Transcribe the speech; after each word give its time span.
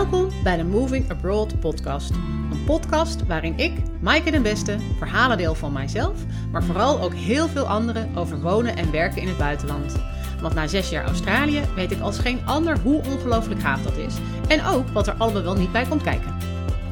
Welkom 0.00 0.30
bij 0.42 0.56
de 0.56 0.64
Moving 0.64 1.10
Abroad 1.10 1.60
podcast. 1.60 2.10
Een 2.50 2.64
podcast 2.66 3.26
waarin 3.26 3.58
ik, 3.58 3.72
Maaike 4.00 4.30
den 4.30 4.42
Beste, 4.42 4.76
verhalen 4.98 5.36
deel 5.36 5.54
van 5.54 5.72
mijzelf, 5.72 6.16
maar 6.52 6.64
vooral 6.64 7.00
ook 7.00 7.14
heel 7.14 7.48
veel 7.48 7.66
anderen 7.66 8.16
over 8.16 8.40
wonen 8.40 8.76
en 8.76 8.90
werken 8.90 9.22
in 9.22 9.28
het 9.28 9.36
buitenland. 9.36 9.96
Want 10.40 10.54
na 10.54 10.66
zes 10.66 10.90
jaar 10.90 11.04
Australië 11.04 11.60
weet 11.74 11.90
ik 11.90 12.00
als 12.00 12.18
geen 12.18 12.40
ander 12.46 12.78
hoe 12.78 13.02
ongelooflijk 13.04 13.60
gaaf 13.60 13.82
dat 13.82 13.96
is. 13.96 14.14
En 14.48 14.64
ook 14.64 14.88
wat 14.88 15.06
er 15.06 15.14
allemaal 15.18 15.42
wel 15.42 15.54
niet 15.54 15.72
bij 15.72 15.86
komt 15.88 16.02
kijken. 16.02 16.36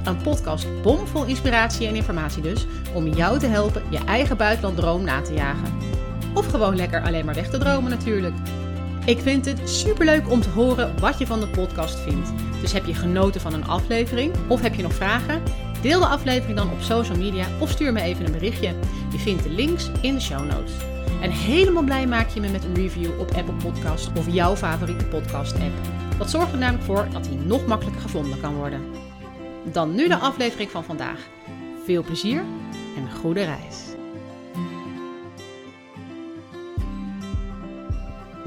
Een 0.05 0.23
podcast 0.23 0.83
bomvol 0.83 1.25
inspiratie 1.25 1.87
en 1.87 1.95
informatie 1.95 2.43
dus, 2.43 2.66
om 2.95 3.06
jou 3.06 3.38
te 3.38 3.47
helpen 3.47 3.83
je 3.91 4.05
eigen 4.05 4.37
buitenlanddroom 4.37 5.05
na 5.05 5.20
te 5.20 5.34
jagen. 5.34 5.77
Of 6.34 6.47
gewoon 6.47 6.77
lekker 6.77 7.02
alleen 7.02 7.25
maar 7.25 7.34
weg 7.34 7.51
te 7.51 7.59
dromen 7.59 7.91
natuurlijk. 7.91 8.34
Ik 9.09 9.19
vind 9.19 9.45
het 9.45 9.69
superleuk 9.69 10.30
om 10.30 10.41
te 10.41 10.48
horen 10.48 11.01
wat 11.01 11.19
je 11.19 11.27
van 11.27 11.41
de 11.41 11.49
podcast 11.49 11.99
vindt. 11.99 12.33
Dus 12.61 12.73
heb 12.73 12.87
je 12.87 12.95
genoten 12.95 13.41
van 13.41 13.53
een 13.53 13.66
aflevering 13.66 14.35
of 14.49 14.61
heb 14.61 14.75
je 14.75 14.83
nog 14.83 14.95
vragen? 14.95 15.43
Deel 15.83 16.01
de 16.01 16.07
aflevering 16.07 16.59
dan 16.59 16.71
op 16.71 16.80
social 16.80 17.16
media 17.16 17.47
of 17.61 17.71
stuur 17.71 17.93
me 17.93 18.01
even 18.01 18.27
een 18.27 18.33
berichtje. 18.33 18.75
Je 19.13 19.19
vindt 19.19 19.43
de 19.43 19.51
links 19.51 19.91
in 20.01 20.15
de 20.15 20.21
show 20.21 20.47
notes. 20.47 20.73
En 21.23 21.30
helemaal 21.30 21.83
blij 21.83 22.07
maak 22.07 22.29
je 22.29 22.41
me 22.41 22.49
met 22.49 22.65
een 22.65 22.75
review 22.75 23.21
op 23.21 23.30
Apple 23.35 23.55
Podcast 23.55 24.11
of 24.16 24.33
jouw 24.33 24.57
favoriete 24.57 25.05
podcast 25.05 25.55
app. 25.55 25.75
Dat 26.19 26.30
zorgt 26.30 26.52
er 26.52 26.59
namelijk 26.59 26.85
voor 26.85 27.09
dat 27.13 27.27
hij 27.27 27.37
nog 27.37 27.66
makkelijker 27.66 28.02
gevonden 28.02 28.41
kan 28.41 28.55
worden. 28.55 28.80
Dan 29.73 29.95
nu 29.95 30.09
de 30.09 30.16
aflevering 30.16 30.71
van 30.71 30.85
vandaag. 30.85 31.29
Veel 31.85 32.02
plezier 32.02 32.45
en 32.97 33.02
een 33.02 33.16
goede 33.21 33.45
reis. 33.45 33.98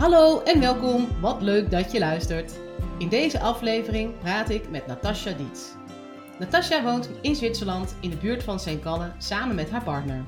Hallo 0.02 0.42
en 0.42 0.60
welkom. 0.60 1.08
Wat 1.20 1.42
leuk 1.42 1.72
dat 1.72 1.92
je 1.92 2.00
luistert. 2.00 2.60
In 2.98 3.10
deze 3.10 3.40
aflevering 3.40 4.20
praat 4.20 4.50
ik 4.50 4.70
met 4.70 4.88
Natasja 4.88 5.32
Dietz. 5.32 5.74
Natasja 6.40 6.84
woont 6.84 7.10
in 7.22 7.36
Zwitserland 7.36 7.96
in 8.00 8.10
de 8.10 8.18
buurt 8.18 8.44
van 8.44 8.60
St. 8.60 8.82
Gallen 8.82 9.16
samen 9.18 9.56
met 9.56 9.70
haar 9.70 9.84
partner. 9.84 10.26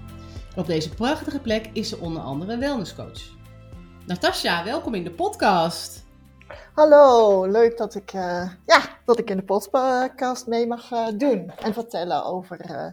Op 0.56 0.66
deze 0.66 0.90
prachtige 0.90 1.40
plek 1.40 1.70
is 1.72 1.90
ze 1.90 1.98
onder 1.98 2.22
andere 2.22 2.58
wellnesscoach. 2.58 3.22
Natasja, 4.06 4.64
welkom 4.64 4.94
in 4.94 5.04
de 5.04 5.12
podcast. 5.12 6.04
Hallo, 6.74 7.46
leuk 7.46 7.78
dat 7.78 7.96
ik, 7.96 8.14
uh, 8.14 8.50
ja, 8.66 8.82
dat 9.06 9.20
ik 9.20 9.30
in 9.30 9.38
de 9.38 9.44
podcast 9.44 10.48
mee 10.48 10.68
mag 10.68 10.92
uh, 10.92 11.08
doen 11.18 11.52
en 11.62 11.74
vertellen 11.74 12.26
over 12.26 12.70
uh, 12.70 12.86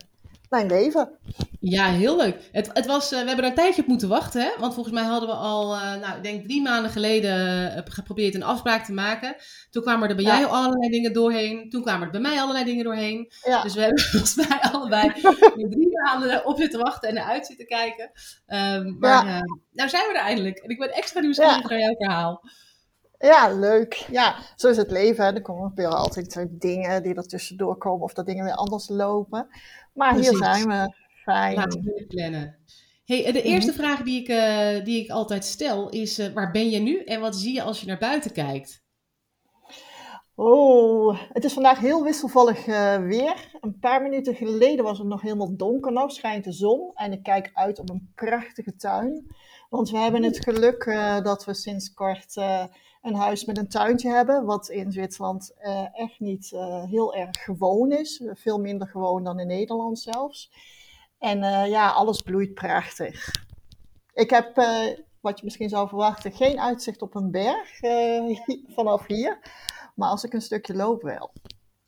mijn 0.50 0.66
leven. 0.66 1.18
Ja, 1.60 1.86
heel 1.86 2.16
leuk. 2.16 2.48
Het, 2.52 2.70
het 2.72 2.86
was, 2.86 3.12
uh, 3.12 3.20
we 3.20 3.26
hebben 3.26 3.44
er 3.44 3.50
een 3.50 3.56
tijdje 3.56 3.82
op 3.82 3.88
moeten 3.88 4.08
wachten, 4.08 4.42
hè? 4.42 4.50
want 4.58 4.74
volgens 4.74 4.94
mij 4.94 5.04
hadden 5.04 5.28
we 5.28 5.34
al, 5.34 5.74
uh, 5.74 5.94
nou, 5.94 6.16
ik 6.16 6.22
denk 6.22 6.44
drie 6.44 6.62
maanden 6.62 6.90
geleden 6.90 7.66
uh, 7.76 7.82
geprobeerd 7.84 8.34
een 8.34 8.42
afspraak 8.42 8.84
te 8.84 8.92
maken. 8.92 9.36
Toen 9.70 9.82
kwamen 9.82 10.08
er 10.08 10.14
bij 10.14 10.24
ja. 10.24 10.38
jou 10.38 10.50
allerlei 10.50 10.90
dingen 10.90 11.12
doorheen. 11.12 11.70
Toen 11.70 11.82
kwamen 11.82 12.06
er 12.06 12.12
bij 12.12 12.20
mij 12.20 12.40
allerlei 12.40 12.64
dingen 12.64 12.84
doorheen. 12.84 13.32
Ja. 13.44 13.62
Dus 13.62 13.74
we 13.74 13.80
hebben 13.80 14.02
volgens 14.10 14.34
mij 14.34 14.60
allebei 14.60 15.12
drie 15.74 16.00
maanden 16.04 16.46
op 16.46 16.58
zitten 16.58 16.80
wachten 16.80 17.08
en 17.08 17.16
eruit 17.16 17.46
zitten 17.46 17.66
kijken. 17.66 18.10
Um, 18.46 18.96
maar 18.98 19.26
ja. 19.26 19.40
nou 19.72 19.88
zijn 19.88 20.06
we 20.06 20.14
er 20.14 20.24
eindelijk. 20.24 20.58
En 20.58 20.70
ik 20.70 20.78
ben 20.78 20.92
extra 20.92 21.20
nieuwsgierig 21.20 21.68
naar 21.68 21.78
jouw 21.78 21.94
verhaal. 21.94 22.42
Ja, 23.18 23.54
leuk. 23.54 24.06
Ja, 24.10 24.36
zo 24.56 24.68
is 24.68 24.76
het 24.76 24.90
leven. 24.90 25.24
Hè. 25.24 25.34
Er 25.34 25.42
komen 25.42 25.72
weer 25.74 25.88
altijd 25.88 26.46
dingen 26.50 27.02
die 27.02 27.14
er 27.14 27.26
tussendoor 27.26 27.76
komen 27.76 28.02
of 28.02 28.12
dat 28.12 28.26
dingen 28.26 28.44
weer 28.44 28.54
anders 28.54 28.88
lopen. 28.88 29.48
Maar 29.94 30.12
Precies. 30.14 30.30
hier 30.30 30.38
zijn 30.38 30.68
we. 30.68 30.94
Fijn. 31.22 31.54
Laten 31.54 31.82
we 31.82 32.04
plannen. 32.08 32.58
Hey, 33.04 33.32
de 33.32 33.42
eerste 33.42 33.70
mm-hmm. 33.70 33.84
vraag 33.86 34.02
die 34.02 34.20
ik, 34.20 34.28
uh, 34.28 34.84
die 34.84 35.02
ik 35.02 35.10
altijd 35.10 35.44
stel 35.44 35.88
is: 35.88 36.18
uh, 36.18 36.32
waar 36.32 36.50
ben 36.50 36.70
je 36.70 36.78
nu 36.78 37.04
en 37.04 37.20
wat 37.20 37.36
zie 37.36 37.54
je 37.54 37.62
als 37.62 37.80
je 37.80 37.86
naar 37.86 37.98
buiten 37.98 38.32
kijkt? 38.32 38.82
Oh, 40.34 41.20
het 41.32 41.44
is 41.44 41.52
vandaag 41.52 41.78
heel 41.78 42.02
wisselvallig 42.02 42.66
uh, 42.66 42.96
weer. 42.96 43.58
Een 43.60 43.78
paar 43.78 44.02
minuten 44.02 44.34
geleden 44.34 44.84
was 44.84 44.98
het 44.98 45.06
nog 45.06 45.20
helemaal 45.20 45.56
donker. 45.56 45.92
Nou 45.92 46.10
schijnt 46.10 46.44
de 46.44 46.52
zon 46.52 46.90
en 46.94 47.12
ik 47.12 47.22
kijk 47.22 47.50
uit 47.54 47.78
op 47.78 47.90
een 47.90 48.12
prachtige 48.14 48.76
tuin. 48.76 49.34
Want 49.68 49.90
we 49.90 49.98
hebben 49.98 50.22
het 50.22 50.44
geluk 50.44 50.84
dat 51.22 51.44
we 51.44 51.54
sinds 51.54 51.92
kort 51.92 52.34
een 53.02 53.14
huis 53.14 53.44
met 53.44 53.58
een 53.58 53.68
tuintje 53.68 54.10
hebben, 54.10 54.44
wat 54.44 54.68
in 54.68 54.92
Zwitserland 54.92 55.54
uh, 55.62 56.00
echt 56.00 56.20
niet 56.20 56.50
uh, 56.54 56.84
heel 56.84 57.14
erg 57.14 57.44
gewoon 57.44 57.92
is. 57.92 58.22
Veel 58.32 58.58
minder 58.58 58.88
gewoon 58.88 59.24
dan 59.24 59.38
in 59.38 59.46
Nederland 59.46 59.98
zelfs. 59.98 60.52
En 61.18 61.38
uh, 61.38 61.68
ja, 61.68 61.90
alles 61.90 62.20
bloeit 62.22 62.54
prachtig. 62.54 63.30
Ik 64.14 64.30
heb, 64.30 64.54
wat 65.20 65.38
je 65.38 65.44
misschien 65.44 65.68
zou 65.68 65.88
verwachten, 65.88 66.32
geen 66.32 66.60
uitzicht 66.60 67.02
op 67.02 67.14
een 67.14 67.30
berg 67.30 67.78
vanaf 68.76 69.06
hier. 69.06 69.38
Maar 69.94 70.08
als 70.08 70.24
ik 70.24 70.32
een 70.32 70.42
stukje 70.42 70.74
loop 70.74 71.02
wel. 71.02 71.32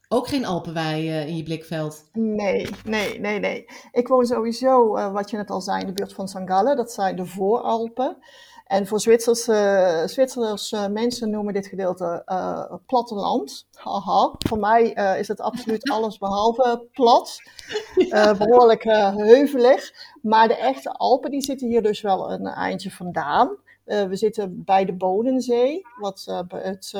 Ook 0.08 0.28
geen 0.28 0.44
Alpenwei 0.44 1.08
in 1.08 1.36
je 1.36 1.42
blikveld? 1.42 2.08
Nee, 2.12 2.68
nee, 2.84 3.20
nee, 3.20 3.38
nee. 3.38 3.64
Ik 3.92 4.08
woon 4.08 4.26
sowieso, 4.26 4.88
wat 5.12 5.30
je 5.30 5.36
net 5.36 5.50
al 5.50 5.60
zei, 5.60 5.80
in 5.80 5.86
de 5.86 5.92
buurt 5.92 6.12
van 6.12 6.28
St. 6.28 6.40
Gallen. 6.44 6.76
Dat 6.76 6.92
zijn 6.92 7.16
de 7.16 7.26
Vooralpen. 7.26 8.16
En 8.72 8.86
voor 8.86 9.00
Zwitserse, 9.00 10.02
Zwitserse 10.06 10.88
mensen 10.88 11.30
noemen 11.30 11.54
dit 11.54 11.66
gedeelte 11.66 12.22
uh, 12.26 12.74
platteland. 12.86 13.66
Haha. 13.72 14.34
Voor 14.38 14.58
mij 14.58 14.98
uh, 14.98 15.18
is 15.18 15.28
het 15.28 15.40
absoluut 15.40 15.90
alles 15.94 16.18
behalve 16.18 16.88
plat. 16.92 17.42
Uh, 17.96 18.38
behoorlijk 18.38 18.82
heuvelig. 18.82 19.92
Maar 20.22 20.48
de 20.48 20.56
echte 20.56 20.92
Alpen 20.92 21.30
die 21.30 21.42
zitten 21.42 21.68
hier 21.68 21.82
dus 21.82 22.00
wel 22.00 22.32
een 22.32 22.46
eindje 22.46 22.90
vandaan. 22.90 23.56
we 23.84 24.16
zitten 24.16 24.64
bij 24.64 24.84
de 24.84 24.92
Bodensee, 24.92 25.82
wat, 26.00 26.44
het, 26.48 26.92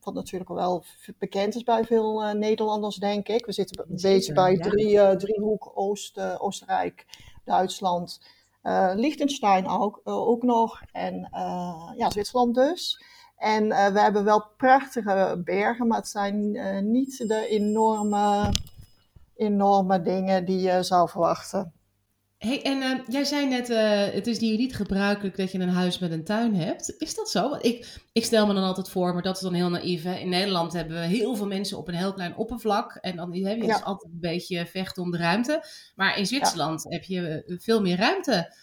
wat 0.00 0.14
natuurlijk 0.14 0.50
wel 0.50 0.84
bekend 1.18 1.54
is 1.54 1.62
bij 1.62 1.84
veel 1.84 2.34
Nederlanders, 2.34 2.96
denk 2.96 3.28
ik. 3.28 3.46
We 3.46 3.52
zitten 3.52 3.84
een 3.88 3.98
beetje 4.02 4.32
bij 4.32 4.56
drie, 4.56 5.16
driehoek 5.16 5.72
Oost, 5.74 6.20
Oostenrijk, 6.38 7.06
Duitsland. 7.44 8.20
Uh, 8.62 8.92
Liechtenstein 8.94 9.68
ook, 9.68 10.00
uh, 10.04 10.14
ook 10.14 10.42
nog. 10.42 10.80
En 10.92 11.28
uh, 11.32 11.92
ja, 11.96 12.10
Zwitserland 12.10 12.54
dus. 12.54 13.04
En 13.36 13.68
we 13.68 14.00
hebben 14.00 14.24
wel 14.24 14.44
prachtige 14.56 15.40
bergen, 15.44 15.86
maar 15.86 15.98
het 15.98 16.08
zijn 16.08 16.50
niet 16.92 17.28
de 17.28 17.46
enorme, 17.46 18.52
enorme 19.34 20.02
dingen 20.02 20.44
die 20.44 20.60
je 20.60 20.82
zou 20.82 21.08
verwachten. 21.08 21.79
Hey, 22.40 22.62
en 22.62 22.76
uh, 22.76 22.98
jij 23.08 23.24
zei 23.24 23.48
net, 23.48 23.70
uh, 23.70 24.04
het 24.14 24.26
is 24.26 24.38
hier 24.38 24.56
niet 24.56 24.76
gebruikelijk 24.76 25.36
dat 25.36 25.52
je 25.52 25.58
een 25.58 25.68
huis 25.68 25.98
met 25.98 26.10
een 26.10 26.24
tuin 26.24 26.54
hebt. 26.54 26.94
Is 26.98 27.14
dat 27.14 27.30
zo? 27.30 27.54
Ik, 27.60 28.00
ik 28.12 28.24
stel 28.24 28.46
me 28.46 28.54
dan 28.54 28.62
altijd 28.62 28.88
voor, 28.88 29.12
maar 29.12 29.22
dat 29.22 29.36
is 29.36 29.42
dan 29.42 29.54
heel 29.54 29.68
naïef. 29.68 30.02
Hè? 30.02 30.14
In 30.14 30.28
Nederland 30.28 30.72
hebben 30.72 31.00
we 31.00 31.06
heel 31.06 31.34
veel 31.34 31.46
mensen 31.46 31.78
op 31.78 31.88
een 31.88 31.94
heel 31.94 32.12
klein 32.12 32.36
oppervlak. 32.36 32.94
En 32.94 33.16
dan 33.16 33.34
heb 33.34 33.56
je 33.56 33.66
ja. 33.66 33.74
dus 33.74 33.84
altijd 33.84 34.12
een 34.12 34.20
beetje 34.20 34.66
vechten 34.66 35.02
om 35.02 35.10
de 35.10 35.16
ruimte. 35.16 35.64
Maar 35.94 36.18
in 36.18 36.26
Zwitserland 36.26 36.82
ja. 36.82 36.90
heb 36.90 37.04
je 37.04 37.44
eh, 37.46 37.58
veel 37.58 37.80
meer 37.80 37.96
ruimte. 37.96 38.54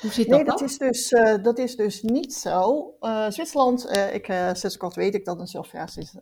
Hoe 0.00 0.12
zit 0.12 0.28
dat 0.28 0.36
nee, 0.36 0.44
dat 0.44 0.62
is, 0.62 0.78
dus, 0.78 1.10
uh, 1.10 1.42
dat 1.42 1.58
is 1.58 1.76
dus 1.76 2.02
niet 2.02 2.34
zo. 2.34 2.94
Zwitserland, 3.28 3.90
ik, 4.12 4.24
sinds 4.52 4.76
kort 4.76 4.94
weet 4.94 5.14
ik 5.14 5.24
dat 5.24 5.40
en 5.40 5.46
zelf, 5.46 5.72
ja, 5.72 5.86
sinds, 5.86 6.16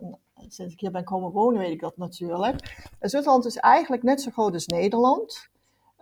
sinds 0.49 0.73
ik 0.73 0.81
hier 0.81 0.91
ben 0.91 1.05
komen 1.05 1.31
wonen 1.31 1.61
weet 1.61 1.73
ik 1.73 1.81
dat 1.81 1.97
natuurlijk. 1.97 2.89
Zwitserland 3.01 3.47
is 3.47 3.57
eigenlijk 3.57 4.03
net 4.03 4.21
zo 4.21 4.31
groot 4.31 4.53
als 4.53 4.67
Nederland. 4.67 5.51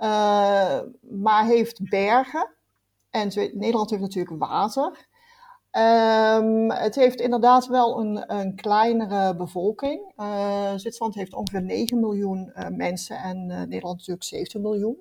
Uh, 0.02 0.80
maar 1.00 1.44
heeft 1.44 1.88
bergen. 1.90 2.54
En 3.10 3.30
Nederland 3.52 3.90
heeft 3.90 4.02
natuurlijk 4.02 4.38
water. 4.38 5.06
Um, 5.72 6.70
het 6.70 6.94
heeft 6.94 7.20
inderdaad 7.20 7.66
wel 7.66 8.00
een, 8.00 8.34
een 8.36 8.56
kleinere 8.56 9.36
bevolking. 9.36 10.12
Uh, 10.16 10.72
Zwitserland 10.76 11.14
heeft 11.14 11.34
ongeveer 11.34 11.62
9 11.62 12.00
miljoen 12.00 12.52
uh, 12.56 12.68
mensen 12.68 13.16
en 13.16 13.46
Nederland 13.46 13.96
natuurlijk 13.96 14.24
17 14.24 14.60
miljoen. 14.60 14.98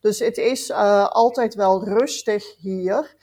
Dus 0.00 0.18
het 0.18 0.36
is 0.36 0.72
altijd 0.72 1.54
wel 1.54 1.84
rustig 1.84 2.56
hier. 2.58 3.16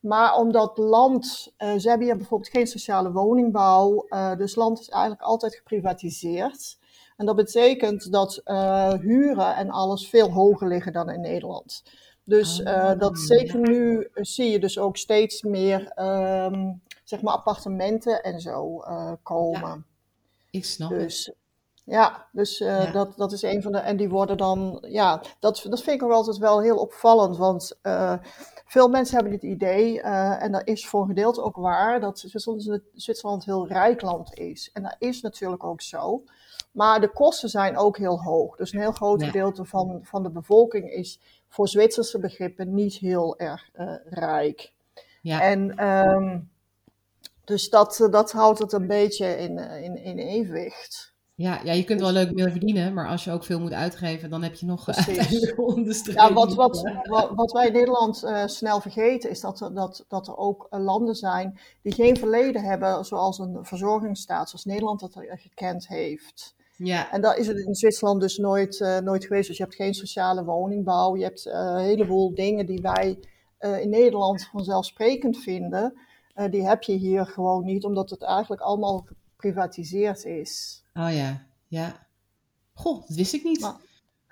Maar 0.00 0.36
omdat 0.36 0.78
land, 0.78 1.52
ze 1.56 1.88
hebben 1.88 2.06
hier 2.06 2.16
bijvoorbeeld 2.16 2.50
geen 2.50 2.66
sociale 2.66 3.12
woningbouw, 3.12 4.06
dus 4.36 4.54
land 4.54 4.80
is 4.80 4.88
eigenlijk 4.88 5.22
altijd 5.22 5.54
geprivatiseerd. 5.54 6.78
En 7.20 7.26
dat 7.26 7.36
betekent 7.36 8.12
dat 8.12 8.40
uh, 8.44 8.92
huren 8.92 9.56
en 9.56 9.70
alles 9.70 10.08
veel 10.08 10.30
hoger 10.30 10.68
liggen 10.68 10.92
dan 10.92 11.10
in 11.10 11.20
Nederland. 11.20 11.82
Dus 12.24 12.60
uh, 12.60 12.98
dat 12.98 13.18
zeker 13.18 13.58
nu 13.58 14.08
zie 14.14 14.50
je 14.50 14.58
dus 14.58 14.78
ook 14.78 14.96
steeds 14.96 15.42
meer 15.42 15.92
um, 15.98 16.82
zeg 17.04 17.22
maar 17.22 17.34
appartementen 17.34 18.22
en 18.22 18.40
zo 18.40 18.82
uh, 18.82 19.12
komen. 19.22 19.60
Ja, 19.60 19.84
ik 20.50 20.64
snap 20.64 20.90
dus, 20.90 21.26
het. 21.26 21.36
Ja, 21.84 22.28
dus 22.32 22.58
ja. 22.58 22.90
Dat, 22.90 23.16
dat 23.16 23.32
is 23.32 23.42
een 23.42 23.62
van 23.62 23.72
de. 23.72 23.78
En 23.78 23.96
die 23.96 24.08
worden 24.08 24.36
dan. 24.36 24.84
Ja, 24.88 25.22
dat, 25.38 25.66
dat 25.68 25.82
vind 25.82 26.00
ik 26.00 26.02
ook 26.02 26.12
altijd 26.12 26.38
wel 26.38 26.60
heel 26.60 26.76
opvallend. 26.76 27.36
Want 27.36 27.78
veel 28.66 28.88
mensen 28.88 29.14
hebben 29.14 29.32
het 29.32 29.42
idee, 29.42 30.00
en 30.00 30.52
dat 30.52 30.66
is 30.66 30.86
voor 30.86 31.00
een 31.00 31.08
gedeelte 31.08 31.42
ook 31.42 31.56
waar, 31.56 32.00
dat 32.00 32.18
Zwitserland 32.94 33.46
een 33.46 33.52
heel 33.52 33.68
rijk 33.68 34.02
land 34.02 34.38
is. 34.38 34.70
En 34.72 34.82
dat 34.82 34.96
is 34.98 35.20
natuurlijk 35.20 35.64
ook 35.64 35.80
zo. 35.80 36.24
Maar 36.70 37.00
de 37.00 37.08
kosten 37.08 37.48
zijn 37.48 37.76
ook 37.76 37.98
heel 37.98 38.22
hoog. 38.22 38.56
Dus 38.56 38.72
een 38.72 38.80
heel 38.80 38.92
groot 38.92 39.22
gedeelte 39.22 39.64
van, 39.64 40.00
van 40.02 40.22
de 40.22 40.30
bevolking 40.30 40.90
is 40.90 41.20
voor 41.48 41.68
Zwitserse 41.68 42.18
begrippen 42.18 42.74
niet 42.74 42.94
heel 42.94 43.38
erg 43.38 43.70
uh, 43.78 43.94
rijk. 44.04 44.72
Ja. 45.22 45.42
En 45.42 45.86
um, 45.86 46.50
dus 47.44 47.70
dat, 47.70 48.08
dat 48.10 48.32
houdt 48.32 48.58
het 48.58 48.72
een 48.72 48.86
beetje 48.86 49.26
in, 49.26 49.58
in, 49.58 49.96
in 49.96 50.18
evenwicht. 50.18 51.10
Ja, 51.34 51.60
ja, 51.64 51.72
je 51.72 51.84
kunt 51.84 52.00
wel 52.00 52.12
leuk 52.12 52.34
meer 52.34 52.50
verdienen, 52.50 52.94
maar 52.94 53.08
als 53.08 53.24
je 53.24 53.32
ook 53.32 53.44
veel 53.44 53.60
moet 53.60 53.72
uitgeven, 53.72 54.30
dan 54.30 54.42
heb 54.42 54.54
je 54.54 54.66
nog 54.66 54.88
uiteindelijk 54.88 55.54
Ja, 56.14 56.32
wat, 56.32 56.54
wat, 56.54 56.82
wat, 57.02 57.30
wat 57.34 57.52
wij 57.52 57.66
in 57.66 57.72
Nederland 57.72 58.24
uh, 58.24 58.46
snel 58.46 58.80
vergeten, 58.80 59.30
is 59.30 59.40
dat 59.40 59.60
er, 59.60 59.74
dat, 59.74 60.04
dat 60.08 60.28
er 60.28 60.36
ook 60.36 60.66
landen 60.70 61.14
zijn 61.14 61.58
die 61.82 61.92
geen 61.92 62.16
verleden 62.16 62.64
hebben, 62.64 63.04
zoals 63.04 63.38
een 63.38 63.58
verzorgingsstaat, 63.62 64.48
zoals 64.48 64.64
Nederland 64.64 65.00
dat 65.00 65.16
gekend 65.28 65.88
heeft. 65.88 66.54
Ja. 66.82 67.12
En 67.12 67.20
dat 67.20 67.36
is 67.36 67.46
het 67.46 67.58
in 67.58 67.74
Zwitserland 67.74 68.20
dus 68.20 68.36
nooit, 68.36 68.80
uh, 68.80 68.98
nooit 68.98 69.24
geweest. 69.24 69.48
Dus 69.48 69.56
je 69.56 69.62
hebt 69.62 69.74
geen 69.74 69.94
sociale 69.94 70.44
woningbouw, 70.44 71.16
je 71.16 71.24
hebt 71.24 71.46
uh, 71.46 71.52
een 71.54 71.78
heleboel 71.78 72.34
dingen 72.34 72.66
die 72.66 72.80
wij 72.80 73.18
in 73.60 73.90
Nederland 73.90 74.48
vanzelfsprekend 74.52 75.38
vinden. 75.38 75.98
die 76.50 76.66
heb 76.66 76.82
je 76.82 76.92
hier 76.92 77.26
gewoon 77.26 77.64
niet, 77.64 77.84
omdat 77.84 78.10
het 78.10 78.22
eigenlijk 78.22 78.62
allemaal 78.62 79.06
geprivatiseerd 79.06 80.24
is. 80.24 80.82
Oh 80.94 81.12
ja, 81.12 81.46
ja. 81.66 82.06
Goh, 82.74 83.06
dat 83.06 83.16
wist 83.16 83.34
ik 83.34 83.44
niet. 83.44 83.74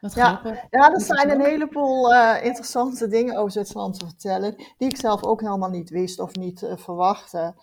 Wat 0.00 0.14
ja, 0.14 0.40
ja, 0.70 0.92
er 0.92 1.00
zijn 1.00 1.30
een 1.30 1.40
heleboel 1.40 2.14
interessante 2.42 3.08
dingen 3.08 3.36
over 3.36 3.52
Zwitserland 3.52 3.98
te 3.98 4.06
vertellen, 4.06 4.54
die 4.56 4.88
ik 4.88 4.96
zelf 4.96 5.22
ook 5.24 5.40
helemaal 5.40 5.70
niet 5.70 5.90
wist 5.90 6.20
of 6.20 6.34
niet 6.34 6.66
verwachtte. 6.76 7.54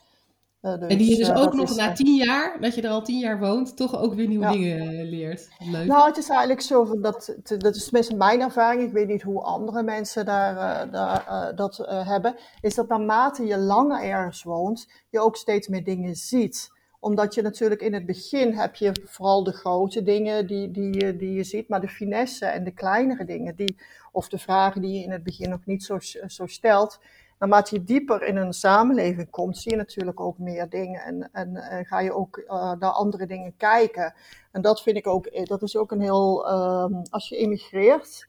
Uh, 0.66 0.80
dus, 0.80 0.90
en 0.90 0.98
die 0.98 1.10
je 1.10 1.18
dus 1.18 1.34
ook 1.34 1.54
nog 1.54 1.76
na 1.76 1.92
tien 1.92 2.16
jaar, 2.16 2.58
dat 2.62 2.76
je 2.76 2.82
er 2.82 2.90
al 2.90 3.04
tien 3.04 3.20
jaar 3.20 3.40
woont, 3.40 3.78
toch 3.78 4.00
ook 4.00 4.14
weer 4.14 4.28
nieuwe 4.28 4.52
dingen 4.52 5.04
leert. 5.04 5.48
Leuk. 5.72 5.88
Nou, 5.88 6.08
het 6.08 6.18
is 6.18 6.30
eigenlijk 6.30 6.62
zo, 6.62 7.00
dat, 7.02 7.36
dat 7.58 7.76
is 7.76 7.84
tenminste 7.84 8.16
mijn 8.16 8.42
ervaring, 8.42 8.82
ik 8.82 8.94
weet 8.94 9.08
niet 9.08 9.22
hoe 9.22 9.42
andere 9.42 9.84
mensen 9.84 10.26
daar, 10.26 10.92
daar 10.92 11.52
dat 11.56 11.78
hebben, 11.88 12.36
is 12.62 12.76
dat 12.76 12.88
naarmate 12.88 13.46
je 13.46 13.58
langer 13.58 14.04
ergens 14.04 14.44
woont, 14.44 14.88
je 15.10 15.20
ook 15.20 15.36
steeds 15.36 15.68
meer 15.68 15.84
dingen 15.84 16.16
ziet 16.16 16.74
omdat 17.06 17.34
je 17.34 17.42
natuurlijk 17.42 17.82
in 17.82 17.94
het 17.94 18.06
begin 18.06 18.54
heb 18.54 18.76
je 18.76 18.92
vooral 19.06 19.44
de 19.44 19.52
grote 19.52 20.04
dingen 20.04 20.48
die, 20.48 20.72
die, 20.72 21.16
die 21.16 21.34
je 21.34 21.44
ziet, 21.44 21.70
maar 21.70 21.82
de 21.82 21.88
finesse 21.88 22.46
en 22.46 22.64
de 22.64 22.72
kleinere 22.72 23.26
dingen, 23.26 23.56
die, 23.56 23.78
of 24.12 24.30
de 24.30 24.38
vragen 24.38 24.82
die 24.82 24.94
je 24.94 25.04
in 25.04 25.12
het 25.12 25.24
begin 25.24 25.50
nog 25.50 25.66
niet 25.66 25.84
zo, 25.84 25.98
zo 26.28 26.46
stelt, 26.46 27.00
naarmate 27.40 27.76
je 27.76 27.84
dieper 27.84 28.24
in 28.24 28.36
een 28.36 28.54
samenleving 28.54 29.30
komt, 29.30 29.58
zie 29.58 29.72
je 29.72 29.78
natuurlijk 29.78 30.20
ook 30.20 30.38
meer 30.38 30.70
dingen 30.70 31.02
en, 31.02 31.30
en, 31.32 31.56
en 31.56 31.86
ga 31.86 32.00
je 32.00 32.14
ook 32.14 32.38
uh, 32.38 32.72
naar 32.72 32.92
andere 32.92 33.26
dingen 33.26 33.58
kijken. 33.58 34.14
En 34.52 34.62
dat 34.62 34.82
vind 34.82 34.98
ik 34.98 35.08
ook, 35.08 35.26
eh, 35.26 35.46
dat 35.46 35.62
is 35.62 35.78
ook 35.78 35.92
een 35.92 36.02
heel, 36.02 36.48
uh, 36.48 36.86
als 37.10 37.30
je 37.30 37.38
emigreert, 37.38 38.28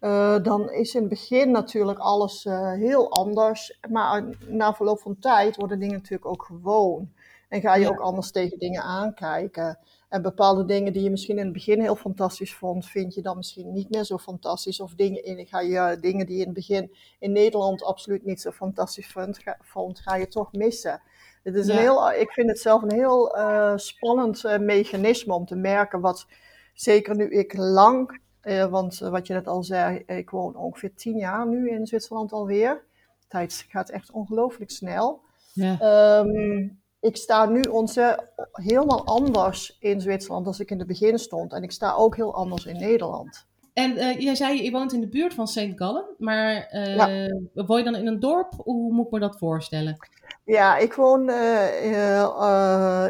uh, 0.00 0.42
dan 0.42 0.70
is 0.70 0.94
in 0.94 1.00
het 1.00 1.10
begin 1.10 1.50
natuurlijk 1.50 1.98
alles 1.98 2.44
heel 2.76 3.10
anders, 3.10 3.78
maar 3.90 4.24
na 4.46 4.74
verloop 4.74 5.00
van 5.00 5.18
tijd 5.18 5.56
worden 5.56 5.78
dingen 5.78 5.94
natuurlijk 5.94 6.26
ook 6.26 6.42
gewoon. 6.42 7.12
En 7.48 7.60
ga 7.60 7.74
je 7.74 7.88
ook 7.88 8.00
anders 8.00 8.30
tegen 8.30 8.58
dingen 8.58 8.82
aankijken. 8.82 9.78
En 10.14 10.22
bepaalde 10.22 10.64
dingen 10.64 10.92
die 10.92 11.02
je 11.02 11.10
misschien 11.10 11.38
in 11.38 11.44
het 11.44 11.52
begin 11.52 11.80
heel 11.80 11.96
fantastisch 11.96 12.54
vond, 12.54 12.86
vind 12.86 13.14
je 13.14 13.22
dan 13.22 13.36
misschien 13.36 13.72
niet 13.72 13.90
meer 13.90 14.04
zo 14.04 14.18
fantastisch. 14.18 14.80
Of 14.80 14.94
dingen, 14.94 15.24
in, 15.24 15.46
ga 15.46 15.60
je, 15.60 15.98
dingen 16.00 16.26
die 16.26 16.34
je 16.34 16.40
in 16.40 16.46
het 16.46 16.54
begin 16.54 16.94
in 17.18 17.32
Nederland 17.32 17.84
absoluut 17.84 18.24
niet 18.24 18.40
zo 18.40 18.50
fantastisch 18.50 19.06
vond, 19.06 19.38
ga, 19.38 19.58
vond, 19.60 20.00
ga 20.00 20.16
je 20.16 20.28
toch 20.28 20.52
missen. 20.52 21.02
Het 21.42 21.54
is 21.54 21.68
een 21.68 21.76
heel, 21.76 22.12
ik 22.12 22.30
vind 22.30 22.48
het 22.48 22.58
zelf 22.58 22.82
een 22.82 22.92
heel 22.92 23.38
uh, 23.38 23.72
spannend 23.76 24.44
uh, 24.44 24.58
mechanisme 24.58 25.34
om 25.34 25.46
te 25.46 25.56
merken 25.56 26.00
wat, 26.00 26.26
zeker 26.74 27.16
nu 27.16 27.30
ik 27.30 27.56
lang, 27.56 28.20
uh, 28.42 28.66
want 28.66 28.98
wat 28.98 29.26
je 29.26 29.32
net 29.32 29.46
al 29.46 29.62
zei, 29.62 30.02
ik 30.06 30.30
woon 30.30 30.56
ongeveer 30.56 30.94
tien 30.94 31.16
jaar 31.16 31.46
nu 31.48 31.70
in 31.70 31.86
Zwitserland 31.86 32.32
alweer. 32.32 32.84
De 33.20 33.26
tijd 33.28 33.66
gaat 33.68 33.90
echt 33.90 34.10
ongelooflijk 34.10 34.70
snel. 34.70 35.20
Ja. 35.52 36.18
Um, 36.18 36.82
ik 37.04 37.16
sta 37.16 37.46
nu 37.46 37.60
onze, 37.60 38.28
helemaal 38.52 39.04
anders 39.04 39.76
in 39.80 40.00
Zwitserland 40.00 40.46
als 40.46 40.60
ik 40.60 40.70
in 40.70 40.78
het 40.78 40.86
begin 40.86 41.18
stond. 41.18 41.52
En 41.52 41.62
ik 41.62 41.72
sta 41.72 41.92
ook 41.92 42.16
heel 42.16 42.34
anders 42.34 42.64
in 42.64 42.76
Nederland. 42.76 43.46
En 43.72 43.90
uh, 43.90 44.18
jij 44.18 44.34
zei, 44.34 44.62
je 44.62 44.70
woont 44.70 44.92
in 44.92 45.00
de 45.00 45.08
buurt 45.08 45.34
van 45.34 45.48
St. 45.48 45.72
Gallen, 45.74 46.04
maar 46.18 46.68
uh, 46.72 46.96
ja. 46.96 47.28
woon 47.54 47.78
je 47.78 47.84
dan 47.84 47.94
in 47.94 48.06
een 48.06 48.20
dorp? 48.20 48.52
Hoe 48.56 48.92
moet 48.92 49.06
ik 49.06 49.12
me 49.12 49.18
dat 49.18 49.38
voorstellen? 49.38 49.96
Ja, 50.44 50.76
ik 50.76 50.94
woon 50.94 51.28
uh, 51.28 53.06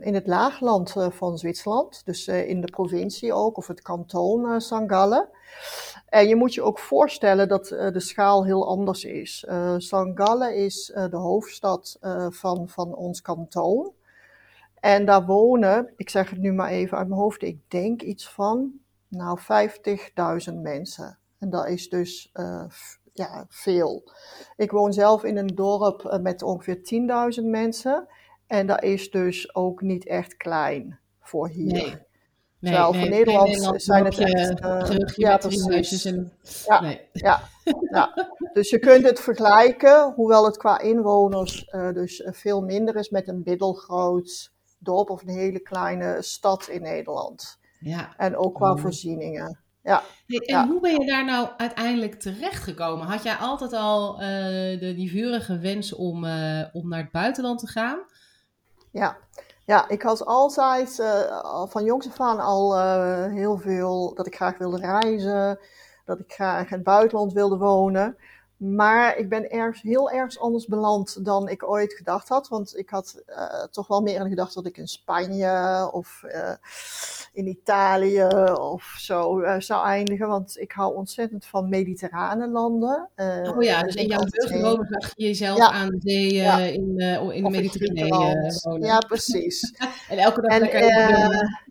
in 0.00 0.14
het 0.14 0.26
laagland 0.26 0.94
van 1.10 1.38
Zwitserland, 1.38 2.02
dus 2.04 2.28
in 2.28 2.60
de 2.60 2.70
provincie 2.70 3.32
ook, 3.32 3.56
of 3.56 3.66
het 3.66 3.82
kanton 3.82 4.60
St. 4.60 4.82
Gallen. 4.86 5.28
En 6.10 6.28
je 6.28 6.36
moet 6.36 6.54
je 6.54 6.62
ook 6.62 6.78
voorstellen 6.78 7.48
dat 7.48 7.70
uh, 7.70 7.92
de 7.92 8.00
schaal 8.00 8.44
heel 8.44 8.68
anders 8.68 9.04
is. 9.04 9.44
Uh, 9.48 9.74
St. 9.78 10.10
Gallen 10.14 10.56
is 10.56 10.92
uh, 10.96 11.10
de 11.10 11.16
hoofdstad 11.16 11.98
van, 12.28 12.68
van 12.68 12.94
ons 12.94 13.22
kantoon. 13.22 13.92
En 14.74 15.04
daar 15.04 15.26
wonen, 15.26 15.92
ik 15.96 16.10
zeg 16.10 16.30
het 16.30 16.38
nu 16.38 16.52
maar 16.52 16.70
even 16.70 16.98
uit 16.98 17.08
mijn 17.08 17.20
hoofd, 17.20 17.42
ik 17.42 17.70
denk 17.70 18.02
iets 18.02 18.28
van 18.28 18.72
nou 19.08 19.38
50.000 20.50 20.54
mensen. 20.54 21.18
En 21.38 21.50
dat 21.50 21.68
is 21.68 21.88
dus 21.88 22.32
ja, 23.12 23.46
veel. 23.48 24.12
Ik 24.56 24.70
woon 24.70 24.92
zelf 24.92 25.24
in 25.24 25.36
een 25.36 25.54
dorp 25.54 26.18
met 26.20 26.42
ongeveer 26.42 26.80
10.000 27.40 27.44
mensen. 27.44 28.08
En 28.46 28.66
dat 28.66 28.82
is 28.82 29.10
dus 29.10 29.54
ook 29.54 29.80
niet 29.80 30.06
echt 30.06 30.36
klein 30.36 30.98
voor 31.20 31.48
hier. 31.48 31.72
Nee. 31.72 32.08
Nee, 32.60 32.72
Terwijl 32.72 32.92
nee, 32.92 33.00
voor 33.00 33.10
Nederland, 33.10 33.48
Nederland 33.48 33.82
zijn 33.82 34.04
het 34.04 34.18
echt... 34.18 34.60
Uh, 34.60 35.06
ja, 35.06 35.36
precies. 35.36 36.04
En, 36.04 36.32
ja, 36.66 36.80
nee. 36.80 37.08
ja, 37.12 37.40
ja, 37.90 38.28
Dus 38.52 38.70
je 38.70 38.78
kunt 38.78 39.04
het 39.04 39.20
vergelijken, 39.20 40.12
hoewel 40.12 40.44
het 40.44 40.56
qua 40.56 40.80
inwoners 40.80 41.68
uh, 41.70 41.92
dus 41.92 42.22
veel 42.26 42.60
minder 42.60 42.96
is 42.96 43.08
met 43.08 43.28
een 43.28 43.42
middelgroot 43.44 44.52
dorp 44.78 45.10
of 45.10 45.22
een 45.22 45.28
hele 45.28 45.60
kleine 45.60 46.16
stad 46.22 46.68
in 46.68 46.82
Nederland. 46.82 47.58
Ja. 47.78 48.14
En 48.16 48.36
ook 48.36 48.54
qua 48.54 48.72
oh. 48.72 48.80
voorzieningen. 48.80 49.58
Ja. 49.82 50.02
Hey, 50.26 50.38
en 50.38 50.56
ja. 50.56 50.66
hoe 50.66 50.80
ben 50.80 50.92
je 50.92 51.06
daar 51.06 51.24
nou 51.24 51.48
uiteindelijk 51.56 52.14
terechtgekomen? 52.14 53.06
Had 53.06 53.22
jij 53.22 53.34
altijd 53.34 53.72
al 53.72 54.14
uh, 54.14 54.28
de, 54.80 54.92
die 54.96 55.10
vurige 55.10 55.58
wens 55.58 55.94
om, 55.94 56.16
om 56.72 56.88
naar 56.88 57.02
het 57.02 57.10
buitenland 57.12 57.58
te 57.58 57.66
gaan? 57.66 57.98
Ja, 58.92 59.16
ja, 59.70 59.88
ik 59.88 60.02
had 60.02 60.24
altijd 60.26 60.98
uh, 60.98 61.62
van 61.66 61.84
jongs 61.84 62.06
af 62.06 62.20
aan 62.20 62.40
al 62.40 62.76
uh, 62.78 63.26
heel 63.26 63.58
veel 63.58 64.14
dat 64.14 64.26
ik 64.26 64.34
graag 64.34 64.58
wilde 64.58 64.78
reizen, 64.78 65.58
dat 66.04 66.18
ik 66.18 66.32
graag 66.32 66.70
in 66.70 66.74
het 66.74 66.82
buitenland 66.82 67.32
wilde 67.32 67.56
wonen. 67.56 68.16
Maar 68.60 69.16
ik 69.16 69.28
ben 69.28 69.50
ergens 69.50 69.82
heel 69.82 70.10
erg 70.10 70.38
anders 70.38 70.66
beland 70.66 71.24
dan 71.24 71.48
ik 71.48 71.68
ooit 71.68 71.92
gedacht 71.94 72.28
had. 72.28 72.48
Want 72.48 72.76
ik 72.76 72.90
had 72.90 73.22
uh, 73.28 73.64
toch 73.70 73.86
wel 73.86 74.00
meer 74.00 74.20
in 74.20 74.28
gedacht 74.28 74.54
dat 74.54 74.66
ik 74.66 74.76
in 74.76 74.88
Spanje 74.88 75.88
of 75.92 76.22
uh, 76.26 76.52
in 77.32 77.46
Italië 77.46 78.26
of 78.54 78.94
zo 78.98 79.40
uh, 79.40 79.54
zou 79.58 79.86
eindigen. 79.86 80.28
Want 80.28 80.58
ik 80.58 80.72
hou 80.72 80.94
ontzettend 80.94 81.46
van 81.46 81.68
mediterrane 81.68 82.48
landen. 82.48 83.08
oh 83.44 83.62
ja, 83.62 83.82
dus 83.82 83.94
in 83.94 84.06
jouw 84.06 84.24
jeugdroom 84.30 84.86
zag 84.90 85.12
je 85.14 85.24
jezelf 85.24 85.58
ja. 85.58 85.70
aan 85.70 85.88
de 85.88 85.98
zee 86.00 86.34
ja. 86.34 86.58
in, 86.58 86.98
in 87.32 87.44
de 87.44 87.50
Mediterranee 87.50 88.08
wonen. 88.08 88.82
Ja, 88.82 88.98
precies. 88.98 89.74
en 90.10 90.18
elke 90.18 90.40
dag 90.40 90.50
en, 90.50 90.60
lekker 90.60 91.69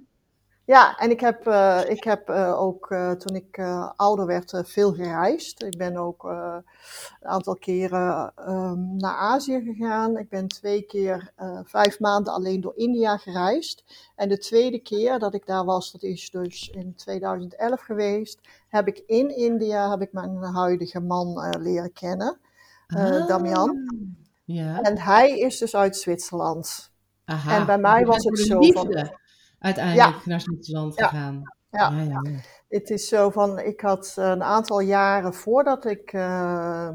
ja, 0.70 0.98
en 0.98 1.10
ik 1.10 1.20
heb, 1.20 1.48
uh, 1.48 1.82
ik 1.88 2.04
heb 2.04 2.30
uh, 2.30 2.62
ook 2.62 2.92
uh, 2.92 3.12
toen 3.12 3.36
ik 3.36 3.62
ouder 3.96 4.26
werd 4.26 4.62
veel 4.66 4.94
gereisd. 4.94 5.64
Ik 5.64 5.78
ben 5.78 5.98
ook 5.98 6.24
een 6.24 6.64
aantal 7.22 7.56
keren 7.56 8.34
um, 8.50 8.96
naar 8.98 9.16
Azië 9.16 9.62
gegaan. 9.62 10.18
Ik 10.18 10.30
ben 10.30 10.48
twee 10.48 10.82
keer 10.82 11.32
vijf 11.64 12.00
maanden 12.00 12.34
alleen 12.34 12.62
door 12.62 12.74
India 12.76 13.18
gereisd. 13.18 13.84
En 14.16 14.30
de 14.30 14.38
tweede 14.38 14.80
keer 14.80 15.20
dat 15.20 15.34
ik 15.34 15.46
daar 15.46 15.66
was, 15.66 15.92
dat 15.92 16.04
is 16.04 16.30
dus 16.30 16.70
in 16.70 16.96
2011 16.96 17.82
geweest, 17.82 18.40
heb 18.68 18.88
ik 18.88 19.04
in 19.06 19.36
India 19.36 19.90
heb 19.90 20.02
ik 20.02 20.14
mijn 20.14 20.44
huidige 20.44 21.00
man 21.00 21.56
leren 21.60 21.94
kennen, 21.94 22.40
ah, 22.88 23.28
Damian. 23.28 23.78
Ja. 24.44 24.82
En 24.82 24.98
hij 24.98 25.40
is 25.40 25.58
dus 25.58 25.76
uit 25.76 25.98
Zwitserland. 25.98 26.92
Aha, 27.26 27.60
en 27.60 27.66
bij 27.66 27.78
mij 27.78 28.06
was 28.06 28.24
het 28.24 28.40
zo 28.40 28.62
van 28.62 29.18
uiteindelijk 29.60 30.26
naar 30.26 30.42
Zwitserland 30.42 30.94
gegaan. 31.02 31.42
Ja. 31.70 31.90
Ja. 31.90 32.22
Het 32.68 32.90
is 32.90 33.08
zo 33.08 33.30
van, 33.30 33.60
ik 33.60 33.82
had 33.82 34.14
een 34.16 34.44
aantal 34.44 34.80
jaren 34.80 35.34
voordat 35.34 35.86
ik 35.86 36.14
uh, 36.14 36.90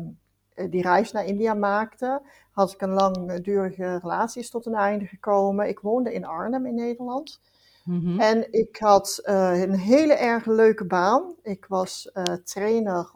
die 0.71 0.83
reis 0.83 1.13
naar 1.13 1.25
India 1.25 1.55
maakte, 1.55 2.23
had 2.51 2.73
ik 2.73 2.81
een 2.81 2.93
langdurige 2.93 3.99
relatie 3.99 4.43
is 4.43 4.51
tot 4.51 4.67
een 4.67 4.75
einde 4.75 5.05
gekomen. 5.05 5.69
Ik 5.69 5.81
woonde 5.81 6.15
in 6.15 6.25
Arnhem 6.25 6.67
in 6.67 6.75
Nederland. 6.75 7.41
Mm-hmm. 7.85 8.21
En 8.21 8.53
ik 8.53 8.77
had 8.77 9.21
uh, 9.25 9.63
een 9.63 9.75
hele 9.75 10.15
erg 10.15 10.47
leuke 10.47 10.85
baan. 10.85 11.35
Ik 11.43 11.67
was 11.69 12.11
uh, 12.15 12.23
trainer, 12.45 13.11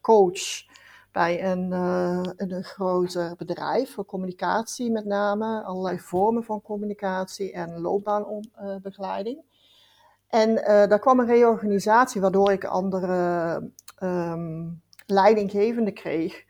coach 0.00 0.64
bij 1.12 1.50
een, 1.52 1.70
uh, 1.70 2.20
een 2.36 2.64
groter 2.64 3.34
bedrijf 3.36 3.94
voor 3.94 4.04
communicatie 4.04 4.90
met 4.90 5.04
name, 5.04 5.62
allerlei 5.62 5.98
vormen 5.98 6.44
van 6.44 6.62
communicatie 6.62 7.52
en 7.52 7.80
loopbaanbegeleiding. 7.80 9.42
En 10.28 10.50
uh, 10.50 10.64
daar 10.64 10.98
kwam 10.98 11.20
een 11.20 11.26
reorganisatie 11.26 12.20
waardoor 12.20 12.52
ik 12.52 12.64
andere 12.64 13.70
um, 14.02 14.82
leidinggevenden 15.06 15.94
kreeg. 15.94 16.44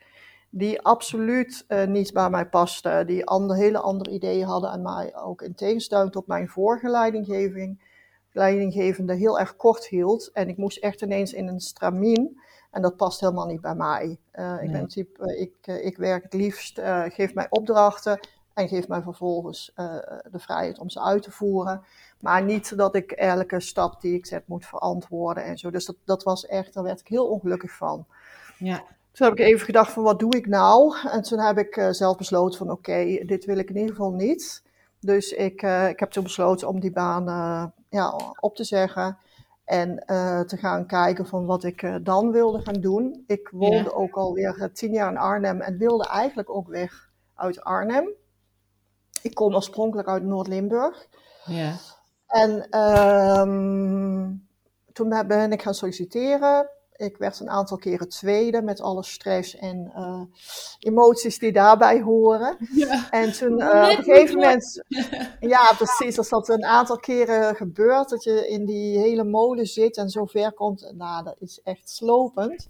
die 0.51 0.83
absoluut 0.83 1.67
niet 1.87 2.13
bij 2.13 2.31
mij 2.31 2.47
pasten. 2.47 3.07
Die 3.07 3.27
ander, 3.27 3.57
hele 3.57 3.79
andere 3.79 4.11
ideeën 4.11 4.47
hadden 4.47 4.71
en 4.71 4.83
mij 4.83 5.17
ook 5.17 5.43
in 5.43 5.55
tegenstelling 5.55 6.13
tot 6.13 6.27
mijn 6.27 6.49
vorige 6.49 6.89
leidinggeving, 6.89 7.92
leidinggevende 8.33 9.15
heel 9.15 9.39
erg 9.39 9.57
kort 9.57 9.87
hield. 9.87 10.31
En 10.33 10.49
ik 10.49 10.57
moest 10.57 10.79
echt 10.79 11.03
ineens 11.03 11.33
in 11.33 11.49
een 11.49 11.61
stramien. 11.61 12.41
En 12.71 12.83
dat 12.83 12.97
past 12.97 13.21
helemaal 13.21 13.47
niet 13.47 13.61
bij 13.61 13.75
mij. 13.75 14.19
Uh, 14.35 14.63
ik 14.63 14.73
ben 14.73 14.89
type, 14.89 15.37
ik, 15.37 15.67
ik 15.83 15.97
werk 15.97 16.23
het 16.23 16.33
liefst, 16.33 16.81
geef 17.09 17.35
mij 17.35 17.47
opdrachten 17.51 18.19
en 18.55 18.69
geef 18.69 18.89
mij 18.89 19.03
vervolgens 19.03 19.73
de 20.31 20.39
vrijheid 20.39 20.79
om 20.79 20.91
ze 20.91 21.01
uit 21.01 21.23
te 21.23 21.31
voeren. 21.31 21.83
Maar 22.21 22.45
niet 22.45 22.77
dat 22.77 22.95
ik 22.95 23.11
elke 23.11 23.61
stap 23.61 24.01
die 24.01 24.15
ik 24.15 24.27
zet 24.27 24.49
moet 24.49 24.67
verantwoorden 24.67 25.45
en 25.45 25.59
zo. 25.59 25.71
Dus 25.71 25.87
dat, 25.87 25.97
dat 26.05 26.23
was 26.23 26.47
echt, 26.47 26.75
daar 26.75 26.85
werd 26.85 27.01
ik 27.01 27.09
heel 27.09 27.27
ongelukkig 27.27 27.71
van. 27.71 28.07
Ja. 28.59 28.85
Toen 29.13 29.27
heb 29.27 29.39
ik 29.39 29.45
even 29.45 29.65
gedacht 29.65 29.93
van 29.93 30.03
wat 30.03 30.19
doe 30.19 30.37
ik 30.37 30.47
nou? 30.47 30.97
En 31.09 31.23
toen 31.23 31.39
heb 31.39 31.59
ik 31.59 31.77
uh, 31.77 31.91
zelf 31.91 32.17
besloten 32.17 32.59
van 32.59 32.71
oké, 32.71 33.23
dit 33.25 33.45
wil 33.45 33.59
ik 33.59 33.69
in 33.69 33.77
ieder 33.77 33.91
geval 33.91 34.13
niet. 34.13 34.63
Dus 35.01 35.33
ik, 35.33 35.63
uh, 35.63 35.89
ik 35.89 36.01
heb 36.01 36.11
toen 36.11 36.23
besloten 36.23 36.69
om 36.69 36.81
die 36.81 36.93
baan 36.93 37.29
uh, 37.29 37.65
ja, 37.93 38.35
op 38.41 38.57
te 38.57 38.65
zeggen. 38.65 39.19
En 39.65 39.97
te 40.47 40.57
gaan 40.57 40.87
kijken 40.87 41.27
van 41.27 41.47
wat 41.47 41.65
ik 41.65 42.05
dan 42.05 42.31
wilde 42.31 42.61
gaan 42.61 42.81
doen. 42.81 43.25
Ik 43.27 43.49
woonde 43.53 43.77
ja. 43.77 43.91
ook 43.91 44.15
alweer 44.17 44.71
tien 44.73 44.93
jaar 44.93 45.11
in 45.11 45.17
Arnhem 45.17 45.61
en 45.61 45.79
wilde 45.79 46.07
eigenlijk 46.07 46.51
ook 46.51 46.69
weg 46.69 47.11
uit 47.35 47.65
Arnhem. 47.65 48.09
Ik 49.23 49.35
kom 49.35 49.55
oorspronkelijk 49.55 50.09
uit 50.09 50.23
Noord-Limburg. 50.23 51.07
Ja. 51.45 51.75
En 52.27 52.79
um, 53.39 54.49
toen 54.93 55.27
ben 55.27 55.53
ik 55.53 55.63
gaan 55.63 55.75
solliciteren. 55.75 56.69
Ik 57.03 57.17
werd 57.17 57.41
een 57.41 57.51
aantal 57.51 57.77
keren 57.77 58.09
tweede 58.09 58.63
met 58.63 58.81
alle 58.81 59.03
stress 59.03 59.57
en 59.57 59.93
uh, 59.97 60.23
emoties 60.79 61.39
die 61.39 61.53
daarbij 61.53 62.01
horen. 62.01 62.57
Ja. 62.75 63.11
En 63.11 63.33
toen 63.33 63.59
uh, 63.59 63.67
op 63.67 63.99
een 63.99 64.05
gegeven 64.05 64.37
moment, 64.37 64.83
ja 65.41 65.73
precies, 65.77 66.19
als 66.19 66.29
dat 66.29 66.49
een 66.49 66.65
aantal 66.65 66.97
keren 66.97 67.57
gebeurt, 67.57 68.09
dat 68.09 68.25
je 68.25 68.49
in 68.49 68.65
die 68.67 68.99
hele 68.99 69.25
molen 69.25 69.67
zit 69.67 69.97
en 69.97 70.09
zo 70.09 70.25
ver 70.25 70.53
komt, 70.53 70.93
nou 70.97 71.25
dat 71.25 71.37
is 71.39 71.61
echt 71.65 71.91
slopend. 71.91 72.67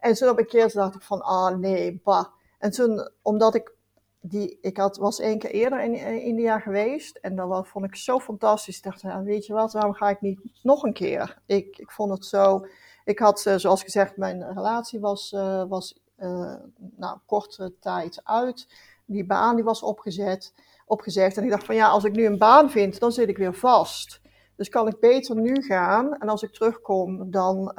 En 0.00 0.14
toen 0.14 0.28
op 0.28 0.38
een 0.38 0.46
keer 0.46 0.72
dacht 0.72 0.94
ik 0.94 1.02
van, 1.02 1.20
ah 1.20 1.56
nee, 1.56 2.00
bah. 2.04 2.26
En 2.58 2.70
toen, 2.70 3.10
omdat 3.22 3.54
ik 3.54 3.74
die, 4.20 4.58
ik 4.60 4.76
had, 4.76 4.96
was 4.96 5.20
één 5.20 5.38
keer 5.38 5.50
eerder 5.50 5.82
in, 5.82 5.94
in 5.94 6.20
India 6.20 6.58
geweest 6.58 7.16
en 7.16 7.36
dat 7.36 7.68
vond 7.68 7.84
ik 7.84 7.96
zo 7.96 8.18
fantastisch. 8.18 8.76
Ik 8.76 8.82
dacht, 8.82 9.00
ja, 9.00 9.22
weet 9.22 9.46
je 9.46 9.52
wat, 9.52 9.72
waarom 9.72 9.94
ga 9.94 10.08
ik 10.08 10.20
niet 10.20 10.40
nog 10.62 10.82
een 10.82 10.92
keer? 10.92 11.38
Ik, 11.46 11.78
ik 11.78 11.90
vond 11.90 12.10
het 12.12 12.24
zo. 12.24 12.66
Ik 13.06 13.18
had, 13.18 13.44
uh, 13.48 13.54
zoals 13.56 13.82
gezegd, 13.82 14.16
mijn 14.16 14.52
relatie 14.54 15.00
was, 15.00 15.32
uh, 15.32 15.64
was 15.68 15.98
uh, 16.18 16.54
nou, 16.96 17.18
korte 17.26 17.74
tijd 17.80 18.20
uit. 18.24 18.68
Die 19.04 19.26
baan 19.26 19.54
die 19.54 19.64
was 19.64 19.82
opgezet, 19.82 20.54
opgezegd. 20.86 21.36
En 21.36 21.44
ik 21.44 21.50
dacht 21.50 21.64
van 21.64 21.74
ja, 21.74 21.88
als 21.88 22.04
ik 22.04 22.12
nu 22.12 22.26
een 22.26 22.38
baan 22.38 22.70
vind, 22.70 23.00
dan 23.00 23.12
zit 23.12 23.28
ik 23.28 23.36
weer 23.36 23.54
vast. 23.54 24.20
Dus 24.56 24.68
kan 24.68 24.88
ik 24.88 25.00
beter 25.00 25.36
nu 25.36 25.62
gaan. 25.62 26.18
En 26.18 26.28
als 26.28 26.42
ik 26.42 26.52
terugkom, 26.52 27.30
dan, 27.30 27.72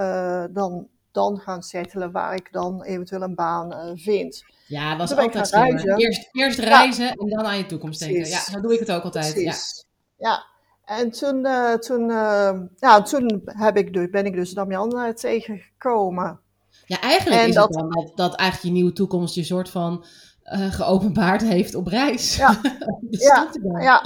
dan, 0.52 0.88
dan 1.12 1.40
gaan 1.40 1.64
settelen 1.64 2.12
waar 2.12 2.34
ik 2.34 2.52
dan 2.52 2.84
eventueel 2.84 3.22
een 3.22 3.36
baan 3.36 3.98
vind. 3.98 4.44
Ja, 4.68 4.96
dat 4.96 5.12
is 5.12 5.18
altijd. 5.18 5.98
Eerst, 5.98 6.30
eerst 6.32 6.60
reizen 6.60 7.06
ja. 7.06 7.12
en 7.12 7.30
dan 7.30 7.46
aan 7.46 7.58
je 7.58 7.66
toekomst 7.66 8.00
denken. 8.00 8.22
Precies. 8.22 8.46
Ja, 8.46 8.54
dan 8.54 8.62
doe 8.62 8.74
ik 8.74 8.80
het 8.80 8.92
ook 8.92 9.04
altijd. 9.04 9.34
Precies. 9.34 9.86
Ja. 10.16 10.30
ja. 10.30 10.57
En 10.88 11.12
toen, 11.12 11.46
uh, 11.46 11.74
toen, 11.74 12.10
uh, 12.10 12.52
ja, 12.76 13.02
toen 13.02 13.42
heb 13.46 13.78
ik 13.78 13.94
dus, 13.94 14.10
ben 14.10 14.26
ik 14.26 14.34
dus 14.34 14.52
Damian 14.52 14.98
uh, 14.98 15.10
tegengekomen. 15.10 16.40
Ja, 16.86 17.02
eigenlijk 17.02 17.42
en 17.42 17.48
is 17.48 17.56
dat, 17.56 17.68
het 17.68 17.78
dan 17.78 17.90
dat, 17.90 18.12
dat 18.16 18.36
eigenlijk 18.36 18.68
je 18.68 18.82
nieuwe 18.82 18.94
toekomst 18.94 19.36
je 19.36 19.44
soort 19.44 19.70
van 19.70 20.06
geopenbaard 20.50 21.42
heeft 21.42 21.76
op 21.76 21.88
reis. 21.88 22.36
Ja, 22.36 22.60
ja, 23.10 23.50
ja. 23.80 24.04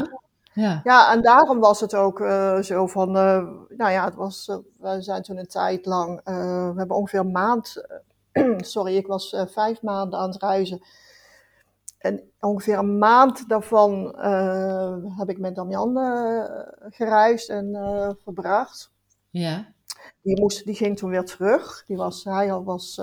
Ja. 0.54 0.82
ja, 0.84 1.14
en 1.14 1.22
daarom 1.22 1.60
was 1.60 1.80
het 1.80 1.96
ook 1.96 2.18
zo 2.62 2.88
van, 2.88 3.12
nou 3.12 3.92
ja, 3.92 4.06
het 4.06 4.16
was, 4.16 4.46
we 4.80 5.02
zijn 5.02 5.22
toen 5.22 5.38
een 5.38 5.48
tijd 5.48 5.86
lang, 5.86 6.22
we 6.24 6.74
hebben 6.76 6.96
ongeveer 6.96 7.20
een 7.20 7.32
maand 7.32 7.84
sorry, 8.58 8.96
ik 8.96 9.08
was 9.08 9.36
vijf 9.48 9.82
maanden 9.82 10.20
aan 10.20 10.30
het 10.30 10.42
reizen. 10.42 10.82
En 12.02 12.32
ongeveer 12.40 12.78
een 12.78 12.98
maand 12.98 13.50
daarvan 13.50 14.16
uh, 14.18 15.18
heb 15.18 15.30
ik 15.30 15.40
met 15.40 15.56
Damian 15.56 15.98
uh, 15.98 16.46
gereisd 16.90 17.50
en 17.50 17.76
verbracht. 18.24 18.92
Ja. 19.30 19.74
Die, 20.22 20.40
moest, 20.40 20.66
die 20.66 20.76
ging 20.76 20.98
toen 20.98 21.10
weer 21.10 21.26
terug. 21.26 21.84
Die 21.86 21.98
was, 21.98 22.24
hij 22.24 22.60
was 22.60 23.02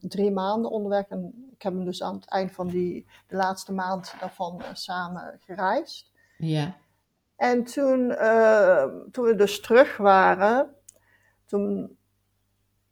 drie 0.00 0.30
maanden 0.30 0.70
onderweg. 0.70 1.04
En 1.08 1.50
ik 1.52 1.62
heb 1.62 1.72
hem 1.72 1.84
dus 1.84 2.02
aan 2.02 2.14
het 2.14 2.28
eind 2.28 2.52
van 2.52 2.66
die, 2.66 3.06
de 3.26 3.36
laatste 3.36 3.72
maand 3.72 4.14
daarvan 4.20 4.62
samen 4.72 5.38
gereisd. 5.40 6.10
Ja. 6.38 6.74
En 7.36 7.64
toen, 7.64 8.14
toen 9.10 9.24
we 9.24 9.34
dus 9.36 9.60
terug 9.60 9.96
waren, 9.96 10.74
toen 11.46 11.96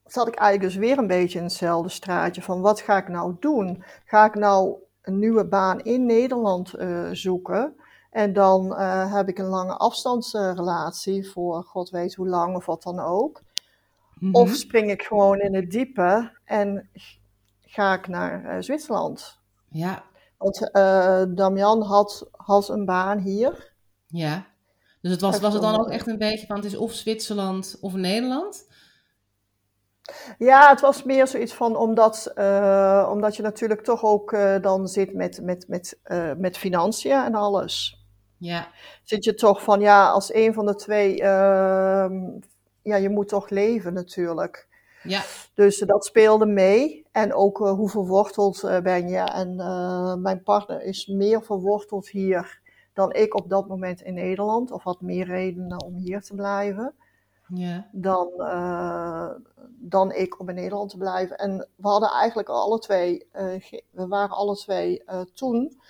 zat 0.05 0.29
ik 0.29 0.35
eigenlijk 0.35 0.73
dus 0.73 0.89
weer 0.89 0.99
een 0.99 1.07
beetje 1.07 1.39
in 1.39 1.45
hetzelfde 1.45 1.89
straatje 1.89 2.43
van 2.43 2.61
wat 2.61 2.81
ga 2.81 2.97
ik 2.97 3.09
nou 3.09 3.37
doen? 3.41 3.85
Ga 4.05 4.25
ik 4.25 4.35
nou 4.35 4.77
een 5.07 5.19
nieuwe 5.19 5.47
baan 5.47 5.81
in 5.81 6.07
Nederland 6.07 6.79
uh, 6.79 7.09
zoeken? 7.13 7.75
En 8.11 8.33
dan 8.33 8.67
uh, 8.67 9.13
heb 9.15 9.29
ik 9.29 9.39
een 9.39 9.47
lange 9.47 9.77
afstandsrelatie 9.77 11.31
voor 11.31 11.63
god 11.63 11.91
weet 11.91 12.15
hoe 12.15 12.29
lang 12.29 12.57
of 12.57 12.67
wat 12.67 12.83
dan 12.83 13.01
ook. 13.01 13.43
Mm 14.15 14.33
-hmm. 14.33 14.35
Of 14.35 14.55
spring 14.55 14.91
ik 14.91 15.03
gewoon 15.03 15.41
in 15.41 15.55
het 15.55 15.71
diepe 15.71 16.39
en 16.45 16.89
ga 17.61 17.95
ik 17.95 18.09
naar 18.09 18.45
uh, 18.45 18.63
Zwitserland? 18.63 19.41
Ja. 19.69 20.05
Want 20.39 20.71
Damian 21.37 21.83
had, 21.83 22.29
had 22.33 22.69
een 22.69 22.85
baan 22.85 23.19
hier. 23.19 23.73
Ja. 24.07 24.47
Dus 25.01 25.11
het 25.11 25.21
was, 25.21 25.41
was 25.41 25.53
het 25.53 25.63
dan 25.63 25.81
ook 25.81 25.91
echt 25.91 26.07
een 26.07 26.19
beetje 26.19 26.47
van 26.47 26.57
het 26.57 26.65
is 26.65 26.77
of 26.77 26.93
Zwitserland 26.93 27.77
of 27.81 27.95
Nederland? 27.95 28.66
Ja, 30.39 30.69
het 30.71 30.81
was 30.81 31.03
meer 31.03 31.27
zoiets 31.27 31.55
van 31.55 31.77
omdat, 31.77 32.33
uh, 32.35 33.09
omdat 33.13 33.37
je 33.37 33.43
natuurlijk 33.43 33.81
toch 33.81 34.03
ook 34.05 34.33
uh, 34.33 34.55
dan 34.61 34.89
zit 34.89 35.15
met, 35.15 35.41
met, 35.43 35.65
met, 35.69 35.99
uh, 36.07 36.33
met 36.39 36.59
financiën 36.59 37.25
en 37.25 37.35
alles. 37.35 38.05
Ja. 38.39 38.69
Zit 39.03 39.25
je 39.25 39.35
toch 39.35 39.63
van 39.63 39.81
ja, 39.81 40.09
als 40.09 40.35
een 40.35 40.55
van 40.55 40.67
de 40.67 40.75
twee, 40.75 41.23
ehm, 41.23 42.15
ja, 42.83 42.97
je 42.97 43.09
moet 43.09 43.29
toch 43.29 43.49
leven 43.49 43.93
natuurlijk. 43.93 44.69
Ja. 45.03 45.23
Dus 45.55 45.79
dat 45.79 46.05
speelde 46.05 46.47
mee. 46.47 47.07
En 47.13 47.35
ook 47.35 47.59
hoe 47.59 47.89
verworteld 47.89 48.61
ben 48.83 49.09
je. 49.09 49.19
En 49.19 49.57
mijn 50.23 50.43
partner 50.43 50.83
is 50.83 51.07
meer 51.07 51.43
verworteld 51.43 52.09
hier 52.09 52.61
dan 52.93 53.13
ik 53.13 53.35
op 53.35 53.49
dat 53.49 53.69
moment 53.69 54.01
in 54.03 54.15
Nederland. 54.15 54.71
Of 54.71 54.83
had 54.83 55.01
meer 55.01 55.27
redenen 55.27 55.85
om 55.85 55.95
hier 55.95 56.23
te 56.23 56.35
blijven 56.35 56.95
ja. 57.55 57.89
dan, 57.93 58.29
uh, 58.39 59.31
dan 59.67 60.13
ik 60.13 60.41
om 60.41 60.49
in 60.49 60.55
Nederland 60.55 60.91
te 60.91 60.97
blijven. 60.97 61.37
En 61.37 61.69
we 61.77 61.89
hadden 61.89 62.11
eigenlijk 62.11 62.49
alle 62.49 62.79
twee, 62.79 63.29
uh, 63.35 63.63
we 63.91 64.07
waren 64.07 64.37
alle 64.37 64.57
twee 64.57 65.03
uh, 65.07 65.21
toen 65.35 65.81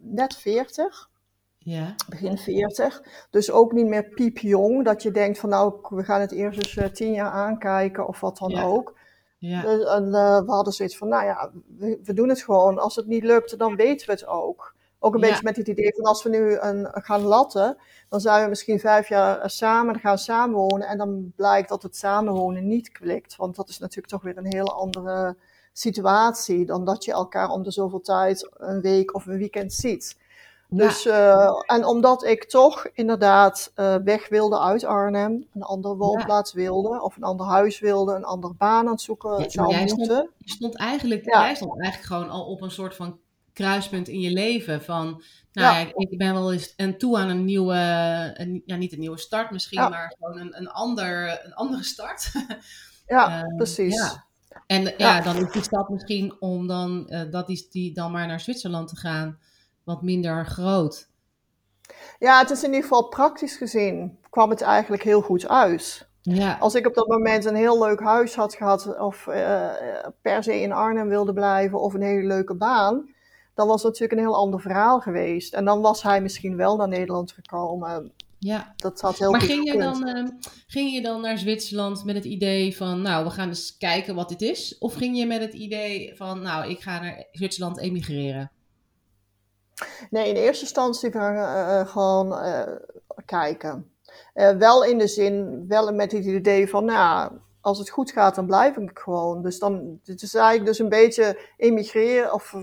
net 0.00 0.36
40. 0.36 1.10
Ja. 1.58 1.94
Begin 2.08 2.38
40. 2.38 3.02
Dus 3.30 3.50
ook 3.50 3.72
niet 3.72 3.86
meer 3.86 4.04
piepjong. 4.04 4.84
Dat 4.84 5.02
je 5.02 5.10
denkt 5.10 5.38
van 5.38 5.48
nou, 5.48 5.74
we 5.88 6.04
gaan 6.04 6.20
het 6.20 6.32
eerst 6.32 6.76
eens 6.76 6.92
tien 6.92 7.12
jaar 7.12 7.30
aankijken 7.30 8.08
of 8.08 8.20
wat 8.20 8.38
dan 8.38 8.50
ja. 8.50 8.64
ook. 8.64 8.98
Ja. 9.38 9.62
Dus, 9.62 9.84
en 9.84 10.10
we 10.10 10.52
hadden 10.52 10.72
zoiets 10.72 10.96
van, 10.96 11.08
nou 11.08 11.24
ja, 11.24 11.50
we, 11.78 12.00
we, 12.02 12.14
doen 12.14 12.28
het 12.28 12.42
gewoon. 12.42 12.78
Als 12.78 12.96
het 12.96 13.06
niet 13.06 13.24
lukt, 13.24 13.58
dan 13.58 13.76
weten 13.76 14.06
we 14.06 14.12
het 14.12 14.26
ook. 14.26 14.74
Ook 15.04 15.14
een 15.14 15.20
Ja. 15.20 15.26
beetje 15.28 15.42
met 15.44 15.56
het 15.56 15.68
idee 15.68 15.94
van 15.94 16.04
als 16.04 16.22
we 16.22 16.28
nu 16.28 16.58
een, 16.58 16.88
gaan 16.92 17.22
latten, 17.22 17.76
dan 18.08 18.20
zijn 18.20 18.42
we 18.42 18.48
misschien 18.48 18.80
vijf 18.80 19.08
jaar 19.08 19.50
samen, 19.50 19.92
dan 19.92 20.02
gaan 20.02 20.18
samenwonen 20.18 20.88
en 20.88 20.98
dan 20.98 21.32
blijkt 21.36 21.68
dat 21.68 21.82
het 21.82 21.96
samenwonen 21.96 22.68
niet 22.68 22.92
klikt. 22.92 23.36
Want 23.36 23.56
dat 23.56 23.68
is 23.68 23.78
natuurlijk 23.78 24.08
toch 24.08 24.22
weer 24.22 24.36
een 24.36 24.52
hele 24.52 24.72
andere 24.72 25.36
situatie 25.72 26.66
dan 26.66 26.84
dat 26.84 27.04
je 27.04 27.12
elkaar 27.12 27.48
om 27.48 27.62
de 27.62 27.70
zoveel 27.70 28.00
tijd 28.00 28.50
een 28.56 28.80
week 28.80 29.14
of 29.14 29.26
een 29.26 29.38
weekend 29.38 29.72
ziet. 29.72 30.20
Dus, 30.68 31.06
uh, 31.06 31.62
en 31.66 31.84
omdat 31.84 32.24
ik 32.24 32.44
toch 32.44 32.86
inderdaad 32.92 33.72
uh, 33.76 33.94
weg 34.04 34.28
wilde 34.28 34.60
uit 34.60 34.84
Arnhem, 34.84 35.46
een 35.54 35.62
andere 35.62 35.96
woonplaats 35.96 36.52
wilde, 36.52 37.02
of 37.02 37.16
een 37.16 37.22
ander 37.22 37.46
huis 37.46 37.80
wilde, 37.80 38.14
een 38.14 38.24
andere 38.24 38.54
baan 38.54 38.86
aan 38.86 38.92
het 38.92 39.00
zoeken 39.00 39.38
Ja, 39.38 39.48
zou 39.48 39.70
jij 39.70 39.84
moeten. 39.84 40.04
stond, 40.04 40.28
je 40.38 40.50
stond 40.50 40.76
eigenlijk, 40.76 41.24
jij 41.24 41.54
stond 41.54 41.80
eigenlijk 41.80 42.12
gewoon 42.12 42.30
al 42.30 42.44
op 42.44 42.60
een 42.60 42.70
soort 42.70 42.94
van 42.96 43.18
kruispunt 43.52 44.08
in 44.08 44.20
je 44.20 44.30
leven. 44.30 44.82
Van, 44.82 45.04
nou 45.52 45.74
Ja. 45.74 45.78
ja, 45.78 45.90
ik 45.94 46.18
ben 46.18 46.32
wel 46.32 46.52
eens 46.52 46.74
en 46.74 46.98
toe 46.98 47.18
aan 47.18 47.28
een 47.28 47.44
nieuwe, 47.44 47.74
een, 48.34 48.62
ja, 48.66 48.76
niet 48.76 48.92
een 48.92 48.98
nieuwe 49.00 49.18
start 49.18 49.50
misschien, 49.50 49.80
Ja. 49.80 49.88
maar 49.88 50.14
gewoon 50.18 50.38
een, 50.40 50.56
een, 50.58 50.68
ander, 50.68 51.40
een 51.44 51.54
andere 51.54 51.82
start. 51.82 52.32
Ja, 53.06 53.26
Ehm, 53.42 53.56
precies. 53.56 53.94
ja. 53.94 54.24
En 54.66 54.82
ja. 54.82 54.92
Ja. 54.96 55.20
dan 55.20 55.36
is 55.36 55.52
die 55.52 55.62
stap 55.62 55.88
misschien 55.88 56.36
om 56.40 56.66
dan, 56.66 57.08
eh, 57.08 57.30
dat 57.30 57.48
is 57.48 57.70
die 57.70 57.94
dan 57.94 58.12
maar 58.12 58.26
naar 58.26 58.40
Zwitserland 58.40 58.88
te 58.88 58.96
gaan, 58.96 59.38
wat 59.84 60.02
minder 60.02 60.46
groot. 60.46 61.08
Ja, 62.18 62.38
het 62.38 62.50
is 62.50 62.60
in 62.62 62.68
ieder 62.68 62.82
geval 62.82 63.08
praktisch 63.08 63.56
gezien 63.56 64.18
kwam 64.30 64.50
het 64.50 64.60
eigenlijk 64.60 65.02
heel 65.02 65.20
goed 65.20 65.48
uit. 65.48 66.08
Ja. 66.22 66.56
Als 66.60 66.74
ik 66.74 66.86
op 66.86 66.94
dat 66.94 67.06
moment 67.08 67.44
een 67.44 67.54
heel 67.54 67.82
leuk 67.82 68.00
huis 68.00 68.34
had 68.34 68.54
gehad, 68.54 68.98
of 68.98 69.26
uh, 69.26 69.70
per 70.22 70.42
se 70.42 70.60
in 70.60 70.72
Arnhem 70.72 71.08
wilde 71.08 71.32
blijven, 71.32 71.80
of 71.80 71.94
een 71.94 72.02
hele 72.02 72.26
leuke 72.26 72.54
baan, 72.54 73.11
dan 73.54 73.66
was 73.66 73.82
het 73.82 73.92
natuurlijk 73.92 74.20
een 74.20 74.26
heel 74.26 74.36
ander 74.36 74.60
verhaal 74.60 75.00
geweest. 75.00 75.54
En 75.54 75.64
dan 75.64 75.80
was 75.80 76.02
hij 76.02 76.20
misschien 76.22 76.56
wel 76.56 76.76
naar 76.76 76.88
Nederland 76.88 77.32
gekomen. 77.32 78.12
Ja. 78.38 78.72
Dat 78.76 79.00
had 79.00 79.18
heel 79.18 79.30
maar 79.30 79.40
goed 79.40 79.50
ging 79.50 79.72
je, 79.72 79.78
dan, 79.78 80.08
uh, 80.08 80.28
ging 80.66 80.92
je 80.92 81.02
dan 81.02 81.20
naar 81.20 81.38
Zwitserland 81.38 82.04
met 82.04 82.14
het 82.14 82.24
idee 82.24 82.76
van, 82.76 83.02
nou, 83.02 83.24
we 83.24 83.30
gaan 83.30 83.48
eens 83.48 83.76
kijken 83.76 84.14
wat 84.14 84.28
dit 84.28 84.42
is? 84.42 84.78
Of 84.78 84.94
ging 84.94 85.18
je 85.18 85.26
met 85.26 85.40
het 85.40 85.52
idee 85.52 86.16
van, 86.16 86.42
nou, 86.42 86.70
ik 86.70 86.80
ga 86.80 87.00
naar 87.00 87.26
Zwitserland 87.32 87.78
emigreren? 87.78 88.50
Nee, 90.10 90.28
in 90.28 90.36
eerste 90.36 90.64
instantie 90.64 91.14
uh, 91.14 91.86
gewoon 91.86 92.32
uh, 92.32 92.62
kijken. 93.24 93.90
Wel 94.58 94.84
in 94.84 94.98
de 94.98 95.06
zin, 95.06 95.64
wel 95.68 95.92
met 95.92 96.12
het 96.12 96.24
idee 96.24 96.68
van, 96.68 96.84
nou, 96.84 97.32
als 97.60 97.78
het 97.78 97.90
goed 97.90 98.10
gaat, 98.10 98.34
dan 98.34 98.46
blijf 98.46 98.76
ik 98.76 98.98
gewoon. 98.98 99.42
Dus 99.42 99.58
dan, 99.58 100.00
het 100.04 100.22
is 100.22 100.34
eigenlijk 100.34 100.66
dus 100.66 100.78
een 100.78 100.88
beetje 100.88 101.40
emigreren 101.56 102.32
of, 102.32 102.54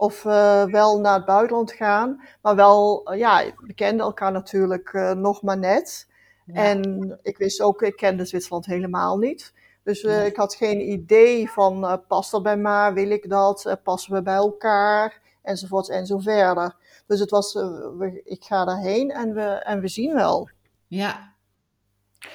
of 0.00 0.24
uh, 0.24 0.64
wel 0.64 1.00
naar 1.00 1.14
het 1.14 1.24
buitenland 1.24 1.72
gaan. 1.72 2.20
Maar 2.42 2.56
wel, 2.56 3.10
uh, 3.12 3.18
ja, 3.18 3.44
we 3.56 3.74
kenden 3.74 4.06
elkaar 4.06 4.32
natuurlijk 4.32 4.92
uh, 4.92 5.12
nog 5.12 5.42
maar 5.42 5.58
net. 5.58 6.08
Ja. 6.46 6.54
En 6.54 7.18
ik 7.22 7.38
wist 7.38 7.60
ook, 7.60 7.82
ik 7.82 7.96
kende 7.96 8.24
Zwitserland 8.24 8.66
helemaal 8.66 9.18
niet. 9.18 9.52
Dus 9.82 10.00
ja. 10.00 10.20
ik 10.20 10.36
had 10.36 10.54
geen 10.54 10.80
idee 10.80 11.50
van, 11.50 12.02
past 12.08 12.30
dat 12.30 12.42
bij 12.42 12.56
mij, 12.56 12.92
wil 12.92 13.10
ik 13.10 13.28
dat, 13.28 13.76
passen 13.82 14.12
we 14.12 14.22
bij 14.22 14.34
elkaar, 14.34 15.20
enzovoort 15.42 15.88
en 15.88 16.06
zo 16.06 16.18
verder. 16.18 16.76
Dus 17.06 17.20
het 17.20 17.30
was, 17.30 17.52
we, 17.52 18.20
ik 18.24 18.44
ga 18.44 18.64
daarheen 18.64 19.10
en 19.10 19.34
we, 19.34 19.42
en 19.42 19.80
we 19.80 19.88
zien 19.88 20.14
wel. 20.14 20.48
Ja. 20.86 21.29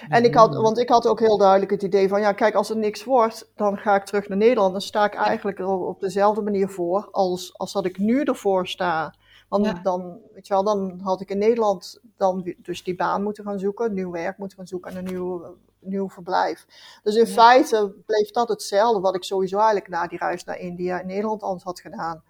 En 0.10 0.24
ik 0.24 0.34
had, 0.36 0.56
want 0.56 0.77
ik 0.77 0.89
had 0.89 1.08
ook 1.08 1.20
heel 1.20 1.38
duidelijk 1.38 1.72
het 1.72 1.84
idee 1.84 2.08
van, 2.08 2.22
ja, 2.22 2.32
kijk, 2.32 2.56
als 2.56 2.70
er 2.70 2.77
niks 2.77 3.04
wordt, 3.04 3.51
dan 3.56 3.77
ga 3.77 3.96
ik 3.96 4.06
terug 4.06 4.27
naar 4.27 4.38
Nederland. 4.38 4.72
Dan 4.72 4.82
sta 4.82 5.06
ik 5.06 5.13
eigenlijk 5.13 5.60
er 5.60 5.68
op 5.68 6.00
dezelfde 6.00 6.42
manier 6.42 6.70
voor 6.70 7.08
als, 7.12 7.58
als 7.58 7.74
dat 7.74 7.86
ik 7.86 7.98
nu 7.98 8.24
ervoor 8.24 8.68
sta. 8.68 9.13
Want 9.50 9.65
Ja. 9.65 9.80
dan, 9.84 10.18
weet 10.34 10.48
je 10.48 10.54
wel, 10.54 10.63
dan 10.63 11.00
had 11.04 11.22
ik 11.22 11.30
in 11.30 11.38
Nederland 11.38 12.00
dan 12.18 12.54
dus 12.58 12.84
die 12.84 12.96
baan 12.96 13.24
moeten 13.24 13.44
gaan 13.44 13.60
zoeken, 13.60 13.94
nieuw 13.94 14.12
werk 14.12 14.38
moeten 14.38 14.58
gaan 14.58 14.68
zoeken 14.68 14.92
en 14.92 14.98
een 14.98 15.13
nieuw, 15.13 15.56
nieuw 15.80 16.10
verblijf. 16.10 16.65
Dus 17.04 17.15
in 17.15 17.25
Ja. 17.25 17.32
feite 17.32 17.94
bleef 18.06 18.32
dat 18.32 18.50
hetzelfde 18.50 19.00
wat 19.01 19.15
ik 19.15 19.24
sowieso 19.24 19.58
eigenlijk 19.58 19.88
na 19.88 20.08
die 20.08 20.18
reis 20.18 20.44
naar 20.44 20.60
India 20.60 21.00
in 21.00 21.08
Nederland 21.08 21.44
anders 21.44 21.63
had 21.63 21.80
gedaan. 21.80 22.24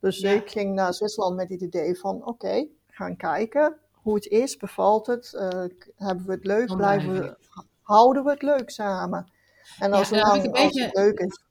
Dus 0.00 0.18
Ja. 0.18 0.30
ik 0.30 0.50
ging 0.50 0.74
naar 0.74 0.94
Zwitserland 0.94 1.36
met 1.36 1.48
het 1.48 1.60
idee 1.60 1.98
van, 1.98 2.26
oké, 2.26 2.66
gaan 2.88 3.16
kijken 3.16 3.76
hoe 4.02 4.14
het 4.14 4.26
is, 4.26 4.56
bevalt 4.56 5.06
het, 5.06 5.34
eh, 5.34 5.48
hebben 5.96 6.26
we 6.26 6.32
het 6.32 6.44
leuk, 6.44 6.76
blijven 6.76 7.12
we, 7.12 7.36
houden 7.82 8.24
we 8.24 8.30
het 8.30 8.42
leuk 8.42 8.70
samen. 8.70 9.30
En 9.78 9.90
Ja, 9.90 9.96
als, 9.96 10.08
dan 10.08 10.18
lang, 10.18 10.44
een 10.44 10.50
als 10.50 10.60
beetje- 10.62 10.84
het 10.84 10.94
leuk 10.94 11.18
is. 11.18 11.42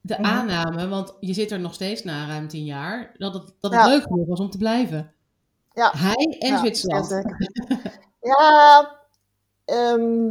De 0.00 0.16
Mhm. 0.18 0.24
aanname, 0.30 0.88
want 0.88 1.16
je 1.20 1.32
zit 1.32 1.50
er 1.50 1.60
nog 1.60 1.74
steeds 1.74 2.04
na 2.04 2.26
ruim 2.26 2.48
tien 2.48 2.64
jaar, 2.64 3.14
dat 3.18 3.34
het, 3.34 3.54
dat 3.60 3.72
het 3.72 3.80
Ja. 3.80 3.86
leuk 3.88 4.02
genoeg 4.02 4.26
was 4.26 4.40
om 4.40 4.50
te 4.50 4.58
blijven. 4.58 5.12
Ja. 5.72 5.90
Hij 5.96 6.36
en 6.38 6.48
Ja, 6.52 6.58
Zwitserland. 6.58 7.08
Ja, 8.20 8.90
ehm, 9.64 10.28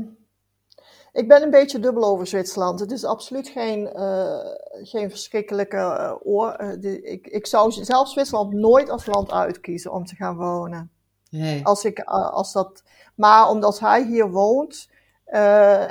ik 1.12 1.28
ben 1.28 1.42
een 1.42 1.50
beetje 1.50 1.80
dubbel 1.80 2.04
over 2.04 2.28
Zwitserland. 2.28 2.80
Het 2.80 2.92
is 2.92 3.04
absoluut 3.06 3.48
geen, 3.48 3.88
eh, 3.88 4.40
geen 4.84 5.10
verschrikkelijke 5.10 5.78
eh, 5.78 6.16
oor. 6.24 6.60
ik, 6.82 7.28
ik 7.28 7.48
zou 7.48 7.72
zelf 7.72 8.10
Zwitserland 8.10 8.54
nooit 8.54 8.90
als 8.90 9.06
land 9.06 9.32
uitkiezen 9.32 9.92
om 9.92 10.06
te 10.06 10.16
gaan 10.16 10.36
wonen. 10.38 10.92
Nee. 11.34 11.66
Als 11.66 11.86
ik, 11.86 12.00
eh, 12.00 12.30
als 12.32 12.54
dat, 12.54 12.84
maar 13.16 13.50
omdat 13.50 13.80
hij 13.80 14.04
hier 14.04 14.30
woont, 14.30 14.90
eh, 15.26 15.86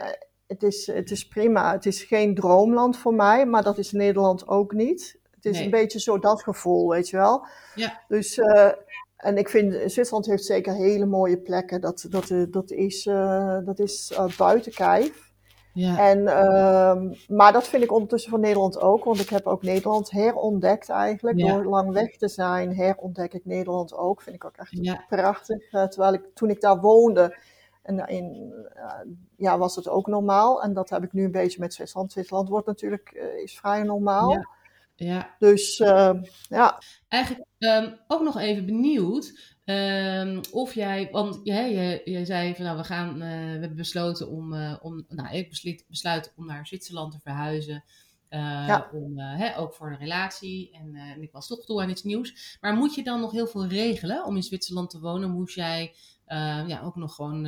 het, 0.47 0.63
is, 0.63 0.87
het 0.87 1.11
is 1.11 1.29
prima. 1.29 1.73
Het 1.73 1.87
is 1.87 2.03
geen 2.03 2.35
droomland 2.35 2.97
voor 2.99 3.15
mij, 3.15 3.47
maar 3.47 3.63
dat 3.63 3.79
is 3.79 3.93
Nederland 3.93 4.49
ook 4.49 4.73
niet. 4.73 5.19
Het 5.31 5.45
is 5.45 5.57
Nee. 5.57 5.65
een 5.65 5.71
beetje 5.71 6.01
zo 6.01 6.19
dat 6.19 6.43
gevoel, 6.43 6.89
weet 6.89 7.09
je 7.09 7.17
wel. 7.17 7.47
Ja. 7.75 8.01
Dus, 8.09 8.39
eh, 8.39 8.71
en 9.17 9.37
ik 9.37 9.49
vind, 9.49 9.93
Zwitserland 9.93 10.27
heeft 10.27 10.45
zeker 10.45 10.75
hele 10.75 11.07
mooie 11.07 11.39
plekken. 11.39 11.81
Dat, 11.81 12.07
dat, 12.09 12.33
dat 12.51 12.71
is, 12.71 13.07
eh, 13.07 13.59
dat 13.65 13.79
is 13.79 14.19
buiten 14.37 14.73
kijf. 14.73 15.32
Ja. 15.73 15.99
En, 16.11 16.27
ehm, 16.27 17.15
maar 17.29 17.53
dat 17.53 17.69
vind 17.69 17.83
ik 17.83 17.93
ondertussen 17.93 18.31
van 18.31 18.41
Nederland 18.41 18.81
ook, 18.81 19.05
want 19.05 19.21
ik 19.21 19.29
heb 19.29 19.47
ook 19.47 19.63
Nederland 19.63 20.11
herontdekt 20.11 20.89
eigenlijk. 20.89 21.39
Ja. 21.39 21.53
Door 21.55 21.65
lang 21.65 21.93
weg 21.93 22.17
te 22.17 22.29
zijn, 22.29 22.75
herontdek 22.75 23.33
ik 23.33 23.45
Nederland 23.45 23.95
ook. 23.95 24.23
Vind 24.23 24.37
ik 24.37 24.45
ook 24.45 24.57
echt 24.57 24.71
Ja. 24.71 25.05
prachtig. 25.09 25.71
Eh, 25.71 25.85
terwijl 25.85 26.13
ik 26.15 26.23
toen 26.35 26.51
ik 26.51 26.61
daar 26.61 26.81
woonde, 26.81 27.37
en 27.83 28.07
in, 28.07 28.53
eh, 28.75 28.85
ja, 29.37 29.59
was 29.59 29.77
het 29.77 29.89
ook 29.89 30.07
normaal. 30.07 30.63
En 30.63 30.73
dat 30.73 30.91
heb 30.91 31.03
ik 31.05 31.13
nu 31.13 31.25
een 31.25 31.31
beetje 31.31 31.61
met 31.61 31.75
Zwitserland. 31.75 32.13
Zwitserland 32.13 32.49
wordt 32.49 32.67
natuurlijk 32.67 33.09
eh, 33.09 33.43
is 33.43 33.59
vrij 33.59 33.83
normaal. 33.83 34.31
Ja. 34.31 34.49
ja. 34.95 35.35
Dus 35.39 35.81
eh, 35.81 36.13
ja, 36.49 36.81
Eigenlijk 37.09 37.47
ehm, 37.59 37.93
ook 38.09 38.23
nog 38.23 38.39
even 38.39 38.67
benieuwd 38.67 39.52
ehm, 39.65 40.41
of 40.51 40.75
jij, 40.75 41.09
want 41.11 41.41
jij, 41.45 41.73
je, 41.73 42.11
je 42.11 42.25
zei 42.25 42.55
van 42.55 42.65
nou 42.65 42.77
we 42.77 42.85
gaan, 42.85 43.09
eh, 43.15 43.19
we 43.29 43.59
hebben 43.61 43.77
besloten 43.77 44.29
om, 44.29 44.55
eh, 44.55 44.77
om 44.81 45.05
nou 45.09 45.37
ik 45.37 45.49
besluit, 45.49 45.85
besluit 45.89 46.33
om 46.37 46.47
naar 46.47 46.67
Zwitserland 46.67 47.13
te 47.13 47.21
verhuizen. 47.23 47.85
eh, 48.29 48.41
Ja. 48.67 48.91
om, 48.93 49.19
hè, 49.19 49.59
ook 49.59 49.75
voor 49.75 49.91
een 49.91 49.99
relatie 49.99 50.71
en, 50.73 50.95
en 50.95 51.23
ik 51.23 51.33
was 51.33 51.47
toch 51.47 51.65
toe 51.65 51.83
aan 51.83 51.91
iets 51.91 52.03
nieuws. 52.03 52.57
Maar 52.61 52.75
moet 52.75 52.95
je 52.95 53.03
dan 53.03 53.21
nog 53.21 53.33
heel 53.33 53.47
veel 53.47 53.67
regelen 53.67 54.25
om 54.25 54.37
in 54.37 54.43
Zwitserland 54.43 54.91
te 54.91 55.01
wonen? 55.01 55.31
Moest 55.31 55.55
jij 55.55 55.95
ja, 56.67 56.81
ook 56.85 56.97
nog 56.97 57.15
gewoon 57.15 57.43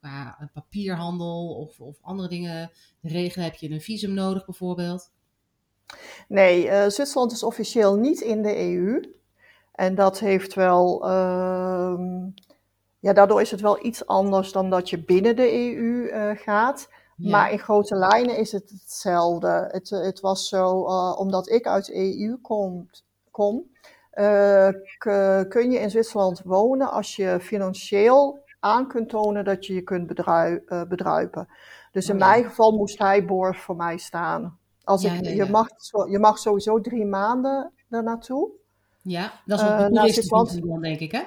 qua 0.00 0.50
papierhandel 0.52 1.54
of, 1.54 1.80
of 1.80 1.98
andere 2.02 2.28
dingen 2.28 2.70
regelen? 3.02 3.44
Heb 3.44 3.54
je 3.54 3.70
een 3.70 3.80
visum 3.80 4.14
nodig 4.14 4.44
bijvoorbeeld? 4.44 5.10
nee, 6.28 6.90
Zwitserland 6.90 7.32
is 7.32 7.42
officieel 7.42 7.96
niet 7.96 8.20
in 8.20 8.42
de 8.42 8.56
EU. 8.58 9.00
En 9.80 9.94
dat 9.94 10.18
heeft 10.18 10.54
wel, 10.54 11.04
ehm, 11.04 12.28
ja, 12.98 13.12
daardoor 13.12 13.40
is 13.40 13.50
het 13.50 13.60
wel 13.60 13.84
iets 13.84 14.06
anders 14.06 14.52
dan 14.52 14.70
dat 14.70 14.90
je 14.90 15.04
binnen 15.04 15.36
de 15.36 15.52
EU 15.52 16.06
eh, 16.06 16.30
gaat. 16.36 16.88
Ja. 17.16 17.30
Maar 17.30 17.52
in 17.52 17.58
grote 17.58 17.96
lijnen 17.96 18.36
is 18.36 18.52
het 18.52 18.70
hetzelfde. 18.70 19.68
Het, 19.70 19.90
het 19.90 20.20
was 20.20 20.48
zo, 20.48 20.86
eh, 20.86 21.18
omdat 21.18 21.48
ik 21.50 21.66
uit 21.66 21.86
de 21.86 21.96
EU 21.96 22.36
kom, 22.42 22.88
kom 23.30 23.70
eh, 24.10 24.68
kun 25.48 25.70
je 25.70 25.78
in 25.78 25.90
Zwitserland 25.90 26.42
wonen 26.44 26.90
als 26.90 27.16
je 27.16 27.38
financieel 27.40 28.38
aan 28.58 28.88
kunt 28.88 29.08
tonen 29.08 29.44
dat 29.44 29.66
je 29.66 29.74
je 29.74 29.82
kunt 29.82 30.06
bedrui- 30.06 30.62
bedruipen. 30.88 31.48
Dus 31.92 32.08
in 32.08 32.14
Oh 32.14 32.20
ja. 32.20 32.26
mijn 32.26 32.44
geval 32.44 32.72
moest 32.72 32.98
hij 32.98 33.24
borg 33.24 33.60
voor 33.60 33.76
mij 33.76 33.98
staan. 33.98 34.58
Als 34.84 35.02
Ja, 35.02 35.12
ik, 35.12 35.24
je, 35.24 35.50
mag, 35.50 35.68
je 36.08 36.18
mag 36.18 36.38
sowieso 36.38 36.80
drie 36.80 37.06
maanden 37.06 37.72
er 37.90 38.02
naartoe. 38.02 38.58
Ja, 39.02 39.32
dat 39.46 39.58
is 39.60 39.64
Eh, 39.66 39.72
ook 39.72 39.78
een 39.80 39.92
toeristenvisum 39.92 40.46
Zwitserland- 40.46 40.66
dan, 40.72 40.80
denk 40.82 41.00
ik, 41.00 41.12
hè? 41.12 41.22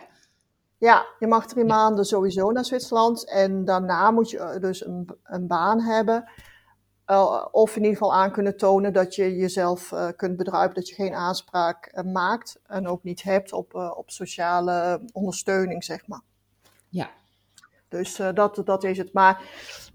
Ja, 0.78 1.06
je 1.20 1.28
mag 1.28 1.46
drie 1.48 1.66
Ja. 1.66 1.76
maanden 1.76 2.06
sowieso 2.06 2.52
naar 2.52 2.66
Zwitserland. 2.66 3.30
En 3.30 3.66
daarna 3.66 4.12
moet 4.12 4.30
je 4.30 4.38
eh, 4.40 4.62
dus 4.62 4.86
een, 4.86 5.10
een 5.24 5.48
baan 5.48 5.82
hebben. 5.82 6.30
Eh, 7.06 7.46
of 7.52 7.76
in 7.76 7.82
ieder 7.82 7.98
geval 7.98 8.14
aan 8.14 8.32
kunnen 8.32 8.58
tonen 8.58 8.94
dat 8.94 9.16
je 9.16 9.36
jezelf 9.36 9.94
kunt 10.16 10.38
bedruipen. 10.38 10.76
Dat 10.76 10.90
je 10.90 10.96
geen 10.96 11.14
aanspraak 11.14 12.02
maakt. 12.06 12.60
En 12.68 12.88
ook 12.88 13.04
niet 13.04 13.24
hebt 13.24 13.54
op, 13.54 13.76
op 13.76 14.10
sociale 14.12 15.02
ondersteuning, 15.14 15.84
zeg 15.84 16.08
maar. 16.08 16.22
Ja. 16.90 17.10
Dus 17.88 18.16
dat, 18.34 18.62
dat 18.66 18.84
is 18.84 18.98
het. 18.98 19.14
Maar 19.14 19.42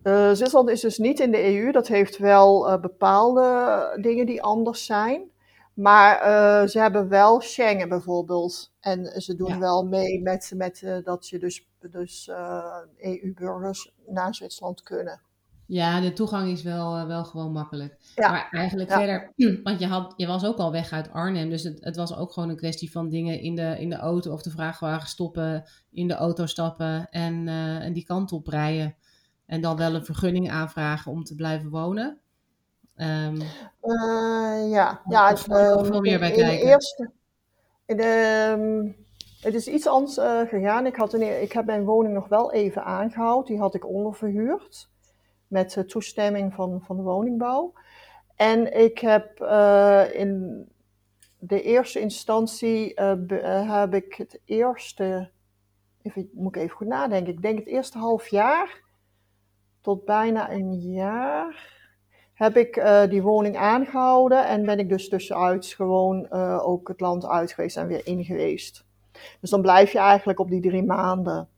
Zwitserland 0.03 0.69
is 0.69 0.81
dus 0.81 0.99
niet 0.99 1.21
in 1.21 1.31
de 1.31 1.45
EU. 1.45 1.73
Dat 1.73 1.87
heeft 1.88 2.19
wel 2.19 2.79
bepaalde 2.81 3.99
dingen 4.01 4.27
die 4.27 4.43
anders 4.43 4.85
zijn. 4.85 5.31
Maar 5.79 6.21
eh, 6.21 6.69
ze 6.69 6.79
hebben 6.79 7.09
wel 7.09 7.41
Schengen 7.41 7.88
bijvoorbeeld. 7.88 8.73
En 8.81 9.21
ze 9.23 9.35
doen 9.35 9.49
Ja. 9.49 9.59
wel 9.59 9.87
mee 9.87 10.23
met, 10.23 10.53
met 10.57 10.83
eh, 10.83 10.97
dat 11.05 11.29
je 11.29 11.38
dus, 11.38 11.69
dus 11.91 12.29
eh, 12.29 12.77
EU-burgers 12.99 13.93
naar 14.07 14.35
Zwitserland 14.35 14.83
kunnen. 14.83 15.21
Ja, 15.67 16.01
de 16.01 16.12
toegang 16.12 16.51
is 16.51 16.62
wel, 16.62 17.07
wel 17.07 17.25
gewoon 17.25 17.53
makkelijk. 17.53 17.97
Ja. 18.14 18.31
Maar 18.31 18.49
eigenlijk 18.51 18.88
Ja. 18.91 18.97
verder, 18.99 19.33
want 19.62 19.81
je, 19.81 19.87
had, 19.87 20.14
je 20.17 20.27
was 20.27 20.45
ook 20.45 20.59
al 20.59 20.73
weg 20.73 20.93
uit 20.93 21.11
Arnhem, 21.12 21.49
dus 21.51 21.62
het, 21.62 21.85
het 21.85 21.97
was 21.97 22.17
ook 22.17 22.33
gewoon 22.33 22.49
een 22.49 22.57
kwestie 22.57 22.91
van 22.91 23.09
dingen 23.09 23.41
in 23.41 23.55
de, 23.55 23.77
in 23.79 23.88
de 23.88 23.97
auto 23.97 24.33
of 24.33 24.43
de 24.43 24.51
vrachtwagen 24.51 25.09
stoppen, 25.09 25.64
in 25.91 26.09
de 26.09 26.14
auto 26.14 26.47
stappen 26.47 27.09
en, 27.11 27.49
en 27.81 27.93
die 27.93 28.05
kant 28.05 28.33
op 28.33 28.47
rijden. 28.47 28.97
En 29.47 29.61
dan 29.61 29.77
wel 29.77 29.95
een 29.95 30.05
vergunning 30.05 30.51
aanvragen 30.51 31.12
om 31.12 31.25
te 31.25 31.35
blijven 31.35 31.71
wonen. 31.71 32.21
Ehm, 32.99 33.41
Eh, 33.81 34.71
ja, 34.71 35.01
ja 35.09 35.33
of 35.33 35.49
ehm, 35.49 35.85
veel 35.85 36.01
meer 36.01 36.19
bij 36.19 36.29
in 36.31 36.35
de 36.37 36.41
kijken? 36.43 36.69
eerste. 36.69 37.11
In 37.87 37.97
de, 37.97 38.03
ehm, 38.53 38.93
het 39.41 39.55
is 39.55 39.67
iets 39.69 39.87
anders 39.87 40.17
eh, 40.17 40.41
gegaan. 40.41 40.87
Ik, 40.87 40.97
had 40.97 41.13
een, 41.13 41.43
ik 41.43 41.53
heb 41.53 41.65
mijn 41.65 41.85
woning 41.85 42.15
nog 42.15 42.29
wel 42.29 42.53
even 42.53 42.85
aangehouden. 42.85 43.45
Die 43.53 43.59
had 43.59 43.75
ik 43.75 43.87
onderverhuurd. 43.87 44.89
Met 45.47 45.85
toestemming 45.87 46.55
van, 46.55 46.83
van 46.85 46.97
de 46.97 47.03
woningbouw. 47.03 47.73
En 48.37 48.79
ik 48.81 48.99
heb 48.99 49.41
eh, 49.41 50.05
in 50.15 50.65
de 51.39 51.63
eerste 51.63 52.01
instantie 52.01 52.95
be- 53.17 53.67
heb 53.71 53.95
ik 53.95 54.15
het 54.15 54.41
eerste. 54.45 55.31
Even, 56.03 56.31
moet 56.33 56.57
ik 56.57 56.63
even 56.63 56.77
goed 56.77 56.87
nadenken. 56.87 57.33
Ik 57.33 57.43
denk 57.43 57.59
het 57.59 57.69
eerste 57.69 57.99
half 57.99 58.29
jaar 58.29 58.81
tot 59.81 60.05
bijna 60.05 60.51
een 60.53 60.75
jaar 60.75 61.77
heb 62.38 62.57
ik 62.57 62.77
uh, 62.77 63.07
die 63.09 63.22
woning 63.22 63.57
aangehouden 63.57 64.46
en 64.46 64.64
ben 64.64 64.79
ik 64.79 64.88
dus 64.88 65.09
tussenuit 65.09 65.66
gewoon 65.66 66.27
uh, 66.33 66.68
ook 66.68 66.88
het 66.88 67.01
land 67.01 67.27
uit 67.27 67.53
geweest 67.53 67.77
en 67.77 67.87
weer 67.87 68.07
in 68.07 68.24
geweest. 68.24 68.85
Dus 69.40 69.51
dan 69.51 69.62
blijf 69.62 69.92
je 69.92 69.98
eigenlijk 69.98 70.40
op 70.40 70.51
die 70.51 70.61
drie 70.61 70.83
maanden. 70.83 71.48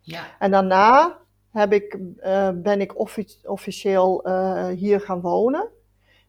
Ja. 0.00 0.38
En 0.38 0.50
daarna 0.50 1.18
heb 1.50 1.72
ik, 1.72 1.98
uh, 2.18 2.50
ben 2.54 2.80
ik 2.80 2.98
offic 2.98 3.38
officieel 3.42 4.28
hier 4.70 5.00
gaan 5.00 5.20
wonen. 5.20 5.68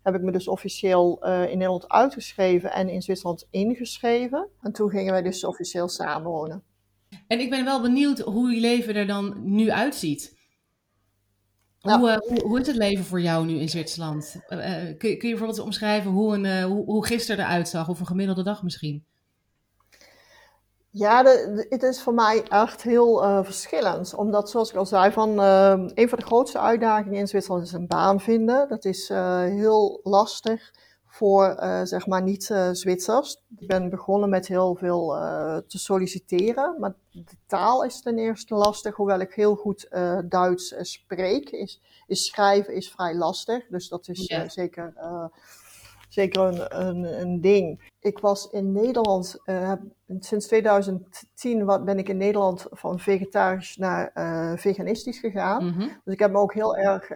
Heb 0.04 0.16
ik 0.16 0.22
me 0.22 0.32
dus 0.32 0.48
officieel 0.48 1.26
in 1.26 1.58
Nederland 1.58 1.90
uitgeschreven 1.90 2.72
en 2.72 2.90
in 2.90 3.02
Zwitserland 3.02 3.48
ingeschreven. 3.52 4.48
En 4.62 4.72
toen 4.72 4.90
gingen 4.90 5.12
wij 5.12 5.22
dus 5.22 5.46
officieel 5.46 5.88
samenwonen. 5.88 6.64
En 7.28 7.40
ik 7.40 7.50
ben 7.50 7.66
wel 7.66 7.82
benieuwd 7.82 8.20
hoe 8.20 8.52
je 8.52 8.60
leven 8.60 8.96
er 8.96 9.08
dan 9.08 9.36
nu 9.44 9.72
uitziet. 9.72 10.42
Hoe, 11.84 12.10
uh, 12.10 12.18
hoe, 12.18 12.42
hoe, 12.48 12.60
is 12.60 12.68
het 12.68 12.76
leven 12.76 13.06
voor 13.06 13.22
jou 13.22 13.46
nu 13.46 13.60
in 13.60 13.70
Zwitserland? 13.70 14.36
Uh, 14.50 14.58
kun, 14.58 14.60
je, 14.86 14.98
kun, 14.98 15.10
je 15.10 15.18
bijvoorbeeld 15.20 15.60
omschrijven 15.60 16.12
hoe, 16.12 16.36
een, 16.36 16.44
uh, 16.44 16.64
hoe, 16.64 16.86
hoe 16.86 17.06
gisteren 17.06 17.46
eruit 17.46 17.68
zag, 17.68 17.90
of 17.90 18.00
een 18.00 18.06
gemiddelde 18.06 18.44
dag 18.44 18.64
misschien? 18.64 19.06
Ja, 20.90 21.24
de, 21.24 21.52
de, 21.56 21.66
het 21.70 21.84
is 21.84 22.02
voor 22.02 22.14
mij 22.14 22.44
echt 22.48 22.84
heel 22.84 23.44
verschillend. 23.44 24.16
Omdat, 24.16 24.50
zoals 24.50 24.70
ik 24.70 24.76
al 24.76 24.86
zei, 24.86 25.12
van, 25.12 25.40
een 25.40 26.10
van 26.10 26.20
de 26.20 26.26
grootste 26.26 26.60
uitdagingen 26.60 27.20
in 27.20 27.28
Zwitserland 27.28 27.64
is 27.64 27.72
een 27.72 27.88
baan 27.88 28.20
vinden. 28.20 28.68
Dat 28.70 28.86
is 28.86 29.08
heel 29.50 30.00
lastig 30.04 30.72
voor 31.14 31.58
uh, 31.60 31.82
zeg 31.84 32.08
maar 32.08 32.22
niet-Zwitsers. 32.22 33.36
Uh, 33.36 33.62
ik 33.62 33.68
ben 33.68 33.90
begonnen 33.90 34.30
met 34.30 34.48
heel 34.48 34.76
veel 34.76 35.16
uh, 35.16 35.58
te 35.58 35.78
solliciteren, 35.78 36.76
maar 36.80 36.94
de 37.12 37.38
taal 37.48 37.84
is 37.84 38.02
ten 38.02 38.18
eerste 38.18 38.56
lastig, 38.56 38.96
hoewel 38.96 39.20
ik 39.20 39.34
heel 39.34 39.56
goed 39.56 39.88
Duits 40.26 40.76
spreek. 40.80 41.50
Is, 41.50 41.82
is 42.08 42.26
schrijven 42.26 42.76
is 42.76 42.92
vrij 42.92 43.16
lastig, 43.16 43.68
dus 43.68 43.90
dat 43.90 44.08
is 44.08 44.28
ja. 44.28 44.50
zeker, 44.50 44.94
zeker 46.10 46.42
een, 46.42 46.88
een, 46.88 47.22
een, 47.22 47.42
ding. 47.42 47.92
Ik 48.00 48.20
was 48.20 48.50
in 48.50 48.72
Nederland, 48.72 49.38
sinds 50.20 50.48
2010 50.48 51.66
ben 51.66 51.98
ik 51.98 52.10
in 52.10 52.18
Nederland 52.18 52.68
van 52.70 53.00
vegetarisch 53.00 53.78
naar 53.78 54.12
veganistisch 54.60 55.20
gegaan. 55.20 55.64
Mm 55.64 55.74
-hmm. 55.74 55.88
Dus 56.04 56.14
ik 56.14 56.20
heb 56.20 56.32
me 56.32 56.38
ook 56.38 56.54
heel 56.54 56.78
erg 56.78 57.12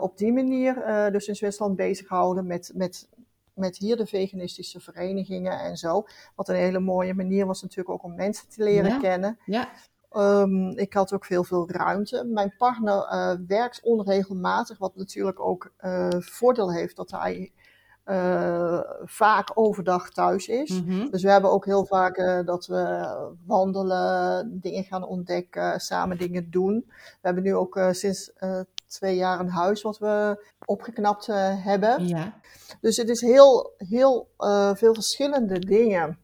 op 0.00 0.18
die 0.18 0.32
manier 0.32 0.74
dus 1.12 1.26
in 1.26 1.36
Zwitserland 1.36 1.76
bezig 1.76 2.06
gehouden 2.06 2.46
met, 2.46 2.72
met 2.74 3.08
met 3.54 3.76
hier 3.76 3.96
de 3.96 4.06
veganistische 4.06 4.80
verenigingen 4.80 5.60
en 5.60 5.76
zo. 5.76 6.06
Wat 6.34 6.48
een 6.48 6.54
hele 6.54 6.80
mooie 6.80 7.14
manier 7.14 7.46
was 7.46 7.62
natuurlijk 7.62 7.90
ook 7.90 8.02
om 8.02 8.14
mensen 8.14 8.48
te 8.48 8.62
leren 8.62 8.90
ja. 8.90 8.98
kennen. 8.98 9.38
Ja. 9.44 9.68
Um, 10.16 10.68
ik 10.68 10.92
had 10.92 11.12
ook 11.12 11.24
veel, 11.24 11.44
veel 11.44 11.70
ruimte. 11.70 12.24
Mijn 12.24 12.54
partner 12.58 13.08
uh, 13.12 13.32
werkt 13.46 13.82
onregelmatig, 13.82 14.78
wat 14.78 14.96
natuurlijk 14.96 15.40
ook 15.40 15.72
uh, 15.80 16.08
voordeel 16.18 16.72
heeft 16.72 16.96
dat 16.96 17.10
hij 17.10 17.52
uh, 18.06 18.80
vaak 19.04 19.50
overdag 19.54 20.10
thuis 20.10 20.48
is. 20.48 20.70
Mm 20.70 20.88
-hmm. 20.88 21.10
Dus 21.10 21.22
we 21.22 21.30
hebben 21.30 21.50
ook 21.50 21.64
heel 21.64 21.86
vaak 21.86 22.44
dat 22.46 22.66
we 22.66 23.06
wandelen, 23.46 24.60
dingen 24.60 24.84
gaan 24.84 25.04
ontdekken, 25.04 25.80
samen 25.80 26.18
dingen 26.18 26.50
doen. 26.50 26.84
We 26.86 27.18
hebben 27.20 27.42
nu 27.42 27.54
ook 27.54 27.80
sinds 27.90 28.32
twee 28.92 29.16
jaar 29.16 29.40
een 29.40 29.50
huis 29.50 29.82
wat 29.82 29.98
we 29.98 30.44
opgeknapt 30.64 31.26
hebben. 31.62 32.06
Ja. 32.06 32.40
Dus 32.80 32.96
het 32.96 33.08
is 33.08 33.20
heel, 33.20 33.74
heel 33.76 34.30
uh, 34.38 34.74
veel 34.74 34.94
verschillende 34.94 35.58
dingen. 35.58 36.18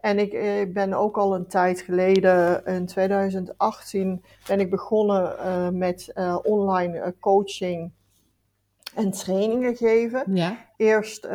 En 0.00 0.18
ik, 0.18 0.32
ik, 0.32 0.74
ben 0.74 0.92
ook 0.92 1.16
al 1.16 1.34
een 1.34 1.46
tijd 1.46 1.80
geleden, 1.80 2.64
in 2.66 2.86
2018, 2.86 4.24
ben 4.46 4.60
ik 4.60 4.70
begonnen 4.70 5.36
uh, 5.38 5.68
met 5.68 6.12
online 6.42 7.14
coaching 7.20 7.92
en 8.94 9.10
trainingen 9.10 9.76
geven. 9.76 10.34
Ja. 10.34 10.58
Eerst 10.76 11.28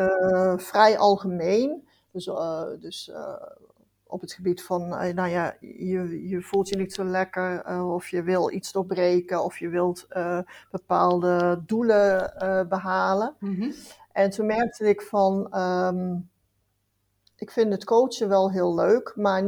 vrij 0.56 0.97
algemeen, 0.97 1.88
dus, 2.12 2.30
dus 2.80 3.12
op 4.09 4.21
het 4.21 4.33
gebied 4.33 4.63
van, 4.63 4.87
nou 4.87 5.27
ja, 5.27 5.55
je, 5.59 6.27
je 6.27 6.41
voelt 6.41 6.69
je 6.69 6.75
niet 6.75 6.93
zo 6.93 7.03
lekker, 7.03 7.77
of 7.85 8.07
je 8.07 8.23
wil 8.23 8.51
iets 8.51 8.71
doorbreken, 8.71 9.43
of 9.43 9.59
je 9.59 9.69
wilt 9.69 10.07
bepaalde 10.71 11.63
doelen 11.65 12.33
behalen. 12.69 13.35
Mm 13.39 13.55
-hmm. 13.55 13.73
En 14.11 14.29
toen 14.29 14.45
merkte 14.45 14.89
ik 14.89 15.01
van, 15.01 15.59
um, 15.59 16.29
ik 17.35 17.51
vind 17.51 17.71
het 17.71 17.83
coachen 17.83 18.29
wel 18.29 18.51
heel 18.51 18.75
leuk, 18.75 19.13
maar 19.15 19.43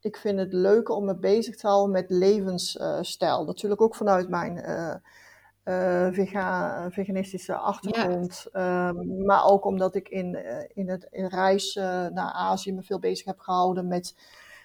ik 0.00 0.16
vind 0.16 0.38
het 0.38 0.52
leuker 0.52 0.94
om 0.94 1.04
me 1.04 1.16
bezig 1.16 1.56
te 1.56 1.66
houden 1.66 1.90
met 1.90 2.10
levensstijl. 2.10 3.44
Natuurlijk 3.44 3.80
ook 3.80 3.94
vanuit 3.94 4.28
mijn 4.28 4.64
uh, 5.68 6.08
vega 6.10 6.90
veganistische 6.90 7.54
achtergrond, 7.56 8.46
Ja. 8.52 8.88
um, 8.88 9.24
maar 9.24 9.44
ook 9.44 9.64
omdat 9.64 9.94
ik 9.94 10.08
in, 10.08 10.34
uh, 10.34 10.58
in 10.74 10.88
het 10.88 11.06
in 11.10 11.26
reis 11.26 11.74
naar 12.12 12.32
Azië 12.32 12.72
me 12.72 12.82
veel 12.82 12.98
bezig 12.98 13.26
heb 13.26 13.38
gehouden 13.38 13.88
met 13.88 14.14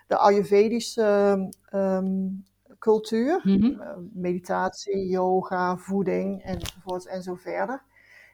de 0.08 0.18
Ayurvedische 0.18 1.38
um, 1.74 2.44
cultuur, 2.80 3.42
Mhm. 3.44 3.72
meditatie, 4.14 5.08
yoga, 5.08 5.78
voeding 5.78 6.44
enzovoort 6.44 7.06
en 7.06 7.24
zo 7.24 7.36
verder. 7.36 7.84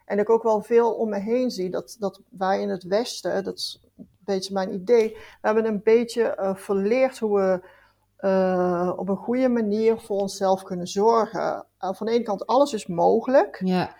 En 0.06 0.20
ik 0.20 0.30
ook 0.30 0.44
wel 0.44 0.62
veel 0.62 0.94
om 0.94 1.10
me 1.10 1.20
heen 1.20 1.52
zie 1.52 1.70
dat, 1.70 1.96
dat 2.00 2.22
wij 2.30 2.62
in 2.62 2.70
het 2.70 2.84
Westen, 2.84 3.44
dat 3.44 3.58
is 3.58 3.82
een 3.98 4.08
beetje 4.26 4.54
mijn 4.54 4.74
idee, 4.74 5.10
we 5.14 5.20
hebben 5.48 5.66
een 5.66 5.84
beetje 5.84 6.38
uh, 6.40 6.56
verleerd 6.56 7.20
hoe 7.20 7.40
we 7.40 7.68
uh, 8.22 8.94
op 8.96 9.10
een 9.10 9.16
goede 9.16 9.50
manier 9.50 10.00
voor 10.00 10.20
onszelf 10.20 10.64
kunnen 10.64 10.88
zorgen. 10.88 11.66
Uh, 11.82 11.94
van 11.94 12.06
de 12.06 12.12
ene 12.12 12.24
kant, 12.24 12.48
alles 12.48 12.74
is 12.74 12.88
mogelijk. 12.88 13.62
Ja. 13.64 13.96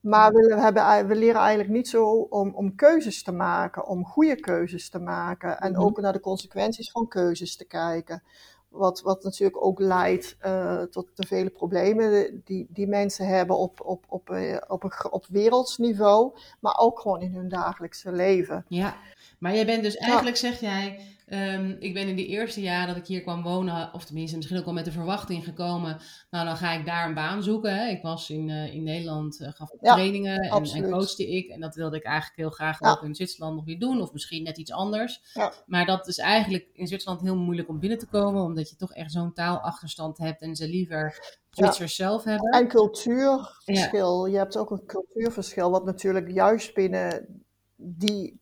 Maar 0.00 0.32
we, 0.32 0.54
hebben, 0.60 1.06
we 1.06 1.14
leren 1.16 1.40
eigenlijk 1.40 1.70
niet 1.70 1.88
zo 1.88 2.10
om, 2.10 2.54
om 2.54 2.74
keuzes 2.74 3.22
te 3.22 3.32
maken, 3.32 3.86
om 3.86 4.04
goede 4.06 4.40
keuzes 4.40 4.90
te 4.90 4.98
maken. 4.98 5.58
En 5.58 5.72
Mhm. 5.72 5.80
ook 5.80 6.00
naar 6.00 6.12
de 6.12 6.20
consequenties 6.20 6.90
van 6.90 7.08
keuzes 7.08 7.56
te 7.56 7.64
kijken. 7.64 8.22
Wat, 8.68 9.00
wat 9.00 9.22
natuurlijk 9.22 9.64
ook 9.64 9.78
leidt 9.78 10.36
uh, 10.46 10.82
tot 10.82 11.08
de 11.14 11.26
vele 11.26 11.50
problemen 11.50 12.40
die, 12.44 12.66
die 12.70 12.86
mensen 12.86 13.26
hebben 13.26 13.58
op, 13.58 13.80
op, 13.84 14.04
op, 14.08 14.30
op, 14.68 15.08
op 15.10 15.26
wereldsniveau, 15.28 16.32
maar 16.60 16.78
ook 16.78 17.00
gewoon 17.00 17.20
in 17.20 17.34
hun 17.34 17.48
dagelijkse 17.48 18.12
leven. 18.12 18.64
Ja, 18.68 18.94
maar 19.38 19.54
jij 19.54 19.66
bent 19.66 19.82
dus 19.82 19.96
eigenlijk, 19.96 20.36
zeg 20.36 20.60
jij, 20.60 21.00
um, 21.28 21.76
ik 21.80 21.94
ben 21.94 22.08
in 22.08 22.16
de 22.16 22.26
eerste 22.26 22.60
jaar 22.60 22.86
dat 22.86 22.96
ik 22.96 23.06
hier 23.06 23.22
kwam 23.22 23.42
wonen, 23.42 23.94
of 23.94 24.04
tenminste 24.04 24.36
misschien 24.36 24.58
ook 24.58 24.64
wel 24.64 24.74
met 24.74 24.84
de 24.84 24.92
verwachting 24.92 25.44
gekomen, 25.44 25.98
nou 26.30 26.46
dan 26.46 26.56
ga 26.56 26.72
ik 26.72 26.86
daar 26.86 27.06
een 27.06 27.14
baan 27.14 27.42
zoeken. 27.42 27.76
Hè. 27.76 27.88
Ik 27.88 28.02
was 28.02 28.30
in, 28.30 28.48
uh, 28.48 28.74
in 28.74 28.82
Nederland, 28.82 29.38
gaf 29.40 29.72
ik 29.72 29.78
Ja, 29.80 29.92
trainingen 29.92 30.40
en, 30.40 30.90
coachte 30.90 31.30
ik 31.30 31.48
en 31.48 31.60
dat 31.60 31.74
wilde 31.74 31.96
ik 31.96 32.04
eigenlijk 32.04 32.36
heel 32.36 32.50
graag 32.50 32.80
Ja. 32.80 32.90
ook 32.90 33.02
in 33.02 33.14
Zwitserland 33.14 33.54
nog 33.54 33.64
weer 33.64 33.78
doen, 33.78 34.00
of 34.00 34.12
misschien 34.12 34.42
net 34.42 34.58
iets 34.58 34.72
anders. 34.72 35.22
Ja. 35.34 35.52
Maar 35.66 35.86
dat 35.86 36.08
is 36.08 36.18
eigenlijk 36.18 36.68
in 36.72 36.86
Zwitserland 36.86 37.20
heel 37.22 37.36
moeilijk 37.36 37.68
om 37.68 37.78
binnen 37.78 37.98
te 37.98 38.06
komen, 38.06 38.42
omdat 38.42 38.70
je 38.70 38.76
toch 38.76 38.92
echt 38.92 39.12
zo'n 39.12 39.32
taalachterstand 39.32 40.18
hebt 40.18 40.42
en 40.42 40.56
ze 40.56 40.68
liever 40.68 41.36
Zwitsers 41.50 41.96
zelf 41.96 42.24
hebben. 42.24 42.50
En 42.50 42.68
cultuurverschil. 42.68 44.26
Je 44.26 44.36
hebt 44.36 44.56
ook 44.56 44.70
een 44.70 44.86
cultuurverschil, 44.86 45.70
wat 45.70 45.84
natuurlijk 45.84 46.30
juist 46.30 46.74
binnen 46.74 47.42
die, 47.76 48.38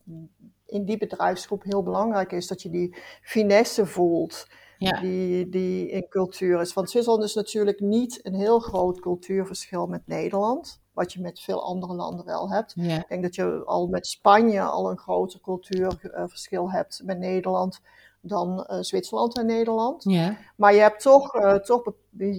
in 0.73 0.85
die 0.85 0.97
bedrijfsgroep 0.97 1.63
heel 1.63 1.83
belangrijk 1.83 2.31
is. 2.31 2.47
Dat 2.47 2.61
je 2.61 2.69
die 2.69 2.95
finesse 3.21 3.85
voelt 3.85 4.47
Ja. 4.77 4.99
die, 4.99 5.49
die 5.49 5.89
in 5.89 6.07
cultuur 6.09 6.61
is. 6.61 6.73
Want 6.73 6.89
Zwitserland 6.89 7.23
is 7.23 7.33
natuurlijk 7.33 7.79
niet 7.79 8.19
een 8.23 8.35
heel 8.35 8.59
groot 8.59 8.99
cultuurverschil 8.99 9.87
met 9.87 10.07
Nederland. 10.07 10.81
Wat 10.93 11.13
je 11.13 11.21
met 11.21 11.39
veel 11.39 11.63
andere 11.63 11.93
landen 11.93 12.25
wel 12.25 12.51
hebt. 12.51 12.73
Ja. 12.75 12.97
Ik 12.97 13.07
denk 13.07 13.23
dat 13.23 13.35
je 13.35 13.63
al 13.65 13.87
met 13.87 14.07
Spanje 14.07 14.61
al 14.61 14.89
een 14.89 14.97
groter 14.97 15.39
cultuurverschil 15.41 16.71
hebt 16.71 17.01
met 17.05 17.19
Nederland 17.19 17.81
dan 18.21 18.67
uh, 18.69 18.77
Zwitserland 18.79 19.37
en 19.37 19.45
Nederland. 19.45 20.03
Ja. 20.03 20.37
Maar 20.55 20.73
je 20.73 20.79
hebt 20.79 21.01
toch, 21.01 21.35
uh, 21.35 21.55
toch, 21.55 21.93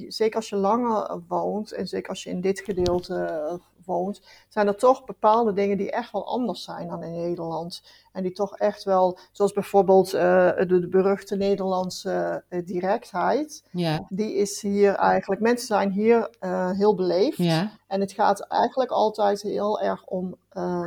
zeker 0.08 0.36
als 0.36 0.48
je 0.48 0.56
langer 0.56 1.20
woont 1.28 1.72
en 1.72 1.86
zeker 1.86 2.08
als 2.08 2.22
je 2.22 2.30
in 2.30 2.40
dit 2.40 2.60
gedeelte 2.60 3.48
uh, 3.52 3.58
woont, 3.84 4.22
zijn 4.48 4.66
er 4.66 4.76
toch 4.76 5.04
bepaalde 5.04 5.52
dingen 5.52 5.76
die 5.76 5.90
echt 5.90 6.12
wel 6.12 6.26
anders 6.26 6.62
zijn 6.62 6.88
dan 6.88 7.02
in 7.02 7.12
Nederland. 7.12 7.82
En 8.12 8.22
die 8.22 8.32
toch 8.32 8.56
echt 8.56 8.84
wel, 8.84 9.18
zoals 9.32 9.52
bijvoorbeeld 9.52 10.10
de, 10.10 10.64
de, 10.66 10.88
beruchte 10.88 11.36
Nederlandse 11.36 12.44
directheid, 12.64 13.64
Ja. 13.70 14.06
die 14.08 14.34
is 14.34 14.62
hier 14.62 14.94
eigenlijk, 14.94 15.40
mensen 15.40 15.66
zijn 15.66 15.90
hier 15.90 16.30
heel 16.76 16.94
beleefd. 16.94 17.36
Ja. 17.36 17.70
En 17.86 18.00
het 18.00 18.12
gaat 18.12 18.40
eigenlijk 18.40 18.90
altijd 18.90 19.42
heel 19.42 19.80
erg 19.80 20.04
om, 20.04 20.36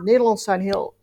Nederlanders 0.04 0.44
zijn 0.44 0.62
heel 0.62 0.94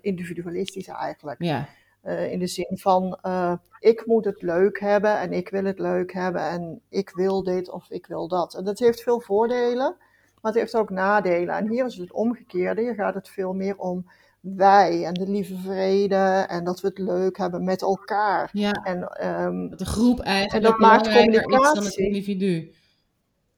individualistisch 0.00 0.88
eigenlijk. 0.88 1.42
Ja. 1.42 1.68
Uh, 2.06 2.32
in 2.32 2.38
de 2.38 2.46
zin 2.46 2.78
van, 2.78 3.18
uh, 3.22 3.52
ik 3.80 4.06
moet 4.06 4.24
het 4.24 4.42
leuk 4.42 4.80
hebben 4.80 5.18
en 5.18 5.32
ik 5.32 5.48
wil 5.48 5.64
het 5.64 5.78
leuk 5.78 6.12
hebben 6.12 6.48
en 6.48 6.80
ik 6.88 7.10
wil 7.10 7.42
dit 7.42 7.70
of 7.70 7.90
ik 7.90 8.06
wil 8.06 8.28
dat. 8.28 8.54
En 8.54 8.64
dat 8.64 8.78
heeft 8.78 9.02
veel 9.02 9.20
voordelen, 9.20 9.96
maar 10.44 10.52
het 10.52 10.60
heeft 10.60 10.76
ook 10.76 10.90
nadelen. 10.90 11.54
En 11.54 11.68
hier 11.68 11.86
is 11.86 11.96
het 11.96 12.12
omgekeerde. 12.12 12.80
Hier 12.80 12.94
gaat 12.94 13.14
het 13.14 13.28
veel 13.28 13.52
meer 13.52 13.76
om 13.76 14.06
wij 14.40 15.04
en 15.04 15.14
de 15.14 15.28
lieve 15.28 15.56
vrede 15.56 16.44
en 16.48 16.64
dat 16.64 16.80
we 16.80 16.88
het 16.88 16.98
leuk 16.98 17.38
hebben 17.38 17.64
met 17.64 17.82
elkaar. 17.82 18.50
Ja. 18.52 18.72
En, 18.72 19.28
um, 19.42 19.68
dat 19.70 19.78
de 19.78 19.84
groep 19.84 20.20
eigenlijk 20.20 20.64
en 20.64 20.70
dat 20.70 20.80
maakt 20.80 21.06
is 21.06 21.14
dan 21.14 21.22
het 21.22 21.42
communicatie. 21.42 22.06
individu. 22.06 22.72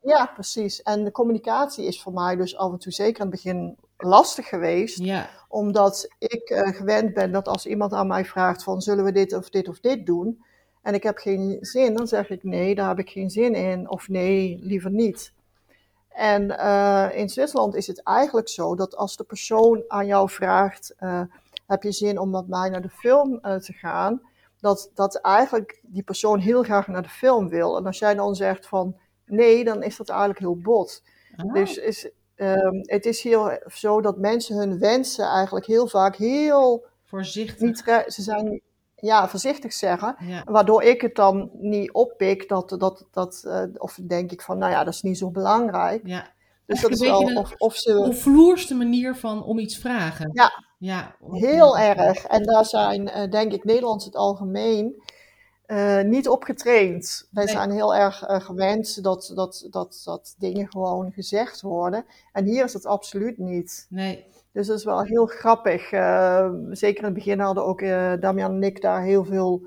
Ja, 0.02 0.30
precies. 0.34 0.82
En 0.82 1.04
de 1.04 1.10
communicatie 1.10 1.86
is 1.86 2.02
voor 2.02 2.12
mij 2.12 2.36
dus 2.36 2.56
af 2.56 2.72
en 2.72 2.78
toe 2.78 2.92
zeker 2.92 3.24
in 3.24 3.30
het 3.30 3.42
begin 3.42 3.76
lastig 3.96 4.48
geweest. 4.48 4.98
Ja, 4.98 5.30
Omdat 5.48 6.08
ik 6.18 6.48
eh, 6.48 6.76
gewend 6.76 7.14
ben 7.14 7.32
dat 7.32 7.48
als 7.48 7.66
iemand 7.66 7.92
aan 7.92 8.06
mij 8.06 8.24
vraagt 8.24 8.62
van 8.62 8.80
zullen 8.80 9.04
we 9.04 9.12
dit 9.12 9.32
of 9.32 9.50
dit 9.50 9.68
of 9.68 9.80
dit 9.80 10.06
doen. 10.06 10.44
En 10.82 10.94
ik 10.94 11.02
heb 11.02 11.18
geen 11.18 11.58
zin, 11.60 11.94
dan 11.94 12.06
zeg 12.06 12.30
ik 12.30 12.42
nee, 12.42 12.74
daar 12.74 12.88
heb 12.88 12.98
ik 12.98 13.10
geen 13.10 13.30
zin 13.30 13.54
in. 13.54 13.90
Of 13.90 14.08
nee, 14.08 14.58
liever 14.62 14.90
niet. 14.90 15.34
En 16.16 16.58
eh, 16.58 17.18
in 17.18 17.28
Zwitserland 17.28 17.74
is 17.74 17.86
het 17.86 18.02
eigenlijk 18.02 18.48
zo 18.48 18.74
dat 18.74 18.96
als 18.96 19.16
de 19.16 19.24
persoon 19.24 19.84
aan 19.88 20.06
jou 20.06 20.30
vraagt, 20.30 20.94
eh, 20.98 21.22
heb 21.66 21.82
je 21.82 21.92
zin 21.92 22.18
om 22.18 22.30
met 22.30 22.48
mij 22.48 22.68
naar 22.68 22.82
de 22.82 22.88
film 22.88 23.38
eh, 23.42 23.56
te 23.56 23.72
gaan? 23.72 24.20
Dat, 24.60 24.90
dat 24.94 25.20
eigenlijk 25.20 25.80
die 25.82 26.02
persoon 26.02 26.38
heel 26.38 26.62
graag 26.62 26.86
naar 26.86 27.02
de 27.02 27.08
film 27.08 27.48
wil. 27.48 27.76
En 27.76 27.86
als 27.86 27.98
jij 27.98 28.14
dan 28.14 28.34
zegt 28.34 28.66
van 28.66 28.96
nee, 29.26 29.64
dan 29.64 29.82
is 29.82 29.96
dat 29.96 30.08
eigenlijk 30.08 30.38
heel 30.38 30.56
bot. 30.56 31.02
Ah, 31.36 31.52
Dus 31.52 31.76
is, 31.76 32.10
ehm, 32.34 32.76
het 32.82 33.06
is 33.06 33.22
hier 33.22 33.62
zo 33.66 34.00
dat 34.00 34.18
mensen 34.18 34.56
hun 34.56 34.78
wensen 34.78 35.26
eigenlijk 35.26 35.66
heel 35.66 35.88
vaak 35.88 36.16
heel 36.16 36.84
voorzichtig. 37.04 37.60
niet, 37.60 37.82
ze 38.06 38.22
zijn 38.22 38.60
ja, 38.96 39.28
voorzichtig 39.28 39.72
zeggen. 39.72 40.16
Ja, 40.18 40.42
Waardoor 40.44 40.82
ik 40.82 41.00
het 41.00 41.14
dan 41.14 41.50
niet 41.52 41.92
oppik, 41.92 42.48
dat, 42.48 42.68
dat, 42.68 43.06
dat, 43.10 43.42
eh, 43.46 43.62
of 43.76 43.98
denk 44.02 44.32
ik 44.32 44.42
van, 44.42 44.58
nou 44.58 44.72
ja, 44.72 44.84
dat 44.84 44.94
is 44.94 45.02
niet 45.02 45.18
zo 45.18 45.30
belangrijk. 45.30 46.00
ja. 46.06 46.34
Dus 46.66 46.80
dat 46.80 46.90
is 46.90 47.00
wel, 47.00 47.28
een 47.28 47.36
of, 47.36 47.52
of 47.56 47.76
ze, 47.76 47.98
onvloerste 47.98 48.74
manier 48.74 49.16
van 49.16 49.44
om 49.44 49.58
iets 49.58 49.78
vragen. 49.78 50.30
Ja. 50.32 50.64
Ja, 50.78 51.16
heel 51.30 51.78
erg. 51.78 52.24
En 52.24 52.42
daar 52.42 52.64
zijn, 52.64 53.08
eh, 53.08 53.30
denk 53.30 53.52
ik, 53.52 53.64
Nederlands 53.64 54.04
het 54.04 54.16
algemeen 54.16 55.02
eh, 55.66 56.00
niet 56.02 56.28
op 56.28 56.42
getraind. 56.42 57.28
Wij 57.30 57.44
Nee. 57.44 57.54
zijn 57.54 57.70
heel 57.70 57.94
erg 57.94 58.22
eh, 58.22 58.40
gewend 58.40 59.02
dat, 59.02 59.32
dat, 59.34 59.66
dat, 59.70 60.02
dat 60.04 60.34
dingen 60.38 60.68
gewoon 60.70 61.12
gezegd 61.12 61.60
worden. 61.60 62.04
En 62.32 62.44
hier 62.44 62.64
is 62.64 62.72
het 62.72 62.86
absoluut 62.86 63.38
niet. 63.38 63.86
Nee, 63.88 64.26
Dus 64.56 64.66
dat 64.66 64.78
is 64.78 64.84
wel 64.84 65.02
heel 65.02 65.26
grappig. 65.26 65.92
Eh, 65.92 66.50
zeker 66.70 66.98
in 66.98 67.04
het 67.04 67.14
begin 67.14 67.40
hadden 67.40 67.64
ook 67.64 67.80
eh, 67.80 68.12
Damian 68.20 68.54
en 68.54 68.62
ik 68.62 68.80
daar 68.80 69.02
heel 69.02 69.24
veel. 69.24 69.66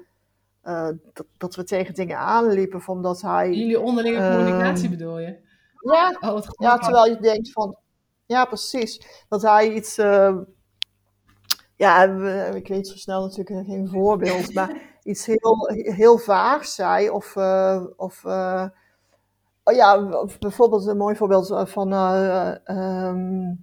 eh, 0.62 0.90
dat, 1.14 1.26
dat 1.38 1.56
we 1.56 1.64
tegen 1.64 1.94
dingen 1.94 2.18
aanliepen, 2.18 2.82
van 2.82 3.02
dat 3.02 3.22
hij. 3.22 3.54
jullie 3.54 3.80
onderlinge 3.80 4.18
Ehm, 4.20 4.32
communicatie 4.32 4.90
bedoel 4.90 5.20
je? 5.20 5.38
Ja, 5.82 6.18
Oh, 6.20 6.40
ja, 6.58 6.78
terwijl 6.78 7.06
je 7.06 7.20
denkt 7.20 7.52
van. 7.52 7.78
Ja, 8.26 8.46
precies. 8.46 9.24
Dat 9.28 9.42
hij 9.42 9.70
iets. 9.74 9.98
eh, 9.98 10.38
ja, 11.76 12.04
ik 12.54 12.68
weet 12.68 12.88
zo 12.88 12.96
snel 12.98 13.22
natuurlijk 13.22 13.66
geen 13.68 13.88
voorbeeld, 13.90 14.54
maar 14.56 14.82
iets 15.04 15.26
heel, 15.26 15.70
heel 15.74 16.18
vaags 16.18 16.76
zei. 16.76 17.10
Of. 17.10 17.36
eh, 17.36 17.84
of 17.96 18.26
oh 19.64 19.76
ja, 19.76 20.10
bijvoorbeeld 20.40 20.88
een 20.88 20.98
mooi 20.98 21.16
voorbeeld 21.16 21.70
van. 21.70 21.94
ehm, 22.64 23.54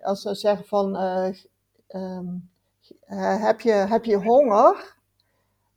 als 0.00 0.22
ze 0.22 0.34
zeggen 0.34 0.66
van. 0.66 0.96
eh, 0.96 1.34
ehm, 1.86 2.26
eh, 3.00 3.42
heb, 3.42 3.60
je, 3.60 3.72
heb 3.72 4.04
je 4.04 4.16
honger? 4.16 4.96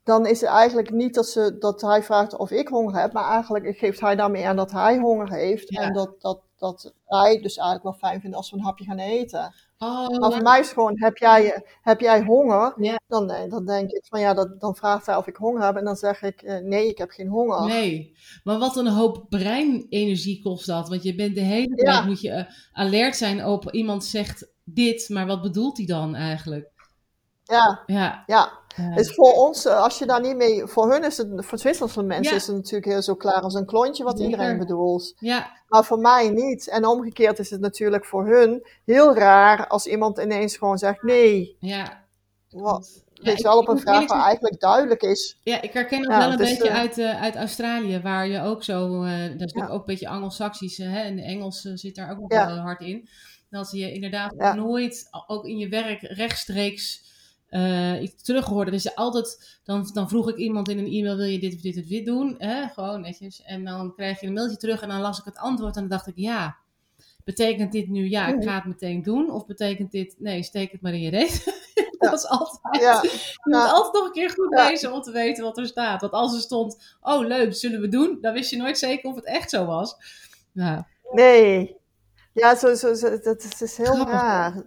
Dan 0.04 0.26
is 0.26 0.42
het 0.42 0.50
eigenlijk 0.50 0.92
niet 0.92 1.14
dat, 1.14 1.28
ze, 1.28 1.58
dat 1.58 1.82
hij 1.82 2.04
vraagt 2.04 2.38
of 2.38 2.52
ik 2.52 2.68
honger 2.68 3.02
heb, 3.02 3.14
maar 3.14 3.30
eigenlijk 3.32 3.78
geeft 3.78 4.00
hij 4.00 4.16
daarmee 4.16 4.48
aan 4.48 4.56
dat 4.56 4.72
hij 4.72 4.98
honger 4.98 5.32
heeft. 5.32 5.70
Ja. 5.70 5.82
En 5.82 5.94
dat, 5.94 6.22
dat, 6.22 6.42
dat 6.58 6.94
hij 7.06 7.32
het 7.34 7.44
dus 7.44 7.58
eigenlijk 7.58 7.84
wel 7.84 8.10
fijn 8.10 8.22
vindt 8.22 8.36
als 8.36 8.52
we 8.52 8.58
een 8.58 8.64
hapje 8.64 8.86
gaan 8.86 9.00
eten. 9.00 9.54
Oh, 9.84 10.20
Maar 10.20 10.32
voor 10.32 10.42
mij 10.42 10.60
is 10.60 10.66
het 10.66 10.74
gewoon, 10.74 11.00
heb 11.00 11.18
jij, 11.18 11.64
heb 11.82 12.00
jij 12.00 12.24
honger? 12.24 12.74
Dan, 13.08 13.30
eh, 13.32 13.50
dan 13.50 13.66
denk 13.66 13.92
ik 13.92 14.06
van 14.10 14.20
ja, 14.20 14.34
dat, 14.34 14.60
dan 14.60 14.76
vraagt 14.76 15.06
hij 15.06 15.16
of 15.16 15.28
ik 15.28 15.36
honger 15.36 15.64
heb. 15.66 15.76
En 15.76 15.84
dan 15.84 15.96
zeg 15.96 16.22
ik, 16.22 16.42
eh, 16.42 16.58
nee, 16.58 16.88
ik 16.88 16.98
heb 16.98 17.10
geen 17.10 17.28
honger. 17.28 17.66
Nee, 17.68 18.18
maar 18.44 18.58
wat 18.60 18.76
een 18.76 18.88
hoop 18.88 19.26
breinenergie 19.30 20.42
kost 20.44 20.66
dat. 20.66 20.90
Want 20.90 21.04
je 21.04 21.16
bent 21.16 21.36
de 21.36 21.42
hele 21.42 21.74
Ja. 21.76 21.92
tijd, 21.94 22.06
moet 22.06 22.22
je 22.22 22.30
eh, 22.32 22.46
alert 22.74 23.16
zijn 23.16 23.46
op 23.46 23.72
iemand 23.72 24.06
zegt 24.06 24.48
dit, 24.64 25.10
maar 25.10 25.26
wat 25.28 25.42
bedoelt 25.42 25.78
hij 25.78 25.86
dan 25.86 26.16
eigenlijk? 26.16 26.70
Ja, 27.44 27.84
Ja, 27.86 28.24
ja. 28.26 28.52
Dus 28.96 29.14
voor 29.14 29.32
ons, 29.34 29.66
eh, 29.66 29.82
als 29.84 30.00
je 30.00 30.06
daar 30.06 30.22
niet 30.22 30.36
mee, 30.36 30.66
voor 30.66 30.92
hun 30.92 31.04
is 31.04 31.18
het, 31.18 31.46
voor 31.46 31.58
Zwitserse 31.58 32.04
mensen 32.04 32.32
Ja. 32.32 32.38
is 32.40 32.48
het 32.48 32.56
natuurlijk 32.56 32.86
heel 32.86 33.02
zo 33.02 33.16
klaar 33.16 33.42
als 33.42 33.54
een 33.54 33.66
klontje 33.66 34.04
wat 34.04 34.18
Zeker. 34.18 34.32
iedereen 34.32 34.58
bedoelt. 34.58 35.14
ja, 35.20 35.52
Maar 35.68 35.86
voor 35.86 36.00
mij 36.00 36.30
niet. 36.30 36.68
En 36.70 36.86
omgekeerd 36.86 37.40
is 37.40 37.50
het 37.50 37.60
natuurlijk 37.62 38.06
voor 38.06 38.28
hun 38.28 38.68
heel 38.86 39.16
raar 39.16 39.68
als 39.68 39.86
iemand 39.86 40.20
ineens 40.20 40.58
gewoon 40.58 40.78
zegt 40.78 41.02
nee. 41.04 41.56
ja. 41.60 42.00
Wat, 42.50 43.04
Ja, 43.14 43.32
je 43.32 43.44
wel, 43.44 43.58
op 43.58 43.68
een 43.68 43.80
vraag 43.80 44.08
waar 44.08 44.24
eigenlijk 44.24 44.60
duidelijk 44.60 45.02
is. 45.02 45.38
Ja, 45.44 45.62
ik 45.62 45.74
herken 45.74 46.02
dat 46.02 46.12
Ja, 46.12 46.18
wel 46.18 46.32
een 46.32 46.38
dus, 46.38 46.50
beetje 46.50 46.70
eh, 46.70 46.78
uit, 46.80 46.98
eh, 46.98 47.22
uit 47.22 47.36
Australië, 47.36 48.00
waar 48.02 48.28
je 48.28 48.42
ook 48.42 48.64
zo, 48.64 49.04
eh, 49.04 49.10
dat 49.12 49.20
is 49.20 49.30
natuurlijk 49.30 49.56
Ja. 49.68 49.68
ook 49.68 49.80
een 49.80 49.86
beetje 49.86 50.08
Anglo-Saxisch, 50.08 50.78
hè, 50.78 51.00
en 51.00 51.16
de 51.16 51.22
Engels 51.22 51.62
zit 51.62 51.96
daar 51.96 52.12
ook 52.12 52.20
nog 52.20 52.30
wel 52.30 52.58
hard 52.58 52.82
in. 52.82 53.10
Dat 53.50 53.72
je 53.72 53.94
inderdaad 53.94 54.56
nooit, 54.56 55.08
ook 55.28 55.46
in 55.46 55.58
je 55.58 55.70
werk, 55.70 56.02
rechtstreeks 56.02 57.10
iets 58.02 58.24
terug 58.24 58.46
hoorde. 58.46 58.72
Dus 58.72 58.96
altijd, 58.96 59.60
dan, 59.64 59.90
dan 59.94 60.10
vroeg 60.10 60.30
ik 60.30 60.36
iemand 60.38 60.70
in 60.70 60.78
een 60.78 60.92
e-mail, 60.92 61.16
wil 61.16 61.26
je 61.26 61.40
dit 61.40 61.54
of 61.54 61.62
dit 61.62 61.78
of 61.78 61.84
dit 61.86 62.06
doen? 62.06 62.36
Hè? 62.38 62.68
Gewoon 62.68 63.02
netjes. 63.02 63.42
En 63.44 63.64
dan 63.66 63.94
krijg 63.96 64.20
je 64.20 64.28
een 64.28 64.34
mailtje 64.34 64.58
terug 64.58 64.82
en 64.82 64.90
dan 64.90 65.02
las 65.02 65.20
ik 65.20 65.26
het 65.26 65.38
antwoord 65.38 65.76
en 65.76 65.82
dan 65.82 65.90
dacht 65.90 66.08
ik, 66.08 66.14
ja, 66.16 66.58
betekent 67.24 67.72
dit 67.72 67.88
nu, 67.90 68.10
ja, 68.10 68.28
ik 68.28 68.44
ga 68.44 68.56
het 68.56 68.66
meteen 68.66 69.02
doen? 69.04 69.32
Of 69.32 69.46
betekent 69.46 69.92
dit, 69.92 70.16
nee, 70.20 70.44
steek 70.44 70.72
het 70.72 70.82
maar 70.82 70.94
in 70.94 71.02
je 71.02 71.10
reet? 71.10 71.64
dat 72.00 72.14
is 72.14 72.28
altijd... 72.28 72.82
Ja, 72.84 73.00
Je 73.02 73.38
moet 73.44 73.56
Ja. 73.62 73.70
altijd 73.72 73.94
nog 73.94 74.06
een 74.06 74.12
keer 74.12 74.30
goed 74.30 74.58
Ja. 74.58 74.68
lezen 74.70 74.94
om 74.94 75.02
te 75.02 75.12
weten 75.12 75.44
wat 75.44 75.58
er 75.58 75.68
staat. 75.68 76.02
Want 76.02 76.14
als 76.14 76.34
er 76.36 76.42
stond, 76.42 76.96
oh 77.02 77.26
leuk, 77.28 77.56
zullen 77.56 77.82
we 77.82 77.88
doen? 77.88 78.18
Dan 78.22 78.34
wist 78.34 78.50
je 78.50 78.58
nooit 78.58 78.78
zeker 78.78 79.10
of 79.10 79.16
het 79.16 79.26
echt 79.26 79.50
zo 79.50 79.66
was. 79.66 79.96
Ja, 80.52 80.88
nee. 81.12 81.76
Ja, 82.34 82.56
zo, 82.56 82.74
zo, 82.76 82.94
zo, 82.94 83.20
dat 83.20 83.44
is, 83.44 83.62
is 83.62 83.78
heel 83.78 83.86
Grappig. 83.86 84.14
raar. 84.14 84.64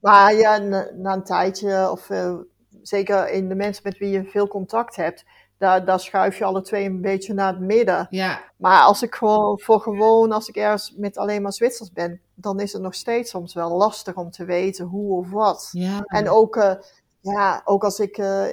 Maar 0.00 0.34
ja, 0.34 0.58
na, 0.58 0.90
na 0.94 1.12
een 1.12 1.24
tijdje, 1.24 1.90
of 1.90 2.10
eh, 2.10 2.34
zeker 2.82 3.30
in 3.30 3.48
de 3.48 3.54
mensen 3.54 3.82
met 3.84 3.98
wie 3.98 4.10
je 4.10 4.24
veel 4.24 4.48
contact 4.48 4.96
hebt, 4.96 5.24
daar, 5.58 5.84
daar 5.84 6.00
schuif 6.00 6.38
je 6.38 6.44
alle 6.44 6.62
twee 6.62 6.84
een 6.84 7.00
beetje 7.00 7.34
naar 7.34 7.52
het 7.52 7.60
midden. 7.60 8.06
ja, 8.10 8.40
Maar 8.56 8.82
als 8.82 9.02
ik 9.02 9.14
gewoon, 9.14 9.60
voor 9.60 9.80
gewoon, 9.80 10.32
als 10.32 10.48
ik 10.48 10.56
ergens 10.56 10.94
met 10.96 11.16
alleen 11.16 11.42
maar 11.42 11.52
Zwitsers 11.52 11.92
ben, 11.92 12.20
dan 12.34 12.60
is 12.60 12.72
het 12.72 12.82
nog 12.82 12.94
steeds 12.94 13.30
soms 13.30 13.54
wel 13.54 13.76
lastig 13.76 14.14
om 14.14 14.30
te 14.30 14.44
weten 14.44 14.84
hoe 14.86 15.18
of 15.18 15.30
wat. 15.30 15.68
ja. 15.72 16.00
En 16.04 16.28
ook, 16.30 16.56
eh, 16.56 16.74
ja, 17.20 17.62
ook 17.64 17.84
als 17.84 17.98
ik, 17.98 18.18
eh, 18.18 18.44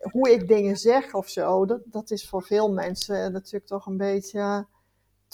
hoe 0.00 0.32
ik 0.32 0.48
dingen 0.48 0.76
zeg 0.76 1.14
of 1.14 1.28
zo, 1.28 1.66
dat, 1.66 1.80
dat 1.84 2.10
is 2.10 2.28
voor 2.28 2.42
veel 2.42 2.72
mensen 2.72 3.32
natuurlijk 3.32 3.66
toch 3.66 3.86
een 3.86 3.96
beetje 3.96 4.66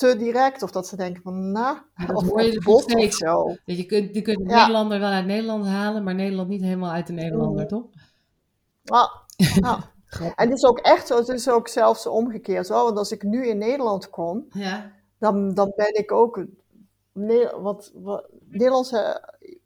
te 0.00 0.16
direct. 0.16 0.62
Of 0.62 0.70
dat 0.70 0.86
ze 0.86 0.96
denken 0.96 1.22
van, 1.22 1.52
nou, 1.52 1.76
dat 2.06 2.16
of, 2.16 2.28
hoor 2.28 2.42
je 2.42 2.66
of 2.66 2.82
steeds. 2.82 3.16
zo. 3.16 3.56
Je 3.64 3.86
kunt, 3.86 4.14
je 4.14 4.22
kunt 4.22 4.40
een 4.40 4.48
Ja. 4.48 4.56
Nederlander 4.58 5.00
wel 5.00 5.10
uit 5.10 5.26
Nederland 5.26 5.66
halen, 5.66 6.02
maar 6.04 6.14
Nederland 6.14 6.48
niet 6.48 6.62
helemaal 6.62 6.90
uit 6.90 7.06
de 7.06 7.12
Nederlander, 7.12 7.66
toch? 7.66 7.84
Ja, 8.82 9.10
ja. 9.60 9.90
En 10.36 10.48
het 10.48 10.52
is 10.58 10.64
ook 10.64 10.78
echt 10.78 11.06
zo, 11.06 11.16
het 11.16 11.28
is 11.28 11.48
ook 11.48 11.68
zelfs 11.68 12.06
omgekeerd 12.06 12.66
zo. 12.66 12.84
Want 12.84 12.98
als 12.98 13.12
ik 13.12 13.22
nu 13.22 13.46
in 13.46 13.58
Nederland 13.58 14.10
kom, 14.10 14.46
Ja, 14.50 14.92
dan, 15.18 15.54
dan 15.54 15.72
ben 15.76 15.94
ik 15.94 16.12
ook. 16.12 16.44
Ne- 17.12 17.56
wat, 17.60 17.90
wat, 17.94 18.26
Nederlands, 18.48 18.92
eh, 18.92 19.14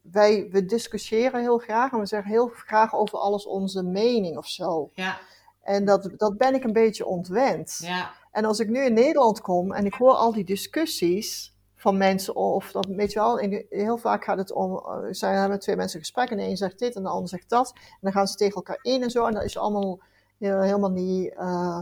wij 0.02 0.48
we 0.50 0.64
discussiëren 0.64 1.40
heel 1.40 1.58
graag 1.58 1.92
en 1.92 1.98
we 1.98 2.06
zeggen 2.06 2.30
heel 2.30 2.48
graag 2.48 2.94
over 2.94 3.18
alles 3.18 3.46
onze 3.46 3.82
mening 3.82 4.36
of 4.36 4.46
zo. 4.48 4.90
ja, 4.94 5.18
En 5.62 5.84
dat, 5.84 6.10
dat 6.16 6.36
ben 6.36 6.54
ik 6.54 6.64
een 6.64 6.72
beetje 6.72 7.06
ontwend. 7.06 7.78
ja, 7.82 8.10
En 8.34 8.44
als 8.44 8.58
ik 8.60 8.68
nu 8.68 8.84
in 8.84 8.92
Nederland 8.94 9.40
kom 9.40 9.72
en 9.72 9.84
ik 9.86 9.94
hoor 9.94 10.12
al 10.14 10.32
die 10.32 10.44
discussies 10.44 11.52
van 11.76 11.96
mensen, 11.96 12.34
of 12.36 12.72
dat 12.72 12.86
weet 12.86 13.12
je 13.12 13.18
wel, 13.18 13.38
in- 13.38 13.66
heel 13.70 13.96
vaak 13.96 14.24
gaat 14.24 14.38
het 14.38 14.52
om, 14.52 14.76
eh, 14.76 14.96
zijn 15.10 15.34
er 15.36 15.48
met 15.48 15.60
twee 15.60 15.76
mensen 15.76 15.98
een 15.98 16.04
gesprek 16.04 16.30
en 16.30 16.36
de 16.36 16.42
een 16.42 16.56
zegt 16.56 16.78
dit 16.78 16.94
en 16.94 17.02
de 17.02 17.08
ander 17.08 17.28
zegt 17.28 17.48
dat. 17.50 17.72
En 17.74 17.98
dan 18.00 18.12
gaan 18.12 18.26
ze 18.26 18.34
tegen 18.36 18.54
elkaar 18.54 18.78
in 18.82 19.02
en 19.02 19.10
zo 19.10 19.26
en 19.26 19.34
dat 19.34 19.42
is 19.44 19.58
allemaal 19.58 20.00
heel- 20.38 20.60
helemaal 20.60 20.90
niet, 20.90 21.34
eh, 21.36 21.80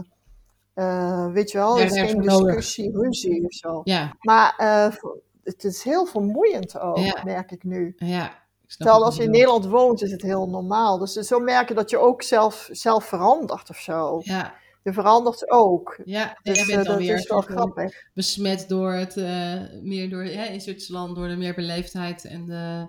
eh, 0.73 1.31
weet 1.31 1.51
je 1.51 1.57
wel, 1.57 1.77
Ja, 1.77 1.83
het 1.83 1.91
is 1.95 1.99
geen 2.11 2.17
nodig. 2.25 2.45
discussie, 2.55 2.91
ruzie 2.97 3.45
of 3.45 3.53
zo. 3.53 3.81
ja, 3.83 4.13
Maar 4.19 4.53
eh, 4.57 4.95
het 5.43 5.63
is 5.63 5.83
heel 5.83 6.05
vermoeiend 6.05 6.79
ook, 6.79 6.97
Ja. 6.97 7.21
merk 7.23 7.51
ik 7.51 7.63
nu. 7.63 7.93
ja. 7.97 8.41
Terwijl 8.67 8.97
wat 8.97 9.05
als 9.05 9.15
je 9.15 9.23
in. 9.23 9.29
Nederland 9.31 9.65
woont, 9.65 10.01
is 10.01 10.11
het 10.11 10.21
heel 10.21 10.49
normaal. 10.49 10.97
Dus 10.97 11.13
zo 11.13 11.39
merk 11.39 11.67
je 11.67 11.73
dat 11.73 11.89
je 11.89 11.97
ook 11.97 12.21
zelf, 12.21 12.69
zelf 12.71 13.03
verandert 13.05 13.69
of 13.69 13.77
zo. 13.77 14.19
Ja, 14.23 14.53
Je 14.83 14.93
verandert 14.93 15.49
ook. 15.51 15.99
ja. 16.05 16.37
Dus 16.43 16.55
jij 16.57 16.65
eh, 16.67 16.73
bent 16.75 16.85
dat 16.87 16.95
alweer 16.95 17.15
is 17.15 17.27
wel 17.27 17.41
grappig. 17.41 18.07
besmet 18.13 18.65
door 18.69 18.93
het, 18.93 19.17
eh, 19.17 19.53
meer 19.81 20.09
door, 20.09 20.25
ja, 20.25 20.45
in 20.45 20.61
Zwitserland, 20.61 21.15
door 21.15 21.27
de 21.27 21.35
meer 21.35 21.53
beleefdheid 21.53 22.25
en 22.25 22.45
de... 22.45 22.87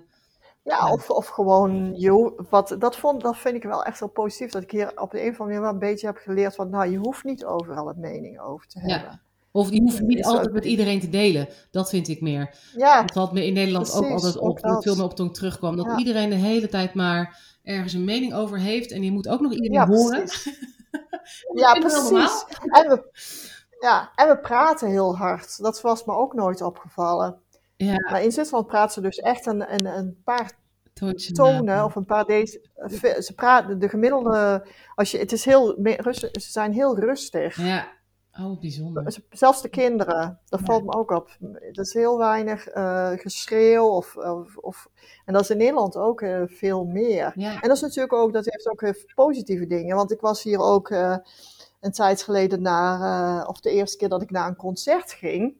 Ja, 0.62 0.92
of, 0.92 1.10
of 1.10 1.26
gewoon, 1.28 1.92
joh, 1.94 2.38
wat, 2.50 2.76
dat, 2.78 2.96
vond, 2.96 3.20
dat 3.20 3.36
vind 3.36 3.54
ik 3.54 3.62
wel 3.62 3.84
echt 3.84 4.00
wel 4.00 4.08
positief. 4.08 4.50
Dat 4.50 4.62
ik 4.62 4.70
hier 4.70 5.00
op 5.00 5.10
de 5.10 5.22
een 5.24 5.30
of 5.30 5.40
andere 5.40 5.44
manier 5.44 5.60
wel 5.60 5.70
een 5.72 5.78
beetje 5.78 6.06
heb 6.06 6.16
geleerd 6.16 6.54
van, 6.54 6.70
nou, 6.70 6.90
je 6.90 6.96
hoeft 6.96 7.24
niet 7.24 7.44
overal 7.44 7.88
een 7.88 8.00
mening 8.00 8.40
over 8.40 8.66
te 8.66 8.80
Ja. 8.86 8.94
hebben. 8.98 9.20
Of 9.50 9.70
die 9.70 9.80
hoeft 9.82 10.00
niet 10.00 10.24
altijd 10.24 10.52
met 10.52 10.64
iedereen 10.64 11.00
te 11.00 11.08
delen. 11.08 11.48
Dat 11.70 11.90
vind 11.90 12.08
ik 12.08 12.20
meer. 12.20 12.54
Ja, 12.76 13.02
Dat 13.02 13.14
had 13.14 13.32
me 13.32 13.46
in 13.46 13.52
Nederland 13.52 13.92
ook 13.94 14.10
altijd 14.10 14.38
op, 14.38 14.60
dat. 14.60 14.82
veel 14.82 14.94
meer 14.94 15.04
op 15.04 15.16
toen 15.16 15.26
ik 15.26 15.34
terugkwam. 15.34 15.76
Dat 15.76 15.86
Ja. 15.86 15.98
iedereen 15.98 16.28
de 16.30 16.34
hele 16.34 16.68
tijd 16.68 16.94
maar 16.94 17.40
ergens 17.62 17.92
een 17.92 18.04
mening 18.04 18.34
over 18.34 18.58
heeft. 18.58 18.90
En 18.90 19.02
je 19.02 19.12
moet 19.12 19.28
ook 19.28 19.40
nog 19.40 19.52
iedereen 19.52 19.72
ja, 19.72 19.86
horen. 19.86 20.24
Ja, 21.54 21.72
precies. 21.72 22.44
En 22.66 22.88
we, 22.88 23.10
ja, 23.80 24.10
en 24.14 24.28
we 24.28 24.38
praten 24.38 24.88
heel 24.88 25.16
hard. 25.16 25.62
Dat 25.62 25.80
was 25.80 26.04
me 26.04 26.12
ook 26.12 26.34
nooit 26.34 26.62
opgevallen. 26.62 27.42
Ja, 27.76 28.10
Maar 28.10 28.22
in 28.22 28.32
Zwitserland 28.32 28.66
praten 28.66 28.92
ze 28.92 29.00
dus 29.00 29.18
echt 29.18 29.46
een, 29.46 29.74
een, 29.74 29.86
een 29.86 30.20
paar 30.24 30.52
toontje 30.92 31.32
tonen 31.32 31.64
na. 31.64 31.84
of 31.84 31.94
een 31.94 32.04
paar 32.04 32.24
deze. 32.24 32.68
Ze 33.20 33.32
praten 33.34 33.78
de 33.78 33.88
gemiddelde. 33.88 34.66
Als 34.94 35.10
je, 35.10 35.18
het 35.18 35.32
is 35.32 35.44
heel 35.44 35.76
ze 35.82 36.30
zijn 36.32 36.72
heel 36.72 36.98
rustig. 36.98 37.56
Ja, 37.56 37.88
oh, 38.40 38.60
bijzonder. 38.60 39.16
Zelfs 39.30 39.62
de 39.62 39.68
kinderen, 39.68 40.40
dat 40.48 40.60
Ja. 40.60 40.66
valt 40.66 40.84
me 40.84 40.92
ook 40.92 41.10
op. 41.10 41.36
Er 41.52 41.78
is 41.80 41.92
heel 41.92 42.18
weinig 42.18 42.66
eh, 42.68 43.10
geschreeuw. 43.14 43.86
Of, 43.86 44.16
of, 44.16 44.56
of, 44.56 44.88
en 45.24 45.32
dat 45.32 45.42
is 45.42 45.50
in 45.50 45.56
Nederland 45.56 45.96
ook 45.96 46.20
eh, 46.20 46.42
veel 46.46 46.84
meer. 46.84 47.32
Ja, 47.34 47.52
En 47.52 47.68
dat 47.68 47.76
is 47.76 47.82
natuurlijk 47.82 48.12
ook, 48.12 48.32
dat 48.32 48.44
heeft 48.44 48.70
ook 48.70 48.80
heel 48.80 48.94
positieve 49.14 49.66
dingen. 49.66 49.96
Want 49.96 50.12
ik 50.12 50.20
was 50.20 50.42
hier 50.42 50.58
ook 50.58 50.90
eh, 50.90 51.16
een 51.80 51.92
tijd 51.92 52.22
geleden 52.22 52.62
naar, 52.62 53.00
eh, 53.42 53.48
of 53.48 53.60
de 53.60 53.70
eerste 53.70 53.96
keer 53.96 54.08
dat 54.08 54.22
ik 54.22 54.30
naar 54.30 54.48
een 54.48 54.56
concert 54.56 55.12
ging, 55.12 55.56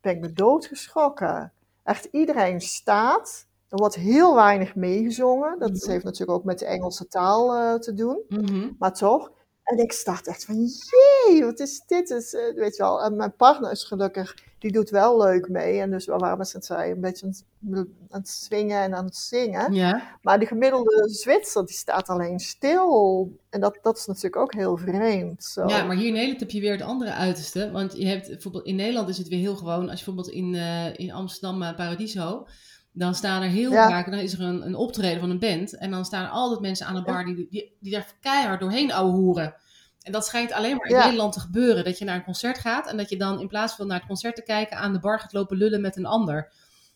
ben 0.00 0.14
ik 0.14 0.20
me 0.20 0.32
doodgeschrokken. 0.32 1.52
Echt 1.84 2.04
iedereen 2.04 2.60
staat. 2.60 3.46
Er 3.68 3.78
wordt 3.78 3.94
heel 3.94 4.34
weinig 4.34 4.74
meegezongen. 4.74 5.58
Dat 5.58 5.70
Mhm. 5.70 5.90
heeft 5.90 6.04
natuurlijk 6.04 6.38
ook 6.38 6.44
met 6.44 6.58
de 6.58 6.66
Engelse 6.66 7.06
taal 7.08 7.54
eh, 7.54 7.74
te 7.74 7.94
doen. 7.94 8.20
mhm. 8.28 8.68
Maar 8.78 8.94
toch. 8.94 9.30
En 9.66 9.78
ik 9.78 9.92
start 9.92 10.26
echt 10.26 10.44
van, 10.44 10.64
jee, 10.64 11.44
wat 11.44 11.60
is 11.60 11.82
dit? 11.86 12.10
Is, 12.10 12.34
eh, 12.34 12.54
weet 12.54 12.76
je 12.76 12.82
wel, 12.82 13.02
en 13.02 13.16
mijn 13.16 13.36
partner 13.36 13.70
is 13.70 13.84
gelukkig, 13.84 14.34
die 14.58 14.72
doet 14.72 14.90
wel 14.90 15.22
leuk 15.22 15.48
mee. 15.48 15.80
En 15.80 15.90
dus 15.90 16.06
we 16.06 16.16
waren 16.16 16.38
met 16.38 16.48
z'n 16.48 16.58
tweeën 16.58 16.90
een 16.90 17.00
beetje 17.00 17.26
aan 17.26 17.32
het, 17.70 17.86
aan 18.10 18.20
het 18.20 18.28
swingen 18.28 18.82
en 18.82 18.94
aan 18.94 19.04
het 19.04 19.16
zingen. 19.16 19.72
ja, 19.72 20.18
Maar 20.22 20.38
de 20.38 20.46
gemiddelde 20.46 21.08
Zwitser, 21.08 21.66
die 21.66 21.76
staat 21.76 22.08
alleen 22.08 22.38
stil. 22.38 23.32
En 23.50 23.60
dat, 23.60 23.78
dat 23.82 23.96
is 23.96 24.06
natuurlijk 24.06 24.36
ook 24.36 24.54
heel 24.54 24.76
vreemd. 24.76 25.44
Zo. 25.44 25.68
ja, 25.68 25.84
maar 25.84 25.96
hier 25.96 26.06
in 26.06 26.12
Nederland 26.12 26.40
heb 26.40 26.50
je 26.50 26.60
weer 26.60 26.72
het 26.72 26.82
andere 26.82 27.12
uiterste. 27.12 27.70
Want 27.70 27.96
je 27.96 28.06
hebt 28.06 28.28
bijvoorbeeld 28.28 28.66
in 28.66 28.76
Nederland 28.76 29.08
is 29.08 29.18
het 29.18 29.28
weer 29.28 29.38
heel 29.38 29.56
gewoon. 29.56 29.88
Als 29.88 29.98
je 29.98 30.04
bijvoorbeeld 30.04 30.34
in, 30.34 30.54
eh, 30.54 30.98
in 30.98 31.12
Amsterdam 31.12 31.62
eh, 31.62 31.76
Paradiso. 31.76 32.46
Dan 32.98 33.14
staan 33.14 33.42
er 33.42 33.48
heel 33.48 33.70
Ja. 33.72 33.88
vaak, 33.88 34.10
dan 34.10 34.18
is 34.18 34.32
er 34.32 34.40
een, 34.40 34.66
een 34.66 34.74
optreden 34.74 35.20
van 35.20 35.30
een 35.30 35.38
band. 35.38 35.76
En 35.78 35.90
dan 35.90 36.04
staan 36.04 36.24
er 36.24 36.30
altijd 36.30 36.60
mensen 36.60 36.86
aan 36.86 36.94
de 36.94 37.02
bar 37.02 37.24
die, 37.24 37.46
die, 37.50 37.76
die 37.80 37.92
daar 37.92 38.06
keihard 38.20 38.60
doorheen 38.60 38.92
ouwehoeren. 38.92 39.54
En 40.02 40.12
dat 40.12 40.26
schijnt 40.26 40.52
alleen 40.52 40.76
maar 40.76 40.86
in 40.86 40.94
Ja. 40.94 41.02
Nederland 41.04 41.32
te 41.32 41.40
gebeuren. 41.40 41.84
Dat 41.84 41.98
je 41.98 42.04
naar 42.04 42.16
een 42.16 42.24
concert 42.24 42.58
gaat 42.58 42.86
en 42.88 42.96
dat 42.96 43.08
je 43.08 43.16
dan 43.16 43.40
in 43.40 43.48
plaats 43.48 43.74
van 43.74 43.86
naar 43.86 43.98
het 43.98 44.06
concert 44.06 44.36
te 44.36 44.42
kijken 44.42 44.76
aan 44.76 44.92
de 44.92 44.98
bar 44.98 45.20
gaat 45.20 45.32
lopen 45.32 45.56
lullen 45.56 45.80
met 45.80 45.96
een 45.96 46.06
ander. 46.06 46.52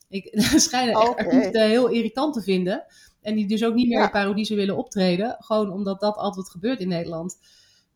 Ik 0.08 0.28
schijnen 0.56 0.94
echt 1.00 1.16
artiesten 1.16 1.62
heel 1.68 1.88
irritant 1.88 2.34
te 2.34 2.42
vinden. 2.42 2.84
En 3.22 3.34
die 3.34 3.46
dus 3.46 3.64
ook 3.64 3.74
niet 3.74 3.88
meer 3.88 3.98
Ja. 3.98 4.04
in 4.04 4.10
Paradiso 4.10 4.54
willen 4.56 4.76
optreden. 4.76 5.36
Gewoon 5.38 5.72
omdat 5.72 6.00
dat 6.00 6.16
altijd 6.16 6.50
gebeurt 6.50 6.80
in 6.80 6.88
Nederland. 6.88 7.38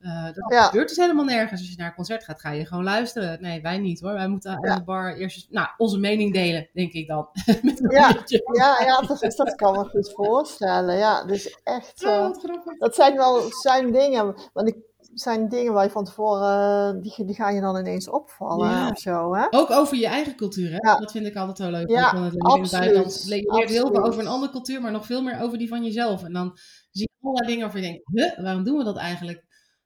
Eh, 0.04 0.24
dat 0.24 0.52
Ja. 0.52 0.62
gebeurt 0.62 0.88
dus 0.88 0.96
helemaal 0.96 1.24
nergens. 1.24 1.60
Als 1.60 1.70
je 1.70 1.76
naar 1.76 1.86
een 1.88 1.94
concert 1.94 2.24
gaat, 2.24 2.40
ga 2.40 2.50
je 2.50 2.66
gewoon 2.66 2.84
luisteren. 2.84 3.42
Nee, 3.42 3.62
wij 3.62 3.78
niet 3.78 4.00
hoor. 4.00 4.12
Wij 4.12 4.28
moeten 4.28 4.50
aan 4.50 4.58
Ja. 4.68 4.74
de 4.74 4.84
bar 4.84 5.14
eerst 5.16 5.46
nou, 5.50 5.68
onze 5.76 5.98
mening 5.98 6.32
delen, 6.32 6.68
denk 6.72 6.92
ik 6.92 7.06
dan. 7.08 7.28
Met 7.62 7.78
Ja. 7.88 8.08
Ja, 8.52 8.76
ja 8.84 9.00
dat, 9.06 9.34
dat 9.36 9.54
kan 9.54 9.72
me 9.72 9.84
goed 9.84 10.12
voorstellen. 10.14 10.96
Ja, 10.96 11.24
dus 11.24 11.60
echt. 11.62 12.02
Eh, 12.02 12.30
dat 12.78 12.94
zijn 12.94 13.16
wel 13.16 13.40
zijn 13.62 13.92
dingen. 13.92 14.34
Want 14.52 14.68
ik 14.68 14.76
zijn 15.14 15.48
dingen 15.48 15.72
waar 15.72 15.84
je 15.84 15.90
van 15.90 16.04
tevoren. 16.04 17.00
die, 17.00 17.24
die 17.24 17.34
ga 17.34 17.50
je 17.50 17.60
dan 17.60 17.76
ineens 17.76 18.08
opvallen 18.08 18.70
Ja. 18.70 18.88
of 18.90 18.98
zo. 18.98 19.34
Hè? 19.34 19.46
Ook 19.50 19.70
over 19.70 19.96
je 19.96 20.06
eigen 20.06 20.36
cultuur, 20.36 20.70
hè? 20.70 20.76
Ja. 20.90 20.96
Dat 20.98 21.10
vind 21.12 21.26
ik 21.26 21.36
altijd 21.36 21.56
zo 21.56 21.70
leuk. 21.70 21.88
Ja, 21.90 22.10
van 22.10 22.22
het 22.22 22.34
in 22.34 22.40
absoluut. 22.40 22.70
buitenland. 22.70 23.22
Je 23.22 23.28
leert 23.28 23.70
heel 23.70 23.86
veel 23.92 24.04
over 24.04 24.20
een 24.20 24.26
andere 24.26 24.52
cultuur, 24.52 24.80
maar 24.80 24.92
nog 24.92 25.06
veel 25.06 25.22
meer 25.22 25.40
over 25.40 25.58
die 25.58 25.68
van 25.68 25.84
jezelf. 25.84 26.24
En 26.24 26.32
dan 26.32 26.58
zie 26.90 27.10
je 27.12 27.26
allerlei 27.26 27.46
dingen 27.46 27.62
waarvan 27.62 27.80
je 27.82 27.86
denkt, 27.86 28.34
huh, 28.36 28.44
waarom 28.44 28.64
doen 28.64 28.78
we 28.78 28.84
dat 28.84 28.96
eigenlijk? 28.96 29.44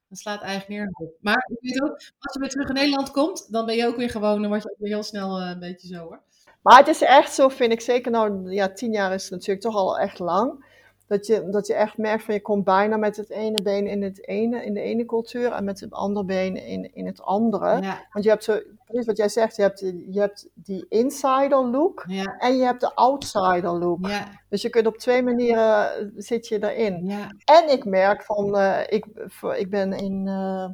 Dat 0.09 0.17
slaat 0.17 0.41
eigenlijk 0.41 1.01
op. 1.01 1.13
Maar 1.21 1.45
je 1.47 1.57
weet 1.61 1.81
ook, 1.81 1.91
als 2.19 2.33
je 2.33 2.39
weer 2.39 2.49
terug 2.49 2.67
in 2.67 2.73
Nederland 2.73 3.11
komt, 3.11 3.51
dan 3.51 3.65
ben 3.65 3.75
je 3.75 3.87
ook 3.87 3.95
weer 3.95 4.09
gewoon, 4.09 4.41
dan 4.41 4.49
word 4.49 4.63
je 4.63 4.69
ook 4.69 4.79
weer 4.79 4.93
heel 4.93 5.03
snel 5.03 5.39
eh, 5.39 5.49
een 5.49 5.59
beetje 5.59 5.87
zo 5.87 6.03
hoor. 6.03 6.21
Maar 6.61 6.77
het 6.77 6.87
is 6.87 7.01
echt 7.01 7.33
zo, 7.33 7.49
vind 7.49 7.71
ik 7.71 7.81
zeker. 7.81 8.11
Nou, 8.11 8.51
ja, 8.51 8.73
tien 8.73 8.91
jaar 8.91 9.13
is 9.13 9.29
natuurlijk 9.29 9.61
toch 9.61 9.75
al 9.75 9.99
echt 9.99 10.19
lang. 10.19 10.65
Dat 11.09 11.25
je, 11.27 11.49
dat 11.49 11.67
je 11.67 11.73
echt 11.73 11.97
merkt 11.97 12.23
van 12.23 12.33
je 12.33 12.41
komt 12.41 12.63
bijna 12.63 12.97
met 12.97 13.17
het 13.17 13.29
ene 13.29 13.61
been 13.61 13.87
in, 13.87 14.01
het 14.03 14.27
ene, 14.27 14.65
in 14.65 14.73
de 14.73 14.81
ene 14.81 15.05
cultuur 15.05 15.51
en 15.51 15.63
met 15.63 15.79
het 15.79 15.91
andere 15.93 16.25
been 16.25 16.55
in, 16.65 16.91
in 16.93 17.05
het 17.05 17.21
andere. 17.21 17.81
Ja, 17.81 18.07
Want 18.11 18.23
je 18.25 18.29
hebt 18.31 18.43
zo, 18.43 18.59
precies 18.85 19.05
wat 19.05 19.17
jij 19.17 19.29
zegt, 19.29 19.55
je 19.55 19.61
hebt, 19.61 19.79
je 20.09 20.19
hebt 20.19 20.49
die 20.53 20.85
insider 20.89 21.65
look 21.69 22.03
ja, 22.07 22.35
en 22.37 22.57
je 22.57 22.63
hebt 22.63 22.81
de 22.81 22.95
outsider 22.95 23.71
look. 23.79 24.07
ja, 24.07 24.27
Dus 24.49 24.61
je 24.61 24.69
kunt 24.69 24.87
op 24.87 24.97
twee 24.97 25.23
manieren 25.23 25.95
eh, 25.99 26.05
zit 26.15 26.47
je 26.47 26.69
erin. 26.73 27.05
ja. 27.05 27.31
En 27.45 27.71
ik 27.71 27.85
merk 27.85 28.23
van, 28.23 28.57
eh, 28.57 28.79
ik, 28.87 29.05
voor- 29.13 29.55
ik 29.55 29.69
ben 29.69 29.93
in 29.93 30.27
eh 30.27 30.65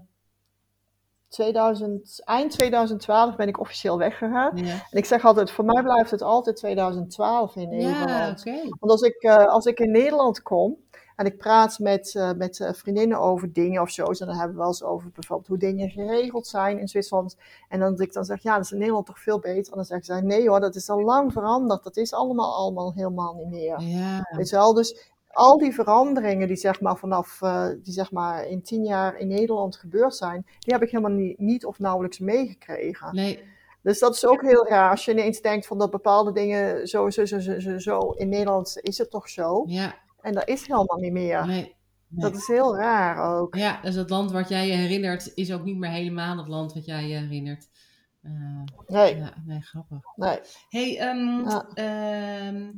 2000, 1.35 2.21
eind 2.25 2.51
2012 2.51 3.35
ben 3.35 3.47
ik 3.47 3.59
officieel 3.59 3.97
weggegaan. 3.97 4.57
ja. 4.57 4.71
En 4.73 4.97
ik 4.97 5.05
zeg 5.05 5.25
altijd, 5.25 5.51
voor 5.51 5.65
mij 5.65 5.83
blijft 5.83 6.11
het 6.11 6.21
altijd 6.21 6.55
2012 6.55 7.55
in 7.55 7.71
Ja, 7.71 7.77
Nederland. 7.99 8.39
oké. 8.39 8.59
Want 8.79 8.91
als 8.91 9.01
ik, 9.01 9.15
eh, 9.23 9.45
als 9.45 9.65
ik 9.65 9.79
in 9.79 9.91
Nederland 9.91 10.41
kom 10.41 10.77
en 11.15 11.25
ik 11.25 11.37
praat 11.37 11.79
met, 11.79 12.15
eh, 12.15 12.31
met 12.33 12.59
eh, 12.59 12.73
vriendinnen 12.73 13.19
over 13.19 13.53
dingen 13.53 13.81
of 13.81 13.89
zo, 13.89 14.03
en 14.05 14.15
dan 14.25 14.29
hebben 14.35 14.51
we 14.51 14.57
wel 14.57 14.67
eens 14.67 14.83
over 14.83 15.09
bijvoorbeeld 15.13 15.47
hoe 15.47 15.57
dingen 15.57 15.89
geregeld 15.89 16.47
zijn 16.47 16.79
in 16.79 16.87
Zwitserland. 16.87 17.37
En 17.69 17.79
dan 17.79 17.89
dat 17.91 17.99
ik 17.99 18.13
dan 18.13 18.25
zeg, 18.25 18.43
ja, 18.43 18.55
dat 18.55 18.63
is 18.65 18.71
in 18.71 18.77
Nederland 18.77 19.05
toch 19.05 19.19
veel 19.19 19.39
beter. 19.39 19.71
En 19.71 19.77
dan 19.77 19.85
zeggen 19.85 20.05
zij, 20.05 20.21
nee 20.21 20.49
hoor, 20.49 20.59
dat 20.59 20.75
is 20.75 20.89
al 20.89 21.01
lang 21.01 21.31
veranderd. 21.33 21.83
Dat 21.83 21.97
is 21.97 22.13
allemaal, 22.13 22.55
allemaal 22.55 22.93
helemaal 22.93 23.33
niet 23.35 23.49
meer. 23.49 23.79
Ja, 23.81 24.27
Weet 24.37 24.49
je 24.49 24.55
wel, 24.55 24.73
dus 24.73 25.13
al 25.35 25.57
die 25.57 25.73
veranderingen 25.73 26.47
die 26.47 26.55
zeg 26.57 26.81
maar 26.81 26.97
vanaf, 26.97 27.41
eh, 27.41 27.67
die 27.83 27.93
zeg 27.93 28.11
maar 28.11 28.45
in 28.47 28.61
tien 28.61 28.83
jaar 28.83 29.17
in 29.17 29.27
Nederland 29.27 29.75
gebeurd 29.75 30.15
zijn, 30.15 30.45
die 30.59 30.73
heb 30.73 30.81
ik 30.83 30.89
helemaal 30.91 31.17
niet, 31.17 31.39
niet 31.39 31.65
of 31.65 31.79
nauwelijks 31.79 32.19
meegekregen. 32.19 33.15
nee, 33.15 33.43
Dus 33.81 33.99
dat 33.99 34.15
is 34.15 34.25
ook 34.25 34.41
heel 34.41 34.67
raar 34.67 34.89
als 34.89 35.05
je 35.05 35.11
ineens 35.11 35.41
denkt 35.41 35.67
van 35.67 35.77
dat 35.77 35.91
bepaalde 35.91 36.31
dingen 36.31 36.87
zo, 36.87 37.09
zo, 37.09 37.25
zo, 37.25 37.39
zo, 37.39 37.59
zo, 37.59 37.77
zo. 37.79 37.99
In 38.11 38.29
Nederland 38.29 38.77
is 38.81 38.97
het 38.97 39.09
toch 39.11 39.29
zo. 39.29 39.63
ja, 39.67 39.95
En 40.21 40.33
dat 40.33 40.47
is 40.47 40.61
helemaal 40.67 40.99
niet 40.99 41.11
meer. 41.13 41.45
nee. 41.45 41.55
nee. 41.55 41.73
Dat 42.07 42.35
is 42.35 42.47
heel 42.47 42.75
raar 42.77 43.37
ook. 43.39 43.55
Ja, 43.55 43.81
dus 43.81 43.95
het 43.95 44.09
land 44.09 44.31
wat 44.31 44.49
jij 44.49 44.67
je 44.67 44.73
herinnert 44.73 45.31
is 45.35 45.53
ook 45.53 45.63
niet 45.63 45.77
meer 45.77 45.89
helemaal 45.91 46.37
het 46.37 46.47
land 46.47 46.73
wat 46.73 46.85
jij 46.85 47.07
je 47.07 47.15
herinnert. 47.17 47.67
Eh, 48.21 48.31
Nee, 48.87 49.15
ja, 49.17 49.33
nee, 49.45 49.61
grappig. 49.61 49.97
nee. 50.15 50.39
Hey, 50.69 50.99
ehm, 50.99 51.49
Ja. 51.49 51.67
ehm, 51.73 52.71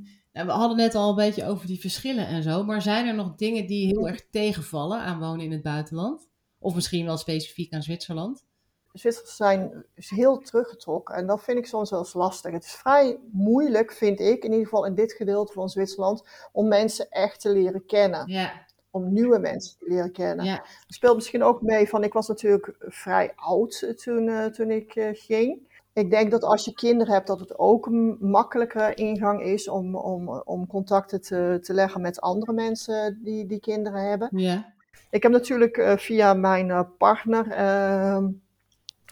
we 0.45 0.52
hadden 0.52 0.78
net 0.78 0.95
al 0.95 1.10
een 1.10 1.15
beetje 1.15 1.45
over 1.45 1.67
die 1.67 1.80
verschillen 1.80 2.28
en 2.28 2.43
zo, 2.43 2.63
maar 2.63 2.82
zijn 2.82 3.08
er 3.08 3.15
nog 3.15 3.36
dingen 3.36 3.67
die 3.67 3.88
heel 3.88 4.08
erg 4.08 4.26
tegenvallen 4.32 5.00
aan 5.00 5.19
wonen 5.19 5.45
in 5.45 5.52
het 5.52 5.62
buitenland? 5.62 6.28
Of 6.60 6.76
misschien 6.76 7.06
wel 7.06 7.17
specifiek 7.17 7.73
aan 7.73 7.82
Zwitserland? 7.82 8.45
Zwitsers 8.93 9.36
zijn 9.36 9.86
heel 9.95 10.38
teruggetrokken 10.38 11.15
en 11.15 11.28
dat 11.28 11.43
vind 11.43 11.58
ik 11.58 11.65
soms 11.65 11.89
wel 11.89 12.00
eens 12.00 12.13
lastig. 12.13 12.52
Het 12.52 12.63
is 12.63 12.71
vrij 12.71 13.19
moeilijk, 13.32 13.91
vind 13.91 14.19
ik, 14.19 14.43
in 14.43 14.52
ieder 14.52 14.65
geval 14.65 14.86
in 14.86 14.95
dit 14.95 15.13
gedeelte 15.13 15.54
van 15.54 15.69
Zwitserland, 15.69 16.23
om 16.52 16.67
mensen 16.67 17.10
echt 17.10 17.41
te 17.41 17.50
leren 17.50 17.86
kennen. 17.86 18.32
Ja, 18.32 18.65
Om 18.91 19.13
nieuwe 19.13 19.39
mensen 19.39 19.78
te 19.78 19.86
leren 19.88 20.12
kennen. 20.12 20.45
ja, 20.45 20.65
speelt 20.88 21.15
misschien 21.15 21.43
ook 21.43 21.62
mee 21.62 21.88
van, 21.89 22.04
ik 22.04 22.13
was 22.13 22.28
natuurlijk 22.28 22.76
vrij 22.80 23.32
oud 23.36 23.93
toen, 24.04 24.30
eh, 24.30 24.45
toen 24.45 24.71
ik 24.71 24.95
eh, 24.95 25.10
ging. 25.13 25.66
Ik 25.97 26.10
denk 26.12 26.31
dat 26.31 26.43
als 26.43 26.65
je 26.65 26.73
kinderen 26.73 27.13
hebt, 27.13 27.27
dat 27.27 27.39
het 27.39 27.60
ook 27.60 27.86
een 27.86 28.17
makkelijkere 28.19 28.93
ingang 28.93 29.41
is 29.41 29.69
om, 29.69 29.95
om, 29.95 30.29
om 30.29 30.67
contacten 30.67 31.21
te, 31.21 31.60
te 31.62 31.73
leggen 31.73 32.01
met 32.01 32.21
andere 32.21 32.53
mensen 32.53 33.19
die, 33.23 33.45
die 33.45 33.60
kinderen 33.60 34.10
hebben. 34.10 34.29
ja, 34.31 34.73
Ik 35.10 35.23
heb 35.23 35.31
natuurlijk 35.31 35.77
eh, 35.77 35.97
via 35.97 36.33
mijn 36.33 36.71
eh, 36.71 36.81
partner 36.97 37.51
eh, 37.51 38.23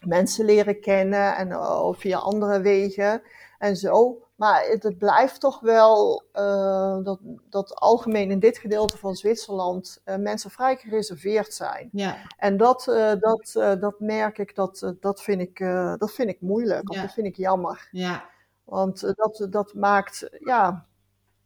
mensen 0.05 0.45
leren 0.45 0.79
kennen 0.79 1.35
en 1.35 1.51
eh, 1.51 1.93
via 1.93 2.17
andere 2.17 2.61
wegen 2.61 3.21
en 3.57 3.75
zo. 3.75 4.19
Maar 4.35 4.63
het, 4.65 4.83
het 4.83 4.97
blijft 4.97 5.39
toch 5.39 5.59
wel 5.59 6.23
eh, 6.31 6.97
dat, 7.03 7.19
dat 7.49 7.75
algemeen 7.75 8.31
in 8.31 8.39
dit 8.39 8.57
gedeelte 8.57 8.97
van 8.97 9.15
Zwitserland 9.15 10.01
eh, 10.03 10.15
mensen 10.15 10.51
vrij 10.51 10.75
gereserveerd 10.75 11.53
zijn. 11.53 11.89
ja, 11.91 12.17
En 12.37 12.57
dat, 12.57 12.87
eh, 12.87 13.11
dat, 13.19 13.51
dat 13.79 13.99
merk 13.99 14.37
ik, 14.37 14.55
dat, 14.55 14.93
dat, 14.99 15.21
vind 15.21 15.41
ik 15.41 15.59
dat 15.97 16.11
vind 16.11 16.29
ik 16.29 16.41
moeilijk, 16.41 16.89
of 16.89 16.95
Ja. 16.95 17.01
dat 17.01 17.13
vind 17.13 17.27
ik 17.27 17.35
jammer. 17.35 17.87
ja. 17.91 18.25
Want 18.63 19.01
dat, 19.15 19.47
dat 19.49 19.73
maakt, 19.73 20.27
ja, 20.39 20.85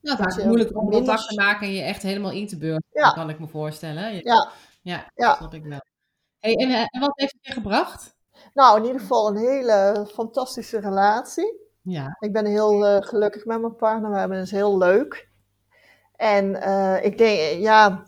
Nou, 0.01 0.17
het 0.17 0.19
maakt 0.19 0.45
moeilijk 0.45 0.77
om 0.77 0.89
contact 0.91 1.27
te 1.27 1.35
maken 1.35 1.67
en 1.67 1.73
je 1.73 1.81
echt 1.81 2.01
helemaal 2.01 2.31
in 2.31 2.47
te 2.47 2.57
burgeren, 2.57 2.83
Ja. 2.91 3.09
kan 3.11 3.29
ik 3.29 3.39
me 3.39 3.47
voorstellen. 3.47 4.03
Ja, 4.13 4.19
ja, 4.23 4.51
ja, 4.81 5.11
Ja. 5.15 5.27
dat 5.27 5.37
snap 5.37 5.53
ik 5.53 5.63
wel. 5.63 5.81
Hey, 6.39 6.53
en, 6.55 6.71
en 6.71 6.99
wat 6.99 7.11
heeft 7.13 7.33
het 7.33 7.45
je 7.45 7.53
gebracht? 7.53 8.15
nou 8.53 8.77
in 8.79 8.85
ieder 8.85 9.01
geval 9.01 9.27
een 9.27 9.37
hele 9.37 10.07
fantastische 10.13 10.79
relatie. 10.79 11.67
Ja, 11.81 12.17
Ik 12.19 12.33
ben 12.33 12.45
heel 12.45 12.85
eh, 12.85 13.01
gelukkig 13.01 13.45
met 13.45 13.61
mijn 13.61 13.75
partner. 13.75 14.11
We 14.11 14.17
hebben 14.17 14.37
het 14.37 14.49
heel 14.49 14.77
leuk. 14.77 15.29
En 16.15 16.61
eh, 16.61 17.05
ik 17.05 17.17
denk, 17.17 17.39
eh, 17.39 17.61
ja, 17.61 18.03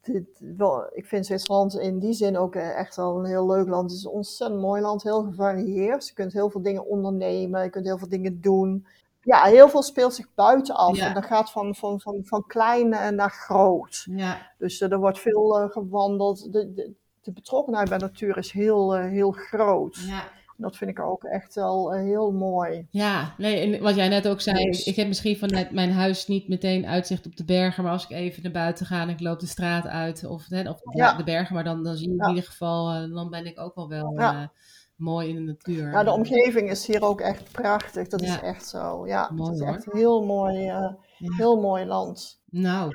dit, 0.00 0.24
wel, 0.56 0.86
ik 0.92 1.06
vind 1.06 1.26
Zwitserland 1.26 1.78
in 1.78 1.98
die 1.98 2.12
zin 2.12 2.38
ook 2.38 2.54
echt 2.54 2.96
wel 2.96 3.18
een 3.18 3.24
heel 3.24 3.46
leuk 3.46 3.68
land. 3.68 3.90
Het 3.90 3.98
is 3.98 4.04
een 4.04 4.10
ontzettend 4.10 4.60
mooi 4.60 4.82
land, 4.82 5.02
heel 5.02 5.22
gevarieerd. 5.22 6.08
Je 6.08 6.14
kunt 6.14 6.32
heel 6.32 6.50
veel 6.50 6.62
dingen 6.62 6.86
ondernemen, 6.86 7.62
je 7.62 7.70
kunt 7.70 7.86
heel 7.86 7.98
veel 7.98 8.08
dingen 8.08 8.40
doen. 8.40 8.86
Ja, 9.20 9.42
heel 9.42 9.68
veel 9.68 9.82
speelt 9.82 10.14
zich 10.14 10.34
buiten 10.34 10.74
af. 10.74 10.96
Ja. 10.96 11.06
En 11.06 11.14
dat 11.14 11.24
gaat 11.24 11.50
van, 11.50 11.74
van, 11.74 12.00
van, 12.00 12.20
van 12.24 12.44
klein 12.46 12.88
naar 12.88 13.30
groot. 13.30 14.06
ja, 14.10 14.52
Dus 14.58 14.80
er 14.80 14.98
wordt 14.98 15.18
veel 15.20 15.68
gewandeld. 15.68 16.52
De, 16.52 16.72
de, 16.72 16.92
de 17.20 17.32
betrokkenheid 17.32 17.88
bij 17.88 17.98
natuur 17.98 18.36
is 18.36 18.52
heel, 18.52 18.92
heel 18.94 19.30
groot. 19.30 19.96
Ja. 19.96 20.22
Dat 20.62 20.76
vind 20.76 20.90
ik 20.90 21.00
ook 21.00 21.24
echt 21.24 21.54
wel 21.54 21.94
eh, 21.94 22.02
heel 22.02 22.30
mooi. 22.32 22.86
Ja, 22.90 23.34
nee, 23.38 23.74
en 23.74 23.82
wat 23.82 23.94
jij 23.94 24.08
net 24.08 24.28
ook 24.28 24.40
zei, 24.40 24.64
Dus- 24.64 24.84
ik 24.84 24.96
heb 24.96 25.06
misschien 25.06 25.36
vanuit 25.36 25.70
mijn 25.70 25.92
huis 25.92 26.26
niet 26.26 26.48
meteen 26.48 26.86
uitzicht 26.86 27.26
op 27.26 27.36
de 27.36 27.44
bergen, 27.44 27.82
maar 27.82 27.92
als 27.92 28.04
ik 28.04 28.10
even 28.10 28.42
naar 28.42 28.52
buiten 28.52 28.86
ga 28.86 29.00
en 29.00 29.08
ik 29.08 29.20
loop 29.20 29.40
de 29.40 29.46
straat 29.46 29.86
uit, 29.86 30.24
of, 30.24 30.46
hè, 30.48 30.68
of 30.70 30.80
de, 30.80 30.96
Ja. 30.96 31.16
de 31.16 31.24
bergen, 31.24 31.54
maar 31.54 31.64
dan, 31.64 31.82
dan 31.82 31.96
zie 31.96 32.08
je 32.08 32.16
Ja. 32.16 32.22
in 32.24 32.34
ieder 32.34 32.50
geval, 32.50 32.90
eh, 32.92 33.14
dan 33.14 33.30
ben 33.30 33.46
ik 33.46 33.60
ook 33.60 33.74
wel 33.74 33.88
wel 33.88 34.12
Ja. 34.18 34.40
eh, 34.42 34.48
mooi 34.96 35.28
in 35.28 35.34
de 35.34 35.40
natuur. 35.40 35.90
Ja, 35.90 36.04
de 36.04 36.12
omgeving 36.12 36.70
is 36.70 36.86
hier 36.86 37.02
ook 37.02 37.20
echt 37.20 37.52
prachtig. 37.52 38.08
Dat 38.08 38.22
is 38.22 38.40
echt 38.40 38.68
zo. 38.68 39.06
Ja, 39.06 39.30
Mooi, 39.32 39.50
het 39.50 39.58
is 39.60 39.64
hoor. 39.66 39.74
echt 39.76 39.86
een 39.92 39.98
heel 39.98 40.24
mooi, 40.24 40.72
heel 41.18 41.60
mooi 41.60 41.84
land. 41.84 42.40
Nou. 42.50 42.90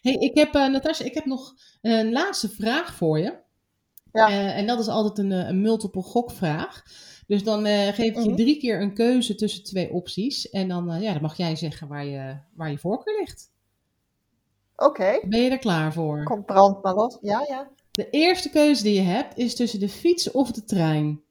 Hey, 0.00 0.12
ik 0.12 0.38
heb, 0.38 0.54
eh 0.54 0.68
Natasja, 0.68 1.04
ik 1.04 1.14
heb 1.14 1.24
nog 1.24 1.54
een 1.82 2.12
laatste 2.12 2.48
vraag 2.48 2.94
voor 2.94 3.18
je. 3.18 3.42
Ja. 4.14 4.28
Eh, 4.28 4.56
en 4.58 4.66
dat 4.66 4.78
is 4.78 4.88
altijd 4.88 5.18
een, 5.18 5.32
eh, 5.32 5.48
een 5.48 5.60
multiple 5.60 6.02
gokvraag. 6.02 6.82
Dus 7.26 7.44
dan 7.44 7.66
eh, 7.66 7.86
geef 7.86 8.16
ik 8.16 8.22
je 8.22 8.28
Mhm. 8.28 8.36
drie 8.36 8.58
keer 8.58 8.80
een 8.80 8.94
keuze 8.94 9.34
tussen 9.34 9.64
twee 9.64 9.90
opties. 9.92 10.50
En 10.50 10.68
dan, 10.68 11.00
ja, 11.00 11.12
dan 11.12 11.22
mag 11.22 11.36
jij 11.36 11.56
zeggen 11.56 11.88
waar 11.88 12.04
je, 12.04 12.36
waar 12.54 12.70
je 12.70 12.78
voorkeur 12.78 13.18
ligt. 13.18 13.52
Oké, 14.76 15.20
Ben 15.28 15.40
je 15.40 15.50
er 15.50 15.58
klaar 15.58 15.92
voor? 15.92 16.22
kom 16.24 16.44
brand 16.44 16.82
maar 16.82 16.94
los. 16.94 17.18
Ja, 17.20 17.44
ja. 17.48 17.68
De 17.92 18.10
eerste 18.10 18.50
keuze 18.50 18.82
die 18.82 18.94
je 18.94 19.00
hebt 19.08 19.38
is 19.38 19.54
tussen 19.56 19.80
de 19.80 19.88
fiets 19.88 20.30
of 20.30 20.50
de 20.52 20.64
trein. 20.64 21.22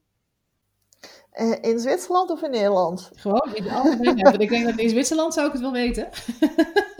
In 1.61 1.79
Zwitserland 1.79 2.29
of 2.29 2.41
in 2.41 2.51
Nederland? 2.51 3.09
Gewoon 3.15 3.55
in 3.55 3.63
de 3.63 3.71
algemeen. 3.71 4.15
Want 4.29 4.41
ik 4.41 4.49
denk 4.49 4.65
dat 4.65 4.77
in 4.79 4.89
Zwitserland 4.89 5.33
zou 5.33 5.45
ik 5.47 5.51
het 5.53 5.61
wel 5.61 5.71
weten. 5.71 6.09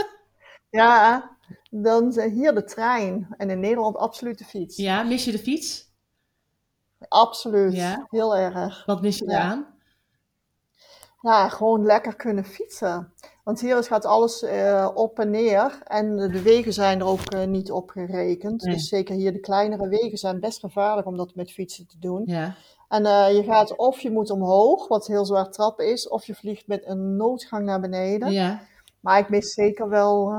Ja, 0.70 1.33
dan 1.82 2.08
is 2.18 2.32
hier 2.34 2.54
de 2.54 2.64
trein. 2.64 3.28
En 3.38 3.50
in 3.50 3.60
Nederland 3.60 3.98
absoluut 3.98 4.38
de 4.38 4.46
fiets. 4.46 4.78
Ja, 4.78 5.04
mis 5.04 5.26
je 5.26 5.32
de 5.32 5.40
fiets? 5.40 5.92
Absoluut, 7.08 7.74
Ja. 7.74 8.06
heel 8.10 8.36
erg. 8.36 8.86
Wat 8.86 9.02
mis 9.02 9.18
je 9.18 9.26
Ja. 9.30 9.38
eraan? 9.40 9.68
Ja, 11.22 11.50
gewoon 11.50 11.86
lekker 11.86 12.16
kunnen 12.16 12.46
fietsen. 12.46 13.14
Want 13.44 13.60
hier 13.62 13.78
is- 13.78 13.88
gaat 13.88 14.06
alles 14.06 14.42
eh, 14.44 14.90
op 14.94 15.20
en 15.20 15.30
neer. 15.30 15.82
En 15.84 16.16
de 16.18 16.42
wegen 16.42 16.74
zijn 16.74 17.00
er 17.00 17.06
ook 17.06 17.22
eh, 17.34 17.46
niet 17.48 17.72
op 17.72 17.90
gerekend. 17.90 18.62
Nee. 18.64 18.74
Dus 18.74 18.88
zeker 18.88 19.16
hier 19.16 19.34
de 19.34 19.40
kleinere 19.40 19.88
wegen 19.88 20.18
zijn 20.18 20.40
best 20.40 20.60
gevaarlijk 20.60 21.08
om 21.08 21.18
dat 21.18 21.36
met 21.36 21.52
fietsen 21.52 21.88
te 21.88 22.00
doen. 22.00 22.22
Ja. 22.26 22.56
En 22.90 23.06
eh, 23.06 23.36
je 23.36 23.44
gaat 23.44 23.76
of 23.76 24.00
je 24.00 24.12
moet 24.12 24.30
omhoog, 24.30 24.88
wat 24.88 25.08
heel 25.08 25.26
zwaar 25.26 25.52
trappen 25.52 25.92
is, 25.92 26.08
of 26.08 26.26
je 26.26 26.36
vliegt 26.36 26.68
met 26.68 26.86
een 26.86 27.16
noodgang 27.16 27.66
naar 27.66 27.80
beneden. 27.80 28.32
Ja. 28.32 28.62
Maar 29.00 29.20
ik 29.20 29.30
mis 29.30 29.54
zeker 29.54 29.90
wel 29.90 30.32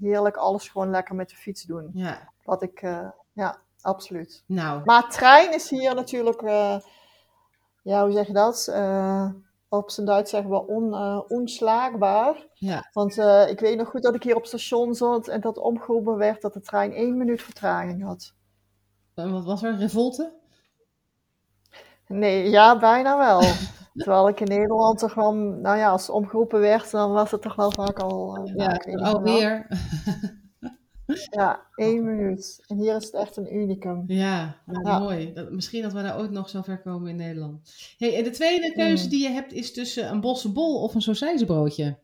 heerlijk 0.00 0.36
alles 0.36 0.68
gewoon 0.68 0.90
lekker 0.90 1.14
met 1.14 1.28
de 1.28 1.36
fiets 1.36 1.62
doen. 1.62 1.90
Ja. 1.92 2.32
Wat 2.44 2.62
ik, 2.62 2.82
eh, 2.82 3.08
ja, 3.32 3.58
absoluut. 3.80 4.42
Nou, 4.46 4.82
Maar 4.84 5.10
trein 5.10 5.54
is 5.54 5.70
hier 5.70 5.94
natuurlijk, 5.94 6.42
eh, 6.42 6.76
ja, 7.82 8.02
hoe 8.02 8.12
zeg 8.12 8.26
je 8.26 8.32
dat? 8.32 8.68
Eh, 8.72 9.30
op 9.68 9.90
zijn 9.90 10.06
Duits 10.06 10.30
zeggen 10.30 10.50
we 10.50 10.66
on, 10.66 10.94
onslaagbaar. 11.28 12.46
ja. 12.54 12.88
Want 12.92 13.16
ik 13.48 13.60
weet 13.60 13.76
nog 13.76 13.88
goed 13.88 14.02
dat 14.02 14.14
ik 14.14 14.22
hier 14.22 14.36
op 14.36 14.46
station 14.46 14.94
zat 14.94 15.28
en 15.28 15.40
dat 15.40 15.58
omgeroepen 15.58 16.16
werd 16.16 16.42
dat 16.42 16.52
de 16.54 16.60
trein 16.60 16.92
één 16.92 17.16
minuut 17.16 17.42
vertraging 17.42 18.02
had. 18.02 18.34
En 19.14 19.32
Wat 19.32 19.44
was 19.44 19.62
er? 19.62 19.76
Revolte? 19.76 20.32
Nee, 22.06 22.50
ja, 22.50 22.78
bijna 22.78 23.18
wel. 23.18 23.40
Terwijl 23.96 24.28
ik 24.28 24.40
in 24.40 24.46
Nederland 24.46 24.98
toch 24.98 25.14
wel, 25.14 25.34
nou 25.34 25.78
ja, 25.78 25.88
als 25.90 26.10
omgeroepen 26.10 26.60
werd, 26.60 26.90
dan 26.90 27.12
was 27.12 27.30
het 27.30 27.42
toch 27.42 27.54
wel 27.54 27.70
vaak 27.72 27.98
al, 27.98 28.32
nou, 28.34 28.54
meer 28.54 28.82
wel. 28.84 29.04
alweer. 29.14 29.66
Ja, 31.30 31.66
één 31.74 32.04
minuut. 32.04 32.62
En 32.66 32.76
hier 32.78 32.96
is 32.96 33.04
het 33.04 33.14
echt 33.14 33.36
een 33.36 33.54
unicum. 33.56 34.04
Ja, 34.06 34.56
nou, 34.66 34.86
Ja. 34.86 34.98
mooi. 34.98 35.32
Dat, 35.32 35.50
misschien 35.50 35.82
dat 35.82 35.92
we 35.92 36.02
daar 36.02 36.18
ooit 36.18 36.30
nog 36.30 36.48
zo 36.48 36.62
ver 36.62 36.82
komen 36.82 37.08
in 37.10 37.16
Nederland. 37.16 37.70
Hey, 37.98 38.16
en 38.16 38.24
de 38.24 38.30
tweede 38.30 38.72
keuze 38.72 39.04
Mm. 39.04 39.10
die 39.10 39.22
je 39.22 39.28
hebt 39.28 39.52
is 39.52 39.72
tussen 39.72 40.10
een 40.10 40.20
bossenbol 40.20 40.82
of 40.82 40.94
een 40.94 41.02
sausijzenbroodje. 41.02 41.98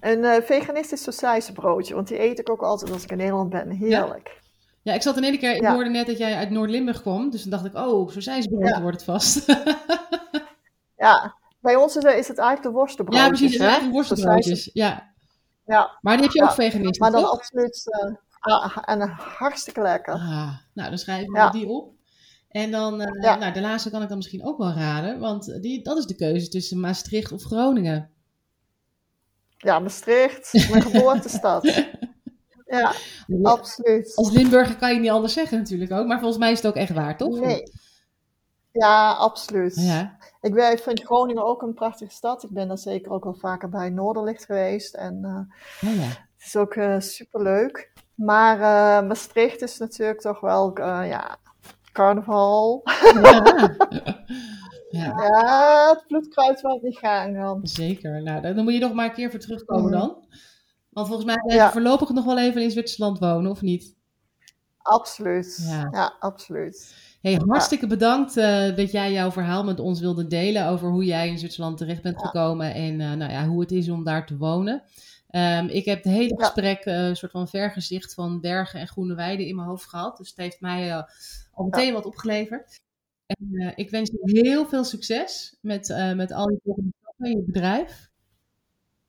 Een 0.00 0.24
eh, 0.24 0.42
veganistisch 0.42 1.02
sausijzenbroodje, 1.02 1.94
want 1.94 2.08
die 2.08 2.20
eet 2.22 2.38
ik 2.38 2.50
ook 2.50 2.62
altijd 2.62 2.92
als 2.92 3.02
ik 3.02 3.10
in 3.10 3.16
Nederland 3.16 3.50
ben. 3.50 3.70
Heerlijk. 3.70 4.40
Ja, 4.84 4.92
ik 4.92 5.02
zat 5.02 5.16
in 5.16 5.24
één 5.24 5.38
keer, 5.38 5.54
ik 5.54 5.60
Ja. 5.62 5.74
hoorde 5.74 5.90
net 5.90 6.06
dat 6.06 6.18
jij 6.18 6.34
uit 6.36 6.50
Noord-Limburg 6.50 7.00
kwam, 7.00 7.30
dus 7.30 7.42
dan 7.42 7.50
dacht 7.50 7.64
ik, 7.64 7.74
oh, 7.74 8.08
sausijzenbroodje 8.10 8.74
Ja. 8.74 8.80
wordt 8.82 8.96
het 8.96 9.04
vast. 9.06 9.44
Ja, 10.96 11.34
bij 11.60 11.76
ons 11.76 11.96
is, 11.96 12.02
is 12.04 12.28
het 12.28 12.38
eigenlijk 12.38 12.62
de 12.62 12.70
worstenbroodjes. 12.70 13.24
ja, 13.24 13.28
precies, 13.36 13.56
zijn 13.56 13.62
hè? 13.62 13.74
Sausijzen- 13.74 13.92
worstenbroodjes. 13.92 14.70
Ja, 14.72 15.12
Ja, 15.66 15.98
maar 16.00 16.16
die 16.16 16.24
heb 16.24 16.34
je 16.34 16.42
ook 16.42 16.52
veganistisch, 16.52 16.98
maar 16.98 17.10
dan 17.10 17.22
toch? 17.22 17.32
absoluut 17.32 17.82
ah, 18.40 18.76
en 18.84 19.00
hartstikke 19.10 19.80
lekker. 19.80 20.14
Ah, 20.14 20.54
nou, 20.74 20.88
dan 20.88 20.98
schrijven 20.98 21.32
we 21.32 21.48
die 21.52 21.66
op. 21.66 21.92
En 22.48 22.70
dan, 22.70 23.00
eh, 23.00 23.38
nou, 23.38 23.52
de 23.52 23.60
laatste 23.60 23.90
kan 23.90 24.02
ik 24.02 24.08
dan 24.08 24.16
misschien 24.16 24.44
ook 24.44 24.58
wel 24.58 24.72
raden, 24.72 25.18
want 25.18 25.62
die, 25.62 25.82
dat 25.82 25.98
is 25.98 26.06
de 26.06 26.14
keuze 26.16 26.48
tussen 26.48 26.80
Maastricht 26.80 27.32
of 27.32 27.42
Groningen. 27.42 28.10
Ja, 29.56 29.78
Maastricht, 29.78 30.52
mijn 30.70 30.82
geboortestad. 30.82 31.62
Ja, 32.76 32.92
absoluut. 33.42 34.12
Als 34.16 34.30
Limburger 34.30 34.76
kan 34.76 34.94
je 34.94 35.00
niet 35.00 35.10
anders 35.10 35.32
zeggen 35.32 35.58
natuurlijk 35.58 35.92
ook, 35.92 36.06
maar 36.06 36.18
volgens 36.18 36.38
mij 36.38 36.50
is 36.52 36.56
het 36.58 36.66
ook 36.66 36.76
echt 36.76 36.92
waar, 36.92 37.16
toch? 37.16 37.38
Nee. 37.40 37.62
Ja, 38.72 39.12
absoluut. 39.12 39.74
Ja, 39.76 40.16
Ik, 40.40 40.54
ben, 40.54 40.72
ik 40.72 40.78
vind 40.78 41.02
Groningen 41.02 41.44
ook 41.44 41.62
een 41.62 41.74
prachtige 41.74 42.10
stad. 42.12 42.42
Ik 42.42 42.50
ben 42.50 42.68
daar 42.68 42.78
zeker 42.78 43.12
ook 43.12 43.24
wel 43.24 43.34
vaker 43.34 43.68
bij 43.68 43.90
Noorderlicht 43.90 44.44
geweest. 44.44 44.94
En 44.94 45.20
eh, 45.80 45.94
ja. 45.96 46.02
het 46.06 46.46
is 46.46 46.56
ook 46.56 46.72
super 46.72 47.02
superleuk. 47.02 47.92
Maar 48.14 48.54
eh, 48.56 49.08
Maastricht 49.08 49.62
is 49.62 49.78
natuurlijk 49.78 50.20
toch 50.20 50.40
wel, 50.40 50.72
eh, 50.74 51.08
ja, 51.08 51.36
carnaval. 51.92 52.82
Ja. 53.22 53.42
ja, 54.90 55.12
Ja, 55.16 55.88
het 55.88 56.06
bloed 56.06 56.60
wel 56.62 56.78
niet 56.82 56.98
gaan 56.98 57.32
dan. 57.32 57.60
zeker. 57.62 58.22
Nou, 58.22 58.54
dan 58.54 58.64
moet 58.64 58.72
je 58.72 58.78
nog 58.80 58.92
maar 58.92 59.04
een 59.04 59.12
keer 59.14 59.30
voor 59.30 59.40
terugkomen 59.40 59.90
Mhm. 59.90 59.98
dan. 60.00 60.24
Want 60.94 61.06
volgens 61.06 61.26
mij 61.26 61.36
blijf 61.36 61.52
je 61.52 61.64
Ja. 61.64 61.72
voorlopig 61.72 62.08
nog 62.10 62.24
wel 62.24 62.38
even 62.38 62.62
in 62.62 62.70
Zwitserland 62.70 63.18
wonen, 63.18 63.50
of 63.50 63.60
niet? 63.60 63.94
Absoluut. 64.78 65.64
Ja. 65.68 65.88
Ja, 65.92 66.16
absoluut. 66.18 66.94
Hey, 67.20 67.40
hartstikke 67.46 67.86
bedankt 67.86 68.36
eh, 68.36 68.76
dat 68.76 68.90
jij 68.90 69.12
jouw 69.12 69.30
verhaal 69.30 69.64
met 69.64 69.80
ons 69.80 70.00
wilde 70.00 70.26
delen 70.26 70.66
over 70.68 70.88
hoe 70.88 71.04
jij 71.04 71.28
in 71.28 71.38
Zwitserland 71.38 71.76
terecht 71.76 72.02
bent 72.02 72.22
gekomen 72.22 72.74
en 72.74 73.00
eh, 73.00 73.12
nou 73.12 73.32
ja, 73.32 73.46
hoe 73.46 73.60
het 73.60 73.70
is 73.72 73.88
om 73.88 74.04
daar 74.04 74.26
te 74.26 74.36
wonen. 74.36 74.82
Ehm, 75.28 75.66
ik 75.66 75.84
heb 75.84 76.04
het 76.04 76.12
hele 76.12 76.34
gesprek 76.36 76.84
eh, 76.84 77.06
een 77.06 77.16
soort 77.16 77.32
van 77.32 77.48
vergezicht 77.48 78.14
van 78.14 78.40
bergen 78.40 78.80
en 78.80 78.88
groene 78.88 79.14
weiden 79.14 79.46
in 79.46 79.56
mijn 79.56 79.68
hoofd 79.68 79.88
gehad. 79.88 80.16
Dus 80.16 80.28
het 80.28 80.36
heeft 80.36 80.60
mij 80.60 81.04
al 81.52 81.64
meteen 81.64 81.92
wat 81.92 82.06
opgeleverd. 82.06 82.80
En 83.26 83.72
ik 83.76 83.90
wens 83.90 84.10
je 84.10 84.40
heel 84.40 84.66
veel 84.66 84.84
succes 84.84 85.56
met, 85.60 86.12
met 86.14 86.32
al 86.32 86.46
die 86.46 86.60
volgende 86.64 86.90
stappen 87.00 87.26
in 87.26 87.36
je 87.36 87.42
bedrijf. 87.42 88.10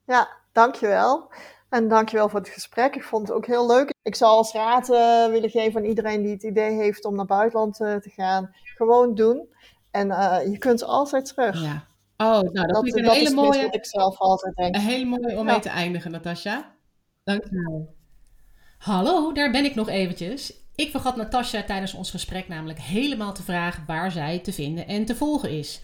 Ja, 0.05 0.29
dankjewel. 0.51 1.31
En 1.69 1.87
dankjewel 1.87 2.29
voor 2.29 2.39
het 2.39 2.49
gesprek. 2.49 2.95
Ik 2.95 3.03
vond 3.03 3.27
het 3.27 3.37
ook 3.37 3.45
heel 3.45 3.67
leuk. 3.67 3.93
Ik 4.03 4.15
zou 4.15 4.31
als 4.31 4.53
raad 4.53 4.89
eh, 4.89 5.27
willen 5.27 5.49
geven 5.49 5.81
aan 5.81 5.87
iedereen 5.87 6.21
die 6.21 6.31
het 6.31 6.43
idee 6.43 6.71
heeft 6.71 7.05
om 7.05 7.15
naar 7.15 7.25
buitenland 7.25 7.79
eh, 7.79 7.95
te 7.95 8.09
gaan. 8.09 8.55
Gewoon 8.63 9.15
doen. 9.15 9.47
En 9.91 10.11
eh, 10.11 10.51
je 10.51 10.57
kunt 10.57 10.83
altijd 10.83 11.25
terug. 11.25 11.63
Ja. 11.63 11.87
Oh, 12.17 12.27
nou, 12.27 12.51
dat, 12.51 12.69
dat 12.69 12.83
vind 12.83 12.95
ik 12.95 12.95
een 12.95 13.03
dat 13.03 13.13
hele 13.13 13.27
is 13.27 13.33
mooie, 13.33 13.63
wat 13.63 13.75
ik 13.75 13.85
zelf 13.85 14.17
altijd 14.17 14.55
denk. 14.55 14.75
Een 14.75 14.81
hele 14.81 15.05
mooie 15.05 15.37
om 15.37 15.45
mee 15.45 15.59
te 15.59 15.69
eindigen, 15.69 16.11
Natasja. 16.11 16.75
Dankjewel. 17.23 17.93
Hallo, 18.77 19.31
daar 19.31 19.51
ben 19.51 19.65
ik 19.65 19.75
nog 19.75 19.89
eventjes. 19.89 20.64
Ik 20.75 20.91
vergat 20.91 21.15
Natasja 21.15 21.63
tijdens 21.63 21.93
ons 21.93 22.11
gesprek 22.11 22.47
namelijk 22.47 22.79
helemaal 22.79 23.33
te 23.33 23.43
vragen 23.43 23.83
waar 23.87 24.11
zij 24.11 24.39
te 24.39 24.53
vinden 24.53 24.87
en 24.87 25.05
te 25.05 25.15
volgen 25.15 25.49
is. 25.49 25.79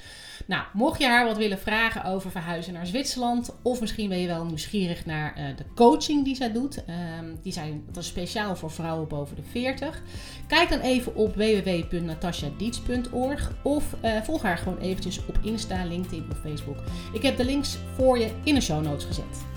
Nou, 0.45 0.63
mocht 0.73 0.99
je 0.99 1.07
haar 1.07 1.25
wat 1.25 1.37
willen 1.37 1.59
vragen 1.59 2.03
over 2.03 2.31
verhuizen 2.31 2.73
naar 2.73 2.85
Zwitserland, 2.85 3.55
of 3.61 3.79
misschien 3.79 4.09
ben 4.09 4.19
je 4.19 4.27
wel 4.27 4.45
nieuwsgierig 4.45 5.05
naar 5.05 5.35
eh, 5.35 5.45
de 5.57 5.65
coaching 5.75 6.25
die 6.25 6.35
zij 6.35 6.51
doet, 6.51 6.85
ehm, 6.85 7.35
die 7.41 7.53
zijn, 7.53 7.83
dat 7.91 8.03
is 8.03 8.09
speciaal 8.09 8.55
voor 8.55 8.71
vrouwen 8.71 9.07
boven 9.07 9.35
de 9.35 9.43
40. 9.43 10.01
Kijk 10.47 10.69
dan 10.69 10.79
even 10.79 11.15
op 11.15 11.35
www.natasjadiets.org 11.35 13.51
of 13.63 13.95
eh, 14.01 14.21
volg 14.21 14.41
haar 14.41 14.57
gewoon 14.57 14.79
eventjes 14.79 15.25
op 15.25 15.39
Insta, 15.43 15.85
LinkedIn 15.85 16.25
of 16.31 16.39
Facebook. 16.39 16.77
Ik 17.13 17.21
heb 17.21 17.37
de 17.37 17.45
links 17.45 17.77
voor 17.95 18.19
je 18.19 18.31
in 18.43 18.55
de 18.55 18.61
show 18.61 18.83
notes 18.83 19.05
gezet. 19.05 19.50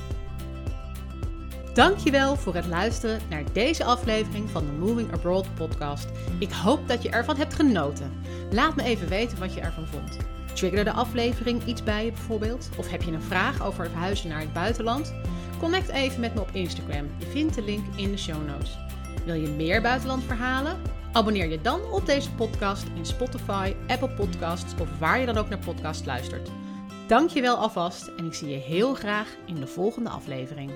Dankjewel 1.75 2.37
voor 2.37 2.55
het 2.55 2.66
luisteren 2.66 3.20
naar 3.29 3.43
deze 3.53 3.85
aflevering 3.85 4.51
van 4.51 4.66
de 4.66 4.72
Moving 4.72 5.12
Abroad 5.12 5.55
podcast. 5.55 6.09
Ik 6.39 6.51
hoop 6.51 6.89
dat 6.89 7.03
je 7.03 7.09
ervan 7.09 7.37
hebt 7.37 7.55
genoten. 7.55 8.12
Laat 8.51 8.77
me 8.77 8.83
even 8.83 9.09
weten 9.09 9.39
wat 9.39 9.55
je 9.55 9.61
ervan 9.61 9.87
vond. 9.87 10.16
Triggerde 10.53 10.91
de 10.91 10.97
aflevering 10.97 11.64
iets 11.64 11.83
bij 11.83 12.05
je 12.05 12.12
bijvoorbeeld? 12.12 12.68
Of 12.77 12.91
heb 12.91 13.03
je 13.03 13.12
een 13.12 13.22
vraag 13.22 13.62
over 13.62 13.91
verhuizen 13.91 14.29
naar 14.29 14.41
het 14.41 14.53
buitenland? 14.53 15.14
Connect 15.59 15.89
even 15.89 16.20
met 16.20 16.35
me 16.35 16.41
op 16.41 16.51
Instagram. 16.53 17.07
Je 17.18 17.27
vindt 17.27 17.55
de 17.55 17.62
link 17.62 17.85
in 17.97 18.11
de 18.11 18.18
show 18.18 18.47
notes. 18.47 18.79
Wil 19.25 19.35
je 19.35 19.49
meer 19.49 19.83
buitenlandverhalen? 19.83 20.81
Abonneer 21.12 21.49
je 21.49 21.61
dan 21.61 21.81
op 21.93 22.07
deze 22.07 22.33
podcast 22.33 22.87
in 22.97 23.07
Spotify, 23.07 23.75
Apple 23.87 24.11
Podcasts 24.11 24.75
of 24.81 24.99
waar 24.99 25.20
je 25.20 25.27
dan 25.27 25.37
ook 25.37 25.49
naar 25.49 25.64
podcast 25.64 26.07
luistert. 26.07 26.51
Dankjewel 27.07 27.57
alvast 27.57 28.07
en 28.07 28.27
ik 28.27 28.35
zie 28.35 28.49
je 28.49 28.57
heel 28.57 28.95
graag 28.95 29.29
in 29.47 29.55
de 29.55 29.66
volgende 29.66 30.11
aflevering. 30.11 30.70